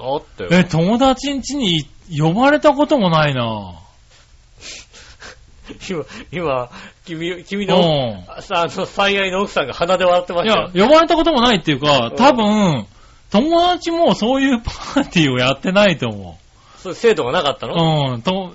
[0.00, 0.50] あったよ。
[0.52, 1.84] え、友達ん家に
[2.18, 3.74] 呼ばれたこともないな
[5.88, 6.70] 今、今、
[7.04, 7.78] 君、君うの、
[8.38, 8.42] ん。
[8.42, 10.86] さ、あの、最愛の奥さんが鼻で笑ってまいしたよや、。
[10.86, 12.86] 呼ばれたこともないっていうかうん、多分、
[13.30, 16.38] 友達もそういうパーティーをやってないと思
[16.78, 17.70] そういう制度がなかったう。
[17.70, 18.14] の？
[18.14, 18.22] うん。
[18.22, 18.52] と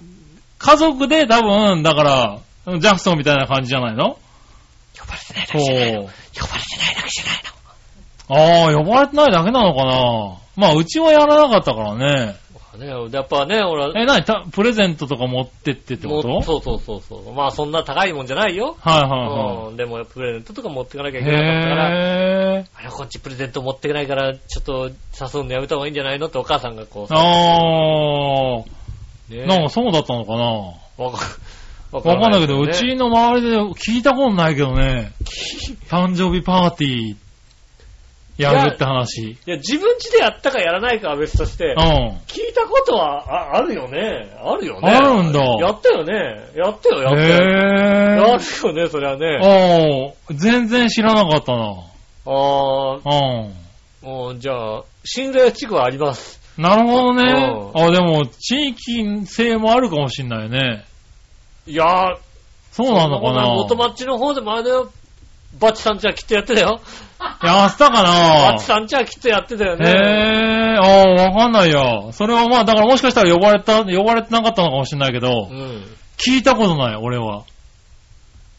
[0.58, 2.40] 家族で多分、だから、
[2.80, 4.18] ジャクソンみたいな感じじゃないの？
[5.00, 6.02] 呼ばれてないだけじゃないの。
[6.02, 7.54] 呼ばれてないだけじゃないの。
[8.66, 12.36] ああ、呼ばれてないだけなのかなまあ、うちはやらなかったからね。
[12.78, 16.42] ね、やっぱね、俺は、え、なにたプレゼントとか持ってってってこと？
[16.42, 17.34] そうそうそうそう。
[17.34, 18.76] まあそんな高いもんじゃないよ。
[18.80, 19.78] はいはうん。
[19.78, 24.90] でもプレゼントとか持ってかなきゃいいけなかったから、あれ、こっちプレゼント持ってかないから、ちょっと
[25.36, 26.26] 誘うのやめた方がいいんじゃないの？
[26.26, 27.16] ってお母さんがこうー。
[27.16, 27.20] あ
[29.30, 29.48] ねー。
[29.48, 30.44] なんかそうだったのかな？
[30.98, 35.12] わかかんないけど、うねちの周りで聞いたことないけどね、
[35.90, 37.16] 誕生日パーティー
[38.38, 39.32] やるって話。
[39.32, 41.82] いや、自分家でやったかやらないかは別としてう、ん。
[42.28, 44.36] 聞いたことはああるよね。
[44.44, 44.90] あるよね。
[44.90, 46.14] あるんだやったよね。
[46.56, 47.28] やったよ、やったよ。
[47.28, 50.14] へやるぇよね、そりゃね。
[50.30, 50.34] ー。
[50.36, 51.76] 全然知らなかったな。
[52.26, 53.02] あー
[54.04, 54.10] うん。
[54.10, 56.42] もう、じゃあ、信頼地区はあります。
[56.58, 57.72] なるほどね。
[57.76, 60.86] うんあ、でも、地域性もあるかもしんないね。
[61.66, 62.18] いやー、
[62.72, 64.92] そうなのかな元町の方でもあれだよ。
[65.60, 66.82] バチさんちはきっとやってたよ。
[67.44, 68.52] やってたかな？
[68.54, 69.90] バチさんちはきっとやってたよへね。
[69.90, 72.12] え、ああ、わかんないや。
[72.12, 75.84] それはまあ、だからもしかしたら呼ばれた、呼ばれてなかったのかもしれないけど、うん。
[76.18, 77.44] 聞いたことない、俺は。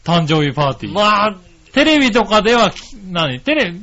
[0.03, 0.93] 誕生日パーティー。
[0.93, 1.35] まあ、
[1.73, 2.71] テレビとかでは、
[3.11, 3.39] 何？
[3.39, 3.81] テレビ、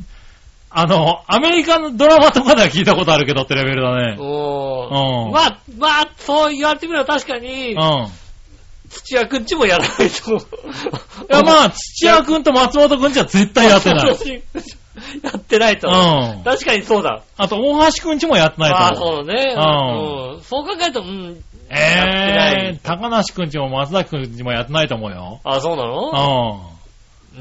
[0.71, 4.17] あの、アメリカのドラマとかでは聞いたことあるけどってレベルだね。
[4.19, 8.09] うんおーまあ、まあ、そう言われてみれば確かにう、ん。
[8.93, 10.03] 土屋くんちもやらないと。
[10.05, 10.41] い い
[11.29, 14.07] や、まあ、土屋くんと松本くんちは絶対やってない。
[15.23, 15.89] やってないと。
[15.89, 15.91] う
[16.41, 16.43] ん。
[16.45, 17.23] 確かにそうだ。
[17.39, 19.17] あと、大橋くんちもやってないああ、と思う。
[19.17, 19.55] そうだね。
[19.55, 20.43] うんうん。
[20.43, 21.43] そう考えると、うん。
[21.71, 25.41] えいー、高梨くんちも松崎くんちもやってないと思うよ。
[25.43, 26.71] あ、そうなうの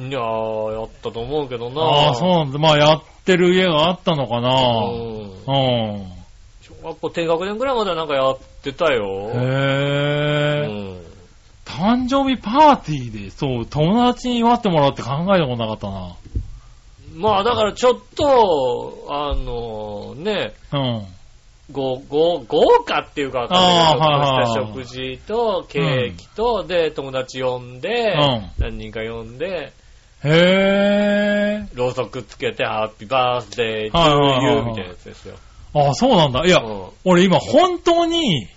[0.08, 0.10] ん。
[0.10, 1.82] いやー、やったと思うけどな。
[1.82, 2.58] ああ、そうなんだ。
[2.58, 4.49] まあ、やってる家があったのかな。
[4.49, 5.32] うん。
[5.47, 6.12] うん。
[6.62, 9.32] 小学校低学年ぐらいまではなんかやってたよ。
[9.34, 10.68] へえ。
[10.70, 11.11] うん。
[11.72, 16.15] 誕生日パーティーで、そう、友達に祝ってもらうって考えたことなかったな。
[17.15, 21.05] まあだからちょっと、あのね、うん。
[21.72, 29.72] ご、ご、豪華っていうかあーはいはいはいちょっとした食事と、ケーキと、で、友達呼んで、うん何人か呼んで、
[30.24, 31.67] へえ。
[31.74, 35.36] ろうそくつけて、ハッピーバースデー、トはいはいはいはいゥーユーみたいなやつですよ。
[35.74, 36.43] あ、そうなんだ。
[36.45, 38.47] いや、うん俺今本当に、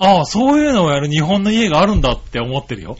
[0.00, 2.96] ああ、そういうのをやる日本の家があるんだって思ってるよ。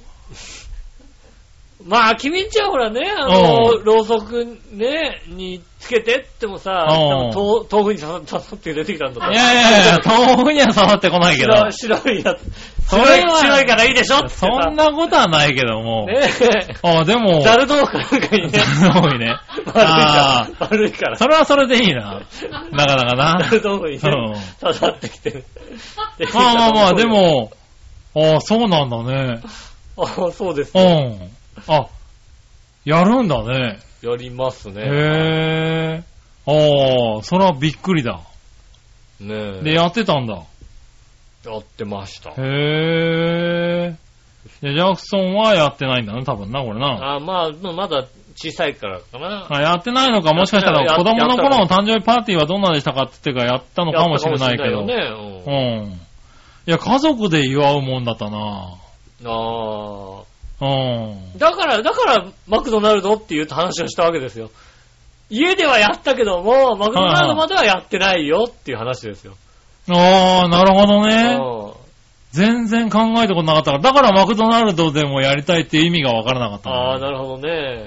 [1.90, 7.34] まあ、君んちはほらね、あの、うんろうそくね、につけてってもさ、豆
[7.68, 11.68] 豆腐に刺さって出てきたんだといやいやいや、豆腐には刺さってこないけど。
[11.72, 12.88] 白いやつ。
[12.88, 16.06] それ白いからいいでしょそんなことはないけども。
[16.06, 16.76] ねえ。
[16.80, 18.60] ああ、でも、ザル豆腐かなんかにね。
[18.94, 19.36] 多いね。
[19.74, 21.16] ああ、悪いから。
[21.16, 22.20] それはそれでいいな。
[22.70, 23.48] なかなかな。
[23.50, 25.42] ザル豆腐にうんね、刺さってきて。
[26.32, 27.04] まあまあまあ、で。
[27.06, 27.50] も、
[28.14, 29.40] ああ、そうなんだね。
[29.96, 31.30] あそうですうね。
[31.34, 31.39] ん。
[31.68, 31.86] あ、
[32.84, 33.78] やるんだね。
[34.02, 34.82] やりますね。
[34.82, 34.86] へ
[35.98, 36.04] え。
[36.46, 38.20] ああ、それはびっくりだ。
[39.20, 39.62] ねえ。
[39.62, 40.42] で、やってたんだ。
[41.44, 42.30] やってました。
[42.30, 43.96] へえ。
[44.62, 47.16] で、ジャクソンはやってないんだね、多分な、これな。
[47.16, 49.46] あまあ、まだ小さいからかな。
[49.50, 54.64] あやってないのか、もしかしたやら子供の頃の誕生日パーティーはどんなでしたかって言ってかやったのかもしれないけど。
[54.64, 55.82] やったかもしれないよね。
[55.86, 55.92] うん。
[56.66, 58.76] いや、家族で祝うもんだったな
[59.22, 60.22] うんあ
[60.60, 61.12] うん。
[61.34, 61.38] あ。
[61.38, 64.50] だから、だから、マクドナルドっていう話をしたわけですよ。
[65.30, 69.34] 家ではやったけども、マクドナルドまではやってないよっていう話ですよ。
[69.88, 71.38] ああ、なるほどね。
[71.40, 71.80] うん
[72.32, 73.82] 全然考えたことなかったから。
[73.82, 77.06] だからマクドナルドでもやりたいっていう意味がわからなかったああ、な。
[77.06, 77.84] なるほどね。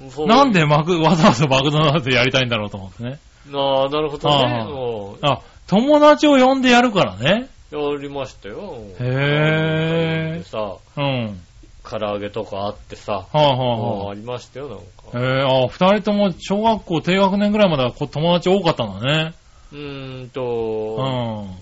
[0.00, 0.10] うん。
[0.10, 3.18] そうなんでマク、わざわざマクドナルドでやりたいんだろうと思ってね。
[3.52, 4.34] ああ、なるほどね。
[4.34, 7.50] ああうんあ、友達を呼んでやるからね。
[7.70, 8.82] やりましたよ。
[8.98, 11.40] へーでさ、うん。
[11.88, 14.84] 唐揚げとかあってさ、はあ、はあありましたよ、なんか。
[15.18, 19.34] へえ、あ、二人とも小学校低学年ぐらいまではこ友達多かったんだね。
[19.72, 21.56] うーんうと、ん。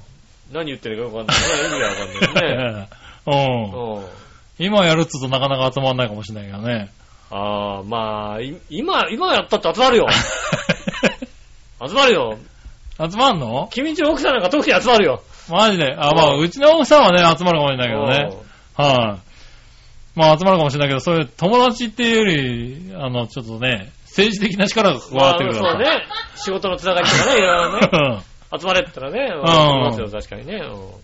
[0.53, 1.43] 何言ってるかわかんないね。
[1.63, 2.89] 意味がわかんないね。
[3.27, 3.97] うん。
[3.97, 4.05] うん。
[4.59, 6.91] 今やるっつうとなかなか集まんないかもしれないけどね。
[7.31, 10.09] ああ、まあ、い今、今やったって集まるよ。
[11.87, 12.39] 集まるよ。
[12.99, 13.69] 集まんの？
[13.71, 15.23] 君んちの奥さんなんか特に集まるよ。
[15.51, 15.95] マジで。
[15.97, 18.37] あ、まあ、うちの奥さんはね、集まるかもしれないけどね。
[18.75, 19.29] はい。
[20.19, 26.07] まあ、集まるかもしれないけど、そういう友達っていうより、あの、ちょっとね、政治的な力が加まあわってくるからそうね。
[26.35, 28.23] 仕事のつながりとかね、いろいろね。
[28.53, 28.59] ね。
[28.59, 30.55] 集まれって言ったらね、ん集まりますよ、確かにね。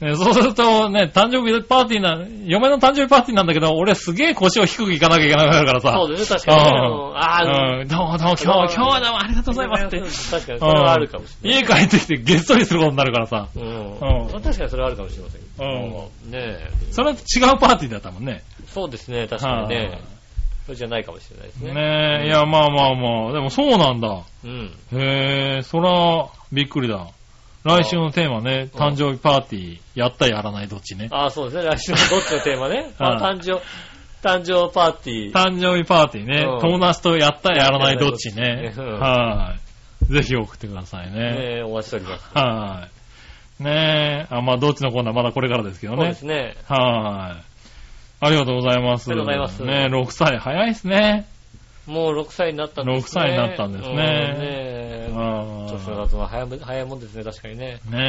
[0.00, 5.92] うんねそうするとね、誕生日パーティーな、嫁の誕生日パーティーなんだけど、俺すげえ腰を低くいかなきゃいけなくなるからさ。
[5.92, 6.70] そうですね、確かにね。
[6.70, 10.00] うんああ、うん、どうもどうも、今日、今日はどうもありがとうございますって。
[10.00, 11.60] 確かに、それはあるかもしれない。
[11.60, 13.48] 家帰ってきてげっそりすることになるからさ。
[13.54, 13.64] うん。
[13.64, 15.40] うん確かにそれはあるかもしれません。
[15.40, 16.70] うんねえ。
[16.90, 18.42] それと違うパーティーだったもんね。
[18.66, 20.00] そうですね、確かにね。
[20.66, 21.74] それじゃないかもしれないですね。
[21.74, 24.22] ねえ、いや、まあまあまあ、でもそうなんだ。
[24.44, 24.72] うん。
[24.92, 27.08] へえ、そら、びっくりだ。
[27.64, 31.08] 来週のテーマね、うん誕生日パーティー、やったやらないどっちね。
[31.10, 31.70] ああ、そうですね。
[31.70, 32.76] 来週のどっちのテーマね。
[32.98, 33.62] はいあ誕生、
[34.22, 35.32] 誕生パーティー。
[35.32, 39.54] 誕生日パーティーねうん、友達とやったやらないどっちねは
[40.10, 40.12] い。
[40.12, 41.18] ぜひ送ってくださいね。
[41.18, 42.30] ねえ、お待ちしております。
[42.34, 42.88] は
[43.60, 43.62] い。
[43.62, 46.22] ねえ、あ、まあ、どっちのコーナーまだこれからですけどねそうです。
[46.26, 46.56] ね。
[46.68, 47.42] はい。
[48.20, 49.10] ありがとうございます。
[49.10, 51.26] ありがとうございますね6歳、早いですね。
[51.86, 53.22] もう6歳になったんですね。
[53.22, 55.10] 6歳になったんですねうんねえ。
[55.14, 57.80] あ年の経つのは早め早いもんですね、確かにね。
[57.86, 58.02] うーねん。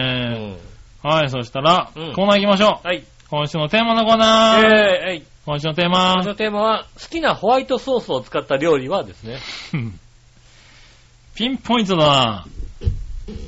[0.54, 0.58] え。
[1.04, 2.88] はい、そしたら、うんコーナー行きましょう。
[2.88, 3.04] はい。
[3.30, 4.62] 今週のテーマのコーナー。
[4.62, 5.24] えーはい。
[5.46, 9.38] 今週のテーマ今週のテーマは、好きなホワイトソースを使った料理はですね。
[11.36, 12.46] ピンポイントだな。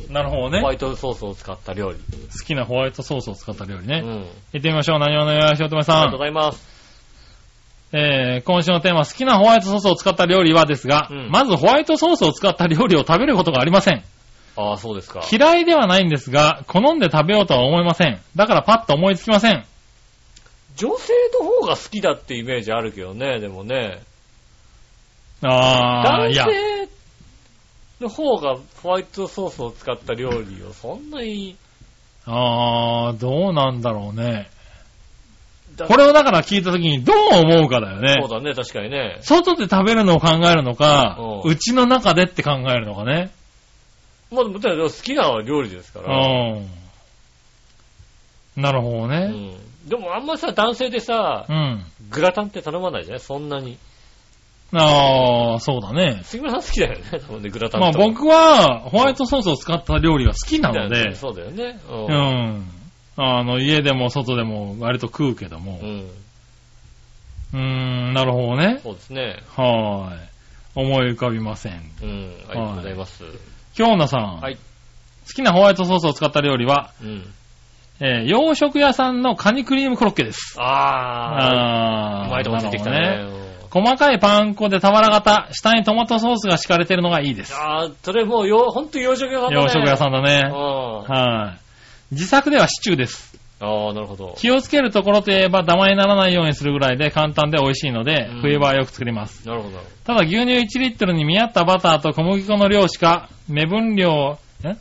[0.09, 0.57] なるほどね。
[0.59, 1.97] 好ホワイトソースを使った料理。
[2.45, 4.01] きなホワイトソースを使った料理ね。
[4.03, 4.13] うん。
[4.53, 4.99] 行ってみましょう。
[4.99, 6.23] 何をお願いしようとめさありがとうんご。
[6.25, 6.76] ざいます。
[7.93, 14.03] えー、今週のテーマ、好きなホワイトソースを使った料理はですが、うんまずホワイトソースを使った料理を食べることがありません。
[14.57, 15.23] ああ、そうですか。
[15.31, 18.19] 嫌いではないんですが、好んで食べようとは思いません。
[18.35, 19.65] だからパッと思いつきません。
[20.75, 24.01] 女性の方が好きだってイメージあるけどね、でもね。
[25.43, 26.89] あー、男いや、性
[28.01, 31.55] の方がホワイトソースを使った料理をそんなに、
[32.25, 34.49] あー、どうなんだろうね。
[35.77, 38.29] だこれをだから聞いた時にどう思うかだよねそう。
[38.29, 39.17] だね、確かにね。
[39.21, 43.31] 外で食べるのを考えるのかう、ちの中でって考えるのかね。
[44.31, 46.17] まあ、もちろん好きな料理ですかうら。
[46.59, 46.67] ん。
[48.57, 49.27] なるほどうね。
[49.27, 49.57] ん。
[49.87, 51.85] でもあんまさ、男性でさう、ん。
[52.09, 53.19] グラタンって頼まないじゃない？
[53.19, 53.77] そんなに。
[54.73, 56.19] あー、そうだね。
[56.23, 61.79] 杉村さん好きだよね、多分ね、グラタンまあ僕は、ホワイトソースを使った料理が好きなので、そうだよね。
[61.89, 61.93] う。
[61.93, 62.67] うんん。
[63.17, 65.85] あの、家でも外でも割と食うけどもう。
[65.85, 66.09] ん。
[67.53, 67.59] うー
[68.11, 68.79] ん、なるほどね。
[68.83, 69.37] そうですね。
[69.55, 70.19] はーい。
[70.75, 71.91] 思い浮かびません。
[72.01, 72.33] うん。
[72.49, 73.23] ありがとうございます。
[73.73, 74.39] 京奈さん。
[74.39, 74.55] はい。
[74.55, 74.61] 好
[75.33, 77.25] きなホワイトソースを使った料理は、うん。
[77.99, 80.55] えー洋食屋さんのカニクリームコロッケです。
[80.59, 80.65] あー。
[80.65, 83.25] あーうまいとこついてきたね。
[83.31, 87.53] うん細かいパン粉で俵型、下にトマトソースが敷かれてるのがいいです。
[87.53, 89.61] あー、それもう、よ、ほんと洋食屋さんだね。
[89.61, 90.43] 洋食屋さんだね。
[90.49, 91.66] はい。
[92.11, 93.37] 自作ではシチューです。
[93.59, 94.35] あー、なるほど。
[94.37, 99.47] 気をつけるところといえばダマにならないようにするぐらいで簡単で美味しいのでうん、冬場はよく作ります。
[99.47, 99.79] なるほど。
[100.03, 104.75] ただ牛乳1リットルに見合ったバターと小麦粉の量しか、目分量、え？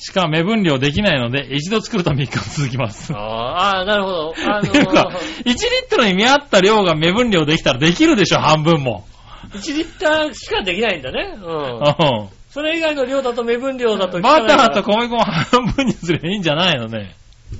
[0.00, 2.26] しか目分量できないので、一度作ると3日
[2.56, 3.12] 続きます。
[3.14, 4.34] あー、あーなるほど。
[4.46, 5.10] あのっていうか、
[5.44, 5.58] 1リッ
[5.90, 9.06] トルに見合った量が目分量できたらできるでしょ、半分も。
[9.52, 11.36] 1リッターしかできないんだね。
[11.36, 12.28] うん。
[12.58, 17.14] うんそれ以外の量だと目分量だとバターと小麦粉を半分にすればいいんじゃないのね。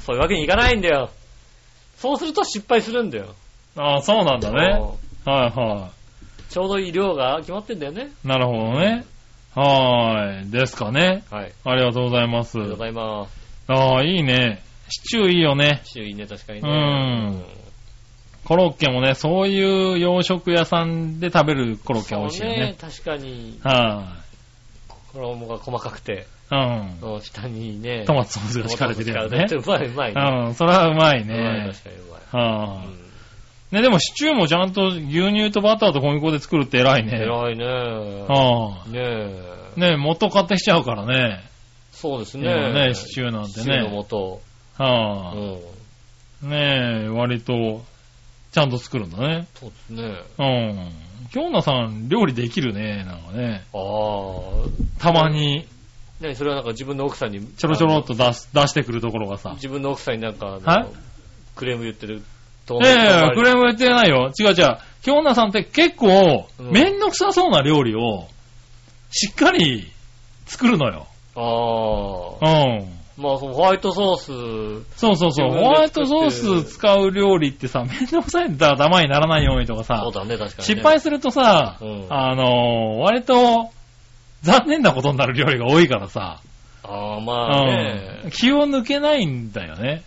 [0.05, 1.11] そういうわけにいかないんだよ。
[1.99, 3.35] そうすると失敗するんだよ。
[3.77, 4.79] ああ、そうなんだね。
[5.27, 5.91] うんはいは
[6.49, 8.11] ちょうどいい量が決まってんだよね。
[8.25, 8.29] い。
[8.29, 9.05] なるほどね。
[9.55, 10.51] はーい。
[10.51, 11.23] ですかね。
[11.31, 11.53] はい。
[11.65, 13.33] ありがとうございますありがとうございます。
[13.69, 14.63] ああ、いいね。
[14.89, 15.83] シチューいいよね。
[15.85, 17.31] 周囲ね、確かにうね。
[17.33, 17.45] ん
[18.45, 22.77] コロッケもね、そういう洋食屋さんで食べるコロッケは美味しいよそうね。
[22.81, 24.17] 確かに、は
[25.13, 26.55] 衣が細かくて、い。
[26.55, 27.15] うん。
[27.15, 29.47] うん下にね、トマトソースが敷かれてるやつね。
[29.51, 30.47] うまいうまいね。
[30.47, 31.71] うん、それはうまいうんね。
[31.73, 31.99] 確かにう
[32.33, 32.45] まい。
[32.45, 33.75] はい。
[33.75, 37.19] ね、でもシチューもちゃんと牛乳とバターと小麦粉で作るって偉いうんね。
[37.21, 37.65] 偉いね。
[37.67, 38.99] はね
[39.77, 39.79] え。
[39.79, 39.81] い。
[39.81, 41.45] ね、元買ってきちゃうからね。
[41.93, 42.89] そうです今ね。
[42.89, 44.07] ね、シチューなんてシチューのね。
[44.09, 44.41] 素。
[44.79, 46.47] うはん。
[46.47, 46.49] い。
[46.49, 47.83] ねえ、割と、
[48.53, 49.47] ちゃんと作るんだね。
[49.55, 50.03] そうですね。
[50.39, 51.08] うん。
[51.31, 53.65] 京奈さん、料理できるね、なんかね。
[53.75, 55.01] ああ。
[55.01, 55.67] たまに、
[56.21, 59.51] ねそれはなんか自分の奥さんに、ちょろちょろっと出す、出してくるところがさ。
[59.55, 60.87] 自分の奥さんになんか、はい？
[61.55, 62.23] クレーム言ってる
[62.67, 64.31] とええクレーム言ってないよ。
[64.39, 64.55] 違う違う。
[65.03, 68.29] 京奈さんって結構、うんめんどくさそうな料理を、
[69.11, 69.91] しっかり
[70.47, 71.07] 作るのよ。
[71.35, 72.67] ああ。
[72.67, 72.98] うん。
[73.19, 75.51] まあ、そのホワイトソース、そうそうそう。
[75.51, 78.77] ホワイトソース使う料理ってさ、めんどくさいんだ。
[78.77, 80.75] ダマにならないようにとかさそう、だね、確かに、ね。
[80.75, 83.71] 失敗するとさ、うんあのー割と
[84.43, 86.41] 残念なことになる料理が多いからさ、
[86.85, 87.67] ああ、まあうん
[88.25, 88.31] ね。
[88.33, 90.05] 気を抜けないんだよね。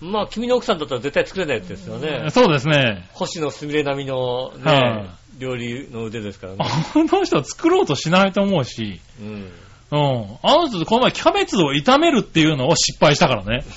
[0.00, 2.28] まあ、君の奥さんだったら絶対作れないやつですよね。
[2.30, 3.08] そうですね。
[3.14, 6.58] 星野すみれ並みのね、はい料理の腕ですからね。
[6.62, 9.50] あの人は作ろうとしないと思うし、うん。
[9.94, 10.38] うん。
[10.42, 13.64] あの人この前キャベツを炒めるっていうのを失敗したからね。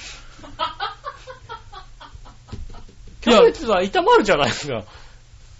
[3.21, 4.83] キャベツは炒まるじゃないですか。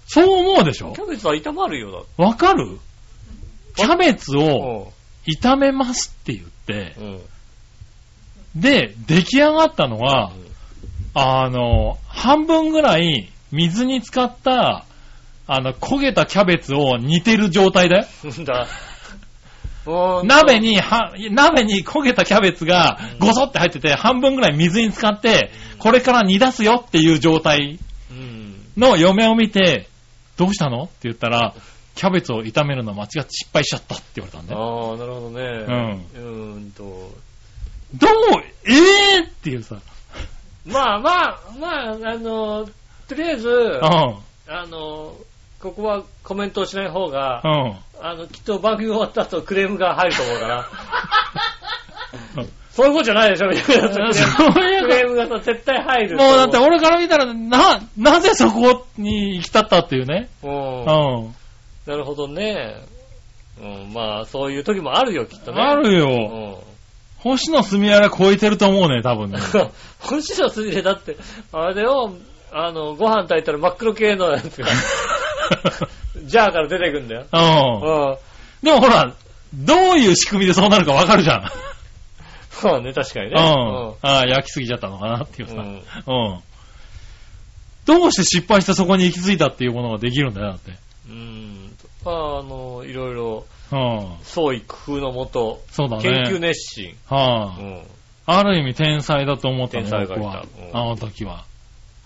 [0.08, 0.94] そう思うでしょ？
[0.94, 2.80] キャベツは炒まるよ、わかる？
[3.76, 4.38] キャベツ。
[4.38, 4.94] を
[5.28, 6.96] 炒めますって言って。
[8.56, 10.32] で、出来上がったのは、
[11.14, 14.86] あの、半分ぐらい水に浸かった、
[15.48, 18.06] あの、焦げたキャベツを煮てる状態だよ。
[20.24, 27.80] 鍋に、は、鍋に焦げたキャベツがごそって入ってて、半分ぐらい水に浸かって、これから煮出すよっていう状態
[28.12, 28.56] うん。
[28.76, 29.88] の嫁を見て、
[30.38, 30.84] どうしたの？
[30.84, 31.54] って言ったら、
[31.96, 34.92] キャベツを炒めるの間違って失敗しちゃったって言われたんだよ。
[34.92, 35.44] ああ、なるほどね。
[35.44, 36.06] うん。
[36.14, 36.84] うーんと。
[37.96, 38.12] どう？
[38.70, 39.78] えぇ、ー、っていうさ。
[40.66, 42.68] まあまあ、まあ、あの、
[43.08, 43.80] とりあえず、うん。
[43.84, 45.16] あの、
[45.62, 47.76] ここはコメントをしない方が、うん。
[48.00, 50.66] あの、きっと番組終わった後クレームが入ると思うから。
[52.72, 54.14] そういうことじゃないでしょ、みたいな。
[54.14, 56.18] そういうクレームがさ、絶対入る。
[56.18, 60.30] もうだって俺から見たら、な、なぜそこに行き立ったっていうね。
[60.44, 60.48] う。
[60.48, 61.36] うんん。
[61.88, 62.84] なるほどね。
[63.60, 65.60] うん、まあ、そういう時もあるよ、きっとね。
[65.60, 66.06] あるよ。
[66.06, 66.78] うん。
[67.18, 69.40] 星野すみやら超えてると思うね、多分ね。
[70.00, 71.18] 星野すみれだって、
[71.52, 72.14] あれだよ、
[72.52, 74.68] あの、ご飯炊いたら真っ黒系のやつが、
[76.26, 77.26] ジャーから出てくんだよ。
[77.32, 78.10] うん。
[78.10, 78.18] うん。
[78.64, 79.14] でもほら、
[79.54, 81.52] どういう仕組みでそうなるかわかるじゃん。
[82.50, 83.36] そうね、確かにね。
[83.36, 83.90] うん。
[84.02, 85.56] ああ、焼きすぎちゃったのかなっていうさ。
[85.56, 86.40] うんうん。
[87.86, 90.74] どうして失敗してそこに行き着いたっていうものができるんだよ、だって。
[91.08, 91.72] うん。
[92.04, 94.18] まあ、あの、いろいろ、うん。
[94.24, 96.04] 創意工夫のもと、そうだね。
[96.04, 96.96] 研究熱心。
[97.08, 97.84] はあ、うん。
[98.26, 100.46] ある意味天才だと思ったね、天才がいた僕は。
[100.60, 101.46] うんあの時は。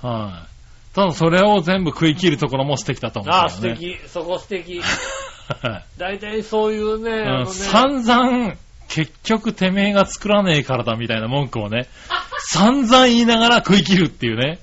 [0.01, 0.60] はい、
[0.93, 3.75] ただそれを全部食い切るところも素敵だと思ったああ、よね。
[3.75, 3.97] 素敵。
[4.07, 4.81] そこ素敵。
[4.81, 8.53] は い大体そういうね、あうんのね、散々、
[8.89, 11.87] 結局てめえが作らねえからだみたいな文句をね、
[12.51, 14.59] 散々言いながら食い切るっていうね。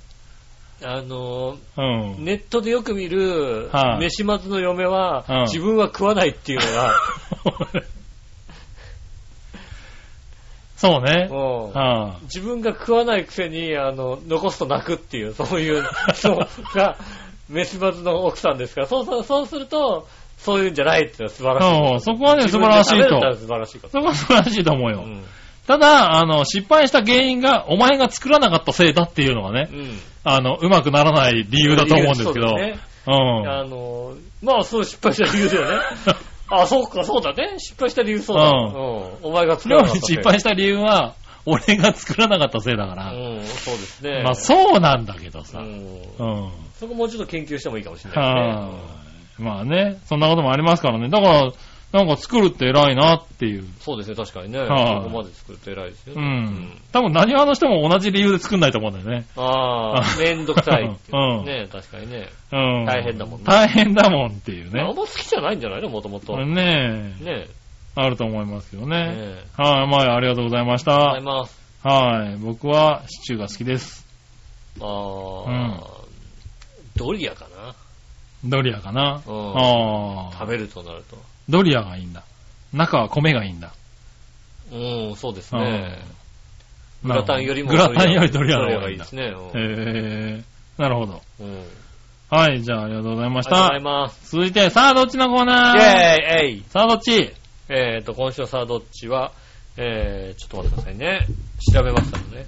[0.85, 2.25] あの、うん。
[2.25, 6.95] ネットでよく見る、はい飯松の嫁は、うん自分は食わないっていうのが、
[10.79, 11.29] そうね。
[11.29, 15.85] うんは自分が食わないくせに、あの、残すと泣くっていう、そういう
[16.15, 16.37] 人
[16.75, 16.97] が、
[17.51, 20.07] 飯松の奥さんですから、そうそうそうすると、
[20.39, 21.93] そういうんじゃないっていうのは素晴らしい。
[21.93, 23.81] うんそこはね自分で食べれたら素素晴らしい。
[23.81, 25.03] そこは素晴らしいと思うよ。
[25.05, 25.25] うん
[25.67, 30.01] ただ、あの、失敗した原因が、お前が作らなかったせいだっていうのがねう、ん。
[30.25, 32.49] あの、うまくならない理由だと思うんですけど。
[32.49, 33.15] そうねうん。
[33.47, 35.85] あの、まあ、そう失敗した理由だよね。
[36.51, 37.59] あ、そうか、そうだね。
[37.59, 38.49] 失敗した理由そうだ。
[38.49, 39.19] ううんん。
[39.23, 41.15] お前が作ら料なかったせい理失敗した理由は、
[41.47, 43.13] 俺が作らなかったせいだから。
[43.13, 44.23] うん、そうですね。
[44.23, 45.61] まあ、そうなんだけどさ。
[45.61, 45.67] うん。
[46.19, 46.51] うん。
[46.79, 48.41] そこもうちょっと研究してもいいかもしれないね。
[48.41, 48.71] は
[49.39, 49.43] い。
[49.43, 51.09] まあね、そんなこともありますからね。
[51.09, 51.53] だから、
[51.91, 53.65] なんか作るって偉いなっていう。
[53.81, 54.59] そうですね、確かにね。
[54.59, 54.69] はい
[55.05, 56.23] ここまで作ると偉いですようね。
[56.43, 56.83] ん。
[56.93, 59.27] 多分何話の人も同じ理由で作んないと思うんだよね。
[59.37, 62.29] ああ、めんどくさいっていううんね、確かにね。
[62.53, 62.85] うん。
[62.85, 64.81] 大変だもんね大変だもんっていうね。
[64.83, 65.89] あんま好きじゃないんじゃないの？
[65.89, 66.37] もともと。
[66.37, 67.47] ねねえ。
[67.49, 67.51] え。
[67.95, 69.15] あると思いますけどね。
[69.17, 71.25] ねはい、まあ、ありがとうございましありがとうございた。
[71.25, 71.59] ます。
[71.83, 72.37] はい。
[72.37, 74.07] 僕はシチューが好きです。
[74.81, 75.87] ああ、
[76.97, 77.75] ドリアかな。
[78.45, 79.23] ドリアかな。
[79.27, 80.33] うんああ。
[80.39, 81.17] 食べるとなると。
[81.49, 82.23] ドリアがいいんだ。
[82.73, 83.73] 中は米がいいんだ。
[84.73, 85.61] うん、そうですね。
[85.61, 86.19] うん
[87.01, 89.27] グラタンよりもグラタンよりドリアの方がいいですね。
[89.27, 90.43] うんへえ。
[90.79, 91.23] なるほど。
[91.41, 91.65] うん。
[92.31, 94.09] はい、じゃあありがとうございましたありがとうござい。
[94.09, 94.31] ます。
[94.33, 97.33] 続いて、さあどっちのコーナーイェーイえいさあどっち
[97.69, 99.33] えーと、今週はさあどっちは、
[99.77, 101.27] えー、ちょっと待ってくださいね。
[101.73, 102.47] 調べましたのね。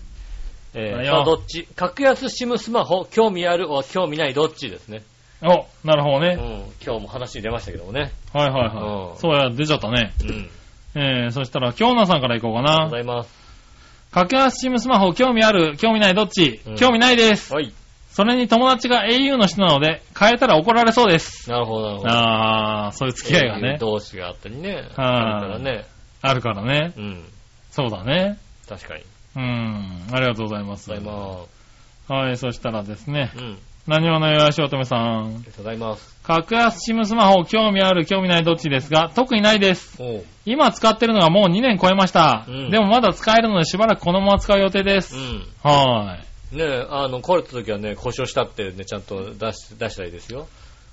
[0.75, 5.03] えー、さあどっち格安シムスマホ、興味あるお興味ないどっちですね。
[5.43, 6.35] お、なるほどね。
[6.35, 6.73] うん。
[6.85, 8.13] 今日も話に出ましたけどもね。
[8.33, 9.19] はいはいうんはい。
[9.19, 10.13] そうや、出ちゃったね。
[10.23, 10.51] うん。
[10.95, 12.97] えー、そしたら、京奈さんからいこうかなありがとうご。
[12.97, 13.41] ざいます。
[14.11, 15.77] 格安シムスマホ興味ある？
[15.77, 16.15] 興味ない？
[16.15, 17.55] どっち、うん興味ないです。
[17.55, 17.73] はい。
[18.11, 21.49] それに友達が au の人なので、変えたら怒られそうです。
[21.49, 22.11] なるほど、なるほど。
[22.11, 24.75] あー、そういう付き合いがえーね、同士があったりね。
[24.75, 25.85] はいあるからね。
[26.23, 26.93] あるからね。
[26.97, 27.25] うん。
[27.71, 28.37] そうだね。
[28.69, 29.05] 確かに。
[29.37, 30.91] うん、ありがとうございます。
[30.91, 31.37] ありがとうござい
[32.09, 33.59] まはい、そしたらですねす。、うん。
[33.91, 35.01] 何話のよやしおとめさん。
[35.01, 36.17] ありがとうございます。
[36.23, 40.01] 格安シムスマホ興味ある興味ないどっちですが、特にないです。
[40.47, 42.47] 今使ってるのがもう2年超えました。
[42.49, 45.17] うんでもまだ使えるのでしばらくこのまま使う予定です。
[45.17, 45.45] うん。
[45.65, 46.57] はーい。
[46.57, 50.47] ねえ、あの、壊れた時はね、故障したってね、ちゃんと出し、出したらいいですよ。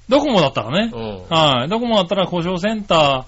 [0.10, 0.98] ドコモだったらねう。
[0.98, 1.24] ん。
[1.30, 1.70] はい。
[1.70, 3.28] ドコモだったら故障センタ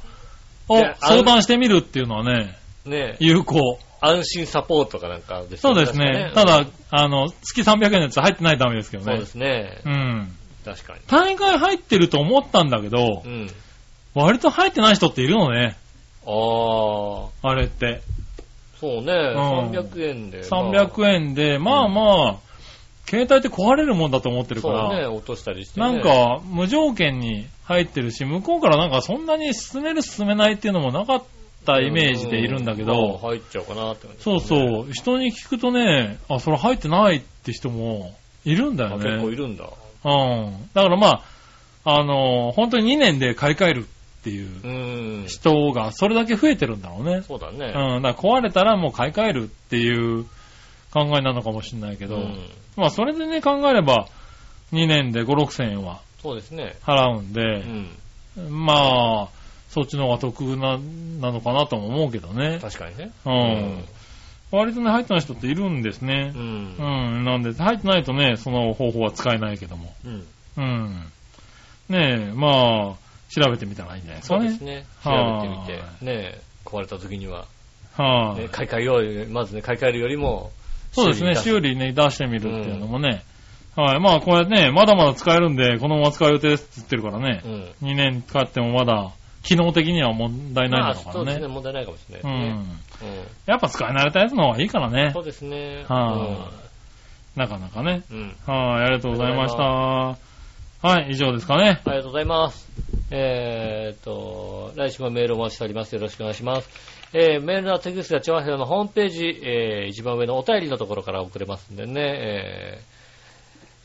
[0.68, 3.78] ーを相談してみるっていうのはね、ねえ、有効。
[4.02, 6.32] 安心サポートかなんかですそうですね。
[6.34, 9.26] ただ、あの、月300円のやつ入ってないとダメですけどねそうで。
[9.26, 9.82] すね。
[9.86, 10.36] うん。
[10.66, 11.00] 確かに。
[11.08, 13.50] 大概入ってると思ったんだけどう、ん。
[14.16, 15.78] 割と入ってない人っているのね。
[16.26, 18.02] ああ、あれって。
[18.80, 19.12] そうね。
[19.14, 20.44] ん300円で。
[20.44, 22.36] 300円で、まあまあ、
[23.08, 25.86] 携帯って壊れるもんだと思ってるかそうね、ら、落としたりしてね。
[25.86, 31.24] なん、か無条件に入ってるし、向こうからなんかそんなに進める進めないっていうのもなかっ
[31.74, 38.16] たイメージでいるんだけど、入っちゃうかなって感じ、そうそう、人に聞くとね、あ、それ入ってないって人も
[38.46, 39.36] いるんだよあ結構いね。
[39.38, 39.66] るんだ。
[40.06, 40.70] うん。
[40.74, 41.22] だからまあ、
[42.00, 43.86] あの、本当に2年で買い替える
[44.20, 45.28] っていう。
[45.28, 47.22] 人がそれだけ増えてるんだろうね。
[47.22, 47.74] そうだね。
[47.76, 48.02] うん。
[48.02, 50.26] だから壊れたらもう買い替えるっていう
[50.92, 52.38] 考えなのかもしれないけど、うん
[52.76, 54.08] まあそれでね考えれば
[54.72, 56.76] 2年で5、6千円はそうですね。
[56.84, 57.90] 払うんうで、ん。
[58.50, 59.28] まあ、
[59.70, 60.80] そっちの方が得な、
[61.20, 62.60] なのかなとも思うけどね。
[62.62, 63.12] 確かにね。
[63.26, 63.86] うん。
[64.52, 66.40] 割とね、入ってない人っているんですねう。
[66.40, 66.76] ん。
[66.78, 67.24] うん。
[67.24, 69.94] なんで、入ってないとね、その方法は使えないけども。
[70.06, 70.26] うん。
[70.58, 71.12] うん。
[71.90, 74.50] ねえ、まあ、調べてみたらいいんじゃないですかね。
[74.50, 74.86] そうですね。
[75.04, 77.46] 調はべてみて、ねえ、壊れた時には、
[77.96, 80.52] はい、ね、買い替えようまずね、買い替えるよりも、
[80.92, 83.24] そうですね、修理理ね、出してみるっていうのもね。
[83.76, 84.00] はい。
[84.00, 87.42] まあ、これね、まだまだ使えるんで、このまま使う予定ですって言ってるからね。
[87.46, 87.90] うん。
[87.90, 89.12] 2年使ってもまだ
[89.44, 91.54] 機能的には問題ないまあ、のかそうですね、らね。
[91.54, 92.50] 問題ないかもしれないうですね。
[92.50, 92.58] ん。
[92.58, 92.80] うん
[93.46, 95.22] やっぱ使い慣れたやつの方がいいからねそ。
[95.22, 95.86] うですね。
[95.88, 96.50] は
[97.36, 98.04] なかなかね。
[98.12, 99.64] うんうんはい、ありがとうございました。
[100.82, 101.82] はい、以上ですかね。
[101.86, 102.70] ありがとうございます。
[103.12, 105.94] えーっと、来週もメールをお待ちしております。
[105.94, 106.70] よろしくお願いします。
[107.12, 112.99] えー、メールのテキストや調和表のホームページ、えー、一番上のお便りのところから送れますんでね、えー、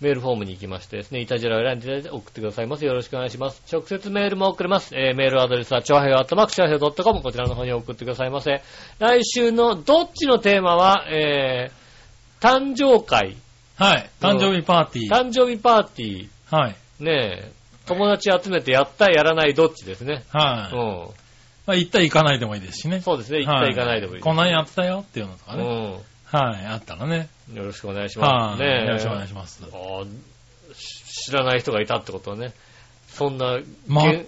[0.05, 2.85] メールフォームに行きましてですね、イタジラを選んで送ってくださいます。
[2.85, 3.62] よろしくお願いします。
[3.72, 4.94] 直接メールも送れます。
[4.94, 8.62] えー、メールアドレスは、調和表アットマーク調和表 .com、こちらの方に送ってくださいませ。
[8.98, 13.36] 来週のどっちのテーマは、えー、誕生会、
[13.76, 15.10] はい、誕生日パーティー。
[15.10, 17.52] 誕生日パーティー、はい、ねえ、
[17.86, 20.24] 友達集めてやったやらないどっちですね。
[20.31, 20.76] はい。
[20.76, 21.14] う
[21.66, 23.02] まあ、行った行かないでもいいですしねん。。
[23.02, 23.39] そうですね。
[23.39, 25.64] 行った行かないでもいいです、こんなにやってたよっていうのとかね。
[25.64, 27.28] うはい、あったらね。
[27.52, 27.55] ん。
[27.55, 28.61] よろしくお願いしはい、ます。
[28.61, 28.85] ねえ。
[28.86, 29.62] よろしくお願いします。
[31.27, 32.52] 知らない人がいたってことはね。
[33.09, 33.65] そんな、げ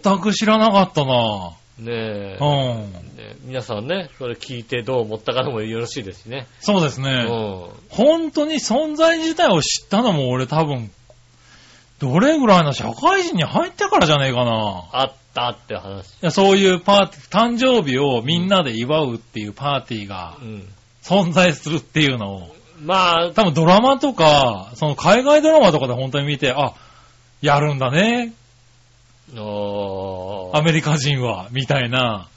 [0.00, 2.92] 全く知らなかったなねえ、うん。
[3.16, 6.46] ね皆さんね、それ聞いてどう思ったかでもよろしいですしね。
[6.60, 7.24] そうですうね。
[7.24, 7.70] ん。
[7.88, 10.92] 本当に存在自体を知ったのも俺多分、
[11.98, 14.84] どれぐらいの社会人に入ってからじゃねえかな。
[14.92, 16.06] あったって話。
[16.06, 20.68] いやそういうパーティー、誕生日をみんなで祝うっていうパーティーがうん。
[21.06, 26.74] 存在するっていうのを、まあ、多分ドラマとか、その海外ドラマとかで本当に見て、あ、
[27.40, 28.32] やるんだね、
[29.34, 32.28] アメリカ人は、みたいな。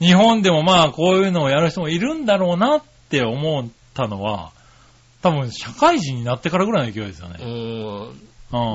[0.00, 4.52] 日本でもまあこういうのをやる人もいるんだろうなって思ったのは、
[5.22, 7.38] 多分社会人になってからぐらいの勢いですよね。
[7.42, 8.08] うん。
[8.08, 8.14] うん。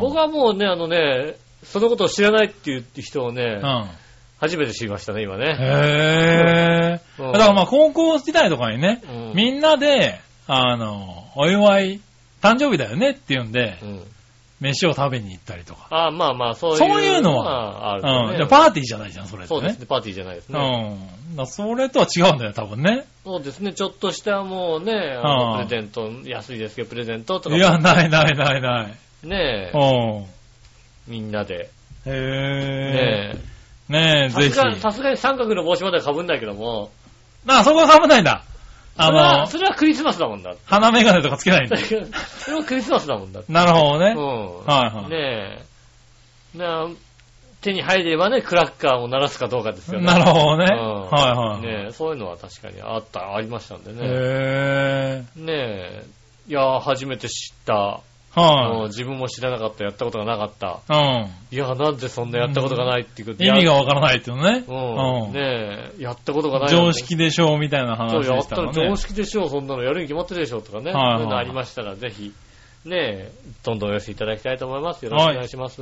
[0.02, 3.90] 僕はもうね、あのね、そのことを知らないっていう人をね、うん。
[4.40, 5.45] 初めて知りましたね、今ね。
[5.48, 7.34] へぇうんー。
[7.34, 12.02] だからまあ高校時代とかにね、うんみんなで、あの、お祝い、
[12.41, 14.03] 誕生日だよねっていうんでう、ん。
[14.62, 15.88] 飯を食べに行ったりとか。
[15.90, 16.78] あまあまあ、そういう。
[16.78, 18.32] そういうのははあるうん。
[18.32, 19.60] ねじゃあパーティーじゃないじゃん、それってね。
[19.60, 20.98] そうですね、パーティーじゃないですね。
[21.38, 21.48] うん。
[21.48, 23.06] それとは違うんだよ、多分ね。
[23.24, 27.57] そうですね、ちょっとしたもうね、あはあのプレゼント、安いですけど、プレゼントとか。
[27.57, 28.90] いや、ないないないな
[29.24, 29.28] い。
[29.28, 30.26] ねえ、うん。
[31.07, 31.70] みんなで。
[32.06, 33.55] へねぇー。
[33.90, 34.26] ねえ。
[34.26, 34.53] え、さぜひ。
[34.53, 36.91] すがにさすがに三角の帽子までは被んないけども、
[37.48, 38.44] あ、そこは被んないんだ。
[38.98, 40.56] あそれは、の、それはクリスマスだもんだ。
[40.66, 41.78] 鼻メガネとかつけないんだ。
[41.78, 43.41] それはクリスマスだもんだ。
[43.49, 44.14] なるほどね。
[44.16, 44.66] うん。
[44.66, 45.60] はいはいね
[46.56, 46.57] え。
[46.57, 46.95] ねえ
[47.62, 50.06] 手に入ればね、クラッカーを鳴らすかどうかですよね。
[50.06, 50.66] なるほどね。
[50.72, 51.62] うんはいはい。
[51.62, 53.99] ねえ、そういうのは確かにあった、ありましたんでね。
[54.03, 56.06] へねえ。
[56.48, 58.02] いや、初めて知った。
[58.36, 58.88] はい。
[58.88, 60.82] 自分も知らなかった、やったことがなかった。
[60.90, 61.30] うん。
[61.52, 64.66] いや、なんでそんなやったことがないっていうこと意味がわからないっていうのね。
[64.68, 65.28] うん。
[65.28, 66.70] うんねえ、やったことがない。
[66.70, 68.95] 常識でしょうみたいなそう、話やっらでしたたらね常。
[68.95, 70.91] 識でしょう、そんなのやるに決まってるでしょうとかね。
[70.91, 72.34] はいはいそういうのありましたら、ぜひ、
[72.86, 73.32] ねえ、
[73.64, 75.03] どんどんお寄せいただきたいと思います。
[75.03, 75.82] よろしくお願いします。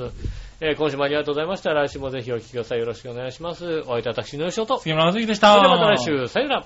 [0.62, 1.74] えー今週もありがとうございました。
[1.74, 2.80] 来週もぜひお聞きください。
[2.80, 3.80] よろしくお願いします。
[3.82, 4.78] お相手は私のよしおと。
[4.78, 5.56] そ杉村和樹でした。
[5.58, 6.62] れではまた来週、さよなら。